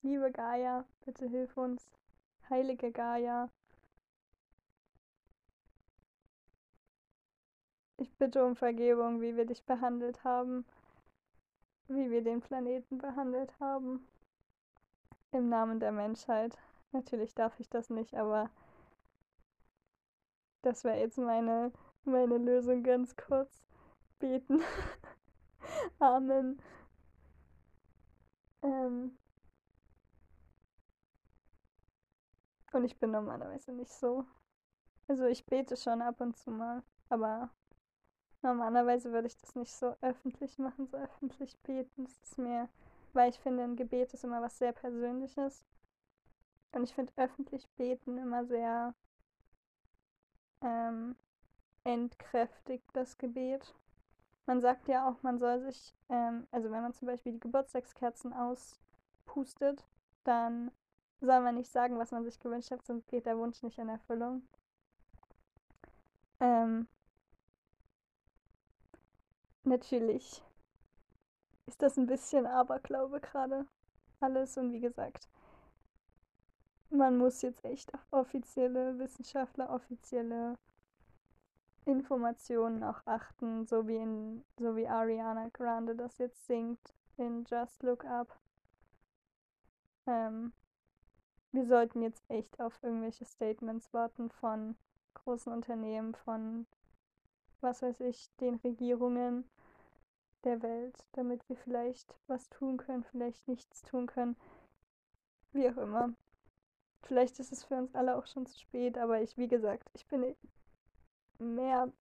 liebe 0.02 0.30
Gaia, 0.32 0.84
bitte 1.06 1.30
hilf 1.30 1.56
uns. 1.56 1.88
Heilige 2.50 2.92
Gaia. 2.92 3.50
Ich 7.98 8.14
bitte 8.18 8.46
um 8.46 8.56
Vergebung, 8.56 9.22
wie 9.22 9.36
wir 9.36 9.46
dich 9.46 9.64
behandelt 9.66 10.24
haben, 10.24 10.66
wie 11.88 12.10
wir 12.12 12.24
den 12.24 12.42
Planeten 12.42 12.98
behandelt 12.98 13.60
haben. 13.60 14.08
im 15.32 15.50
Namen 15.50 15.80
der 15.80 15.92
Menschheit. 15.92 16.58
Natürlich 16.92 17.34
darf 17.36 17.60
ich 17.60 17.70
das 17.70 17.90
nicht, 17.90 18.16
aber 18.16 18.50
das 20.62 20.84
wäre 20.84 21.00
jetzt 21.00 21.18
meine, 21.18 21.72
meine 22.06 22.38
Lösung 22.38 22.84
ganz 22.84 23.16
kurz. 23.16 23.62
Beten. 24.20 24.62
Amen. 26.00 26.62
Ähm. 28.62 29.18
Und 32.72 32.86
ich 32.86 32.98
bin 32.98 33.12
normalerweise 33.12 33.72
nicht 33.74 33.92
so. 33.92 34.26
Also 35.08 35.26
ich 35.26 35.46
bete 35.46 35.78
schon 35.78 36.02
ab 36.02 36.22
und 36.22 36.38
zu 36.38 36.52
mal, 36.52 36.84
aber 37.10 37.50
normalerweise 38.44 39.12
würde 39.12 39.28
ich 39.28 39.38
das 39.38 39.56
nicht 39.56 39.74
so 39.74 39.96
öffentlich 40.02 40.58
machen, 40.60 40.88
so 40.88 40.98
öffentlich 40.98 41.58
beten. 41.60 42.04
Das 42.04 42.20
ist 42.24 42.38
mir, 42.38 42.70
weil 43.14 43.30
ich 43.30 43.40
finde, 43.40 43.64
ein 43.64 43.76
Gebet 43.76 44.14
ist 44.14 44.24
immer 44.24 44.42
was 44.42 44.58
sehr 44.58 44.74
Persönliches. 44.74 45.64
Und 46.72 46.84
ich 46.84 46.94
finde 46.94 47.14
öffentlich 47.18 47.68
beten 47.78 48.18
immer 48.18 48.46
sehr 48.46 48.94
ähm, 50.62 51.16
entkräftigt, 51.84 52.90
das 52.94 53.18
Gebet. 53.18 53.74
Man 54.46 54.60
sagt 54.60 54.88
ja 54.88 55.08
auch, 55.10 55.22
man 55.24 55.38
soll 55.40 55.60
sich, 55.62 55.94
ähm, 56.10 56.48
also 56.52 56.72
wenn 56.72 56.82
man 56.82 56.94
zum 56.94 57.08
Beispiel 57.08 57.34
die 57.34 57.40
Geburtstagskerzen 57.40 58.34
auspustet, 58.34 59.86
dann 60.24 60.72
soll 61.22 61.42
man 61.42 61.56
nicht 61.56 61.72
sagen, 61.72 61.98
was 61.98 62.12
man 62.12 62.24
sich 62.26 62.40
gewünscht 62.40 62.72
hat, 62.72 62.86
sonst 62.86 63.08
geht 63.08 63.26
der 63.26 63.38
Wunsch 63.38 63.64
nicht 63.64 63.78
in 63.80 63.90
Erfüllung. 63.90 64.44
Ähm, 66.40 66.88
natürlich 69.66 70.44
ist 71.66 71.82
das 71.82 71.98
ein 71.98 72.08
bisschen 72.08 72.46
Aberglaube 72.46 73.20
gerade 73.20 73.66
alles 74.20 74.58
und 74.58 74.72
wie 74.72 74.80
gesagt, 74.80 75.28
man 76.90 77.18
muss 77.18 77.42
jetzt 77.42 77.66
echt 77.66 77.94
auf 77.94 78.02
offizielle 78.12 79.00
Wissenschaftler, 79.00 79.70
offizielle 79.70 80.58
Informationen 81.86 82.84
auch 82.84 83.02
achten, 83.06 83.66
so 83.66 83.88
wie 83.88 83.98
in, 83.98 84.46
so 84.58 84.76
wie 84.76 84.88
Ariana 84.88 85.50
Grande 85.50 85.96
das 85.96 86.18
jetzt 86.18 86.46
singt 86.46 86.94
in 87.18 87.44
Just 87.46 87.84
Look 87.84 88.06
Up. 88.06 88.40
Ähm, 90.06 90.54
wir 91.52 91.66
sollten 91.66 92.02
jetzt 92.02 92.24
echt 92.30 92.60
auf 92.60 92.82
irgendwelche 92.82 93.26
Statements 93.26 93.94
warten 93.94 94.30
von 94.30 94.76
großen 95.14 95.52
Unternehmen, 95.52 96.16
von 96.16 96.66
was 97.64 97.82
weiß 97.82 98.02
ich, 98.02 98.30
den 98.42 98.56
Regierungen 98.56 99.50
der 100.44 100.62
Welt, 100.62 100.96
damit 101.14 101.48
wir 101.50 101.56
vielleicht 101.56 102.14
was 102.28 102.50
tun 102.50 102.78
können, 102.78 103.04
vielleicht 103.04 103.48
nichts 103.48 103.82
tun 103.82 104.08
können. 104.08 104.36
Wie 105.54 105.70
auch 105.70 105.78
immer. 105.78 106.14
Vielleicht 107.04 107.40
ist 107.40 107.52
es 107.52 107.64
für 107.64 107.76
uns 107.76 107.96
alle 107.96 108.16
auch 108.16 108.28
schon 108.28 108.46
zu 108.46 108.60
spät, 108.60 108.98
aber 108.98 109.22
ich, 109.22 109.38
wie 109.38 109.48
gesagt, 109.48 109.90
ich 109.94 110.06
bin 110.08 110.36
mehr 111.40 111.92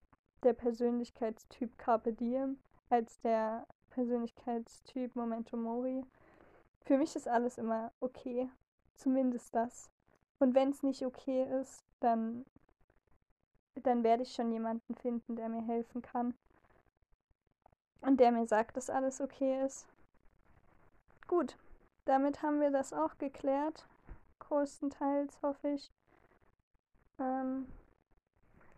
der 0.43 0.53
Persönlichkeitstyp 0.53 1.77
Carpe 1.77 2.13
Diem 2.13 2.57
als 2.89 3.19
der 3.21 3.65
Persönlichkeitstyp 3.89 5.15
Momento 5.15 5.57
Mori. 5.57 6.03
Für 6.81 6.97
mich 6.97 7.15
ist 7.15 7.27
alles 7.27 7.57
immer 7.57 7.91
okay. 7.99 8.49
Zumindest 8.95 9.53
das. 9.55 9.89
Und 10.39 10.55
wenn 10.55 10.69
es 10.69 10.83
nicht 10.83 11.05
okay 11.05 11.43
ist, 11.61 11.83
dann, 11.99 12.45
dann 13.75 14.03
werde 14.03 14.23
ich 14.23 14.33
schon 14.33 14.51
jemanden 14.51 14.95
finden, 14.95 15.35
der 15.35 15.49
mir 15.49 15.65
helfen 15.65 16.01
kann. 16.01 16.35
Und 18.01 18.19
der 18.19 18.31
mir 18.31 18.45
sagt, 18.47 18.77
dass 18.77 18.89
alles 18.89 19.21
okay 19.21 19.63
ist. 19.65 19.87
Gut, 21.27 21.57
damit 22.05 22.41
haben 22.41 22.59
wir 22.59 22.69
das 22.69 22.93
auch 22.93 23.17
geklärt 23.17 23.87
größtenteils, 24.53 25.41
hoffe 25.41 25.69
ich. 25.69 25.91
Ähm, 27.19 27.67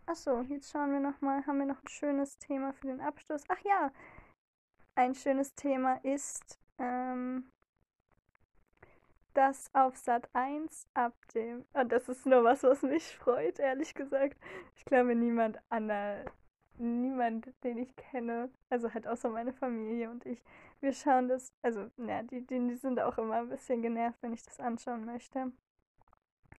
achso, 0.06 0.42
jetzt 0.42 0.70
schauen 0.70 0.92
wir 0.92 1.00
nochmal, 1.00 1.46
haben 1.46 1.58
wir 1.58 1.66
noch 1.66 1.82
ein 1.82 1.88
schönes 1.88 2.38
Thema 2.38 2.72
für 2.72 2.86
den 2.86 3.00
Abschluss. 3.00 3.42
Ach 3.48 3.60
ja, 3.64 3.90
ein 4.94 5.14
schönes 5.14 5.54
Thema 5.54 5.96
ist, 6.04 6.58
ähm, 6.78 7.50
dass 9.36 9.72
auf 9.74 9.96
Sat 9.96 10.28
1 10.34 10.88
ab 10.94 11.14
dem. 11.34 11.64
Und 11.72 11.92
das 11.92 12.08
ist 12.08 12.26
nur 12.26 12.44
was, 12.44 12.62
was 12.62 12.82
mich 12.82 13.16
freut, 13.16 13.58
ehrlich 13.58 13.94
gesagt. 13.94 14.38
Ich 14.76 14.84
glaube, 14.84 15.14
niemand 15.14 15.58
an 15.68 15.88
der 15.88 16.24
niemand, 16.78 17.52
den 17.64 17.78
ich 17.78 17.94
kenne, 17.96 18.50
also 18.70 18.92
halt 18.92 19.06
außer 19.06 19.30
meine 19.30 19.52
Familie 19.52 20.10
und 20.10 20.26
ich, 20.26 20.42
wir 20.80 20.92
schauen 20.92 21.28
das, 21.28 21.52
also, 21.62 21.90
naja, 21.96 22.22
die, 22.24 22.46
die, 22.46 22.58
die 22.68 22.76
sind 22.76 23.00
auch 23.00 23.18
immer 23.18 23.36
ein 23.36 23.48
bisschen 23.48 23.82
genervt, 23.82 24.18
wenn 24.22 24.32
ich 24.34 24.42
das 24.42 24.60
anschauen 24.60 25.04
möchte. 25.04 25.52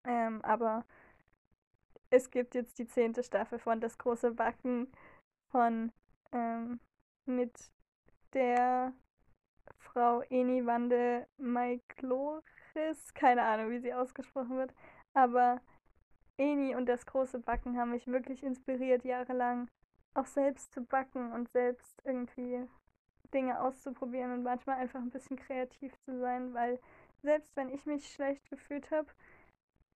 Ähm, 0.04 0.42
aber 0.44 0.86
es 2.10 2.32
gibt 2.32 2.56
jetzt 2.56 2.80
die 2.80 2.88
zehnte 2.88 3.24
Staffel 3.24 3.60
von 3.60 3.82
Das 3.82 3.98
große 3.98 4.32
Backen 4.32 4.92
von 5.52 5.92
ähm, 6.32 6.80
mit 7.26 7.54
der 8.34 8.94
Frau 9.80 10.22
Eni 10.30 10.66
Wande 10.66 11.28
Maikloris, 12.78 13.14
keine 13.14 13.44
Ahnung, 13.44 13.72
wie 13.72 13.80
sie 13.80 13.94
ausgesprochen 13.94 14.58
wird, 14.58 14.74
aber 15.14 15.62
Eni 16.38 16.76
und 16.76 16.86
das 16.88 17.06
große 17.06 17.40
Backen 17.40 17.78
haben 17.78 17.92
mich 17.92 18.08
wirklich 18.08 18.44
inspiriert, 18.44 19.04
jahrelang 19.04 19.70
auch 20.14 20.28
selbst 20.28 20.74
zu 20.74 20.84
backen 20.84 21.32
und 21.32 21.50
selbst 21.50 22.02
irgendwie 22.06 22.68
Dinge 23.34 23.60
auszuprobieren 23.62 24.32
und 24.32 24.44
manchmal 24.44 24.78
einfach 24.78 25.00
ein 25.00 25.10
bisschen 25.10 25.38
kreativ 25.38 25.94
zu 26.06 26.20
sein, 26.20 26.54
weil 26.54 26.80
selbst 27.24 27.56
wenn 27.56 27.70
ich 27.70 27.86
mich 27.86 28.12
schlecht 28.12 28.48
gefühlt 28.50 28.90
habe, 28.92 29.08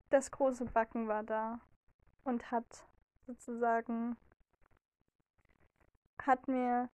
das 0.09 0.31
große 0.31 0.65
Backen 0.65 1.07
war 1.07 1.23
da 1.23 1.59
und 2.23 2.51
hat 2.51 2.87
sozusagen 3.25 4.17
hat 6.23 6.47
mir 6.47 6.89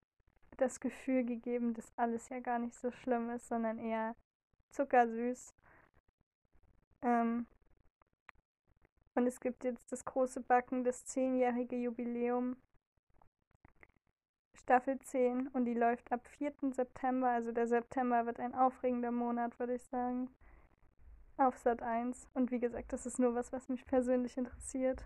das 0.57 0.79
Gefühl 0.79 1.23
gegeben, 1.23 1.73
dass 1.73 1.91
alles 1.97 2.29
ja 2.29 2.39
gar 2.39 2.59
nicht 2.59 2.75
so 2.75 2.91
schlimm 2.91 3.29
ist, 3.29 3.47
sondern 3.47 3.77
eher 3.77 4.15
zuckersüß. 4.71 5.53
Ähm 7.02 7.45
und 9.16 9.26
es 9.26 9.39
gibt 9.39 9.64
jetzt 9.64 9.91
das 9.91 10.06
große 10.06 10.41
Backen, 10.41 10.84
das 10.84 11.06
zehnjährige 11.06 11.76
Jubiläum 11.76 12.56
Staffel 14.68 15.00
10 15.00 15.48
und 15.54 15.64
die 15.64 15.74
läuft 15.74 16.12
ab 16.12 16.28
4. 16.28 16.54
September. 16.74 17.30
Also 17.30 17.54
der 17.54 17.68
September 17.68 18.26
wird 18.26 18.39
ein 18.39 18.54
aufregender 18.54 19.12
Monat, 19.12 19.58
würde 19.60 19.76
ich 19.76 19.84
sagen. 19.84 20.30
Auf 21.38 21.58
Sat 21.58 21.82
1. 21.82 22.28
Und 22.34 22.52
wie 22.52 22.60
gesagt, 22.60 22.91
das 22.91 23.06
ist 23.06 23.18
nur 23.18 23.34
was, 23.34 23.54
was 23.54 23.70
mich 23.70 23.86
persönlich 23.86 24.36
interessiert. 24.36 25.06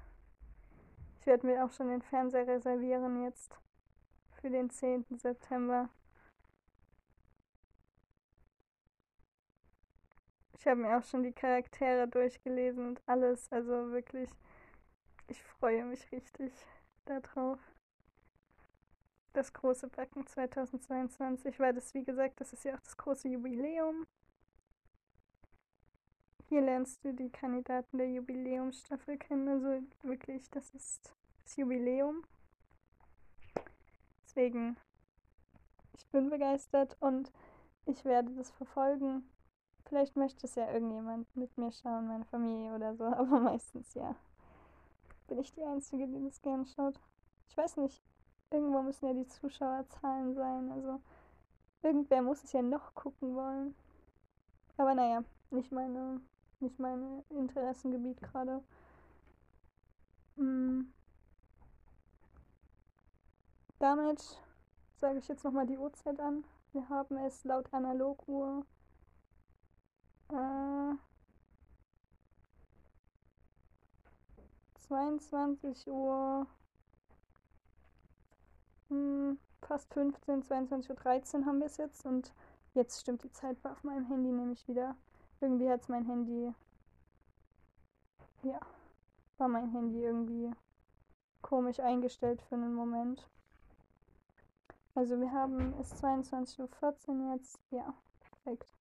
Ich 1.20 1.28
werde 1.28 1.46
mir 1.46 1.64
auch 1.64 1.72
schon 1.72 1.90
den 1.90 2.02
Fernseher 2.02 2.48
reservieren 2.48 3.24
jetzt 3.24 3.56
für 4.42 4.50
den 4.50 4.72
10. 4.72 5.06
September. 5.12 5.90
Ich 10.62 10.68
habe 10.68 10.82
mir 10.82 10.96
auch 10.96 11.04
schon 11.04 11.24
die 11.24 11.32
Charaktere 11.32 12.08
durchgelesen 12.08 12.90
und 12.90 13.02
alles. 13.08 13.52
Also 13.52 13.92
wirklich, 13.92 14.30
ich 15.28 15.42
freue 15.42 15.86
mich 15.86 16.12
richtig 16.12 16.54
darauf 17.06 17.58
das 19.34 19.52
große 19.54 19.88
Backen 19.88 20.28
2022, 20.28 21.60
weil 21.60 21.74
das, 21.74 21.96
wie 21.96 22.04
gesagt, 22.04 22.40
das 22.42 22.54
ist 22.54 22.64
ja 22.64 22.76
auch 22.76 22.80
das 22.82 22.96
große 22.96 23.28
Jubiläum. 23.30 24.06
Hier 26.48 26.62
lernst 26.62 27.04
du 27.04 27.12
die 27.12 27.32
Kandidaten 27.32 27.98
der 27.98 28.12
Jubiläumsstaffel 28.12 29.18
kennen, 29.18 29.48
also 29.48 29.82
wirklich, 30.04 30.48
das 30.52 30.70
ist 30.76 31.16
das 31.44 31.56
Jubiläum. 31.56 32.24
Deswegen, 34.26 34.78
ich 35.94 36.06
bin 36.10 36.30
begeistert 36.30 36.98
und 37.00 37.32
ich 37.88 38.06
werde 38.06 38.32
das 38.36 38.52
verfolgen. 38.52 39.31
Vielleicht 39.92 40.16
möchte 40.16 40.48
es 40.48 40.56
ja 40.56 40.72
irgendjemand 40.72 41.36
mit 41.36 41.58
mir 41.58 41.72
schauen, 41.72 42.08
meine 42.08 42.26
Familie 42.26 42.74
oder 42.74 42.96
so, 42.96 43.04
aber 43.06 43.40
meistens 43.40 43.94
ja. 43.94 44.16
Bin 45.28 45.38
ich 45.38 45.54
die 45.54 45.64
Einzige, 45.64 46.08
die 46.08 46.24
das 46.24 46.42
gerne 46.42 46.66
schaut? 46.66 47.00
Ich 47.48 47.58
weiß 47.58 47.78
nicht, 47.78 48.02
Irgendwo 48.52 48.82
müssen 48.82 49.08
ja 49.08 49.14
die 49.14 49.28
Zuschauerzahlen 49.28 50.36
sein. 50.36 50.72
Also 50.72 51.02
irgendwer 51.82 52.22
muss 52.22 52.44
es 52.44 52.52
ja 52.52 52.62
noch 52.62 52.94
gucken 52.94 53.34
wollen. 53.34 53.74
Aber 54.78 54.94
naja, 54.94 55.24
nicht 55.52 55.72
meine, 55.72 56.20
nicht 56.60 56.78
meine 56.78 57.24
Interessengebiet 57.30 58.22
gerade. 58.22 58.62
Hm. 60.36 60.94
Damit 63.80 64.38
sage 64.98 65.20
ich 65.20 65.28
jetzt 65.30 65.46
nochmal 65.46 65.66
die 65.66 65.78
Uhrzeit 65.78 66.20
an. 66.20 66.44
Wir 66.74 66.88
haben 66.90 67.18
es 67.18 67.44
laut 67.46 67.74
Analoguhr 67.74 68.66
äh, 70.32 70.96
22 74.88 75.88
Uhr 75.88 76.46
hm, 78.90 79.38
fast 79.62 79.94
15, 79.94 80.44
22.13 80.44 81.40
Uhr 81.40 81.46
haben 81.46 81.60
wir 81.60 81.68
es 81.68 81.78
jetzt 81.78 82.06
und 82.06 82.34
jetzt 82.74 83.00
stimmt 83.00 83.24
die 83.24 83.32
Zeit 83.32 83.58
auf 83.64 83.84
meinem 83.84 84.06
Handy 84.08 84.32
nämlich 84.32 84.68
wieder. 84.68 84.96
irgendwie 85.40 85.70
hat 85.70 85.82
es 85.82 85.88
mein 85.88 86.06
Handy, 86.06 86.54
ja, 88.44 88.60
war 89.38 89.48
mein 89.48 89.72
Handy 89.72 90.04
irgendwie 90.04 90.52
komisch 91.42 91.80
eingestellt 91.80 92.42
für 92.42 92.56
einen 92.56 92.74
Moment. 92.74 93.30
Also 94.94 95.20
wir 95.22 95.32
haben, 95.32 95.74
es 95.80 96.04
22.14 96.04 97.10
Uhr 97.10 97.34
jetzt, 97.36 97.60
ja, 97.72 97.94
perfekt. 98.20 98.81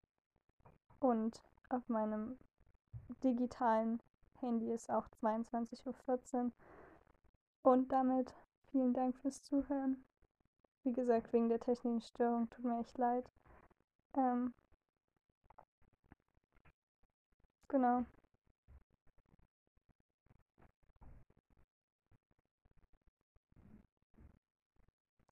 Und 1.01 1.41
auf 1.69 1.89
meinem 1.89 2.37
digitalen 3.23 4.01
Handy 4.39 4.71
ist 4.71 4.89
auch 4.91 5.07
22.14 5.21 6.45
Uhr. 6.45 6.51
Und 7.63 7.91
damit 7.91 8.33
vielen 8.71 8.93
Dank 8.93 9.17
fürs 9.17 9.43
Zuhören. 9.43 10.05
Wie 10.83 10.93
gesagt, 10.93 11.33
wegen 11.33 11.49
der 11.49 11.59
technischen 11.59 12.01
Störung 12.01 12.49
tut 12.51 12.65
mir 12.65 12.79
echt 12.79 12.97
leid. 12.99 13.25
Ähm, 14.15 14.53
genau. 17.67 18.05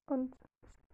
Und 0.06 0.39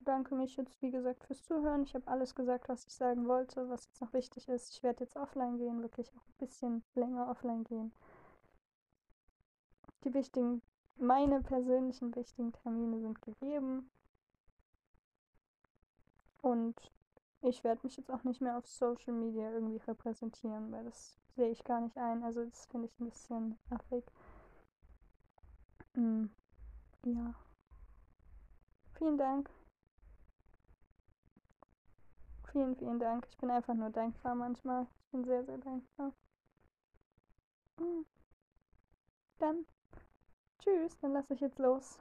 bedanke 0.06 0.36
mich 0.36 0.56
jetzt, 0.56 0.80
wie 0.82 0.92
gesagt, 0.92 1.24
fürs 1.24 1.42
Zuhören. 1.42 1.82
Ich 1.82 1.94
habe 1.94 2.06
alles 2.06 2.34
gesagt, 2.34 2.68
was 2.68 2.86
ich 2.86 2.94
sagen 2.94 3.26
wollte, 3.26 3.68
was 3.68 3.86
jetzt 3.86 4.00
noch 4.00 4.12
wichtig 4.12 4.48
ist. 4.48 4.70
Ich 4.72 4.82
werde 4.84 5.02
jetzt 5.02 5.16
offline 5.16 5.58
gehen, 5.58 5.82
wirklich 5.82 6.08
auch 6.10 6.28
ein 6.28 6.38
bisschen 6.38 6.84
länger 6.94 7.28
offline 7.28 7.64
gehen. 7.64 7.92
Die 10.04 10.14
wichtigen, 10.14 10.62
meine 10.96 11.42
persönlichen 11.42 12.14
wichtigen 12.14 12.52
Termine 12.52 13.00
sind 13.00 13.20
gegeben. 13.20 13.90
Und 16.40 16.76
ich 17.42 17.64
werde 17.64 17.80
mich 17.82 17.96
jetzt 17.96 18.10
auch 18.12 18.22
nicht 18.22 18.40
mehr 18.40 18.56
auf 18.56 18.66
Social 18.68 19.12
Media 19.12 19.50
irgendwie 19.50 19.78
repräsentieren, 19.78 20.70
weil 20.70 20.84
das 20.84 21.18
sehe 21.34 21.50
ich 21.50 21.64
gar 21.64 21.80
nicht 21.80 21.98
ein. 21.98 22.22
Also 22.22 22.44
das 22.44 22.66
finde 22.66 22.86
ich 22.86 23.00
ein 23.00 23.08
bisschen 23.10 23.58
affig. 23.70 24.04
Mm, 25.94 26.26
ja. 27.06 27.34
Vielen 28.92 29.18
Dank. 29.18 29.50
Vielen, 32.56 32.74
vielen 32.74 32.98
Dank. 32.98 33.26
Ich 33.28 33.36
bin 33.36 33.50
einfach 33.50 33.74
nur 33.74 33.90
dankbar 33.90 34.34
manchmal. 34.34 34.86
Ich 34.98 35.10
bin 35.10 35.24
sehr, 35.26 35.44
sehr 35.44 35.58
dankbar. 35.58 36.14
Mm. 37.78 38.06
Dann 39.38 39.66
tschüss, 40.58 40.98
dann 41.00 41.12
lasse 41.12 41.34
ich 41.34 41.40
jetzt 41.40 41.58
los. 41.58 41.98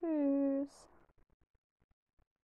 Tschüss. 0.00 0.88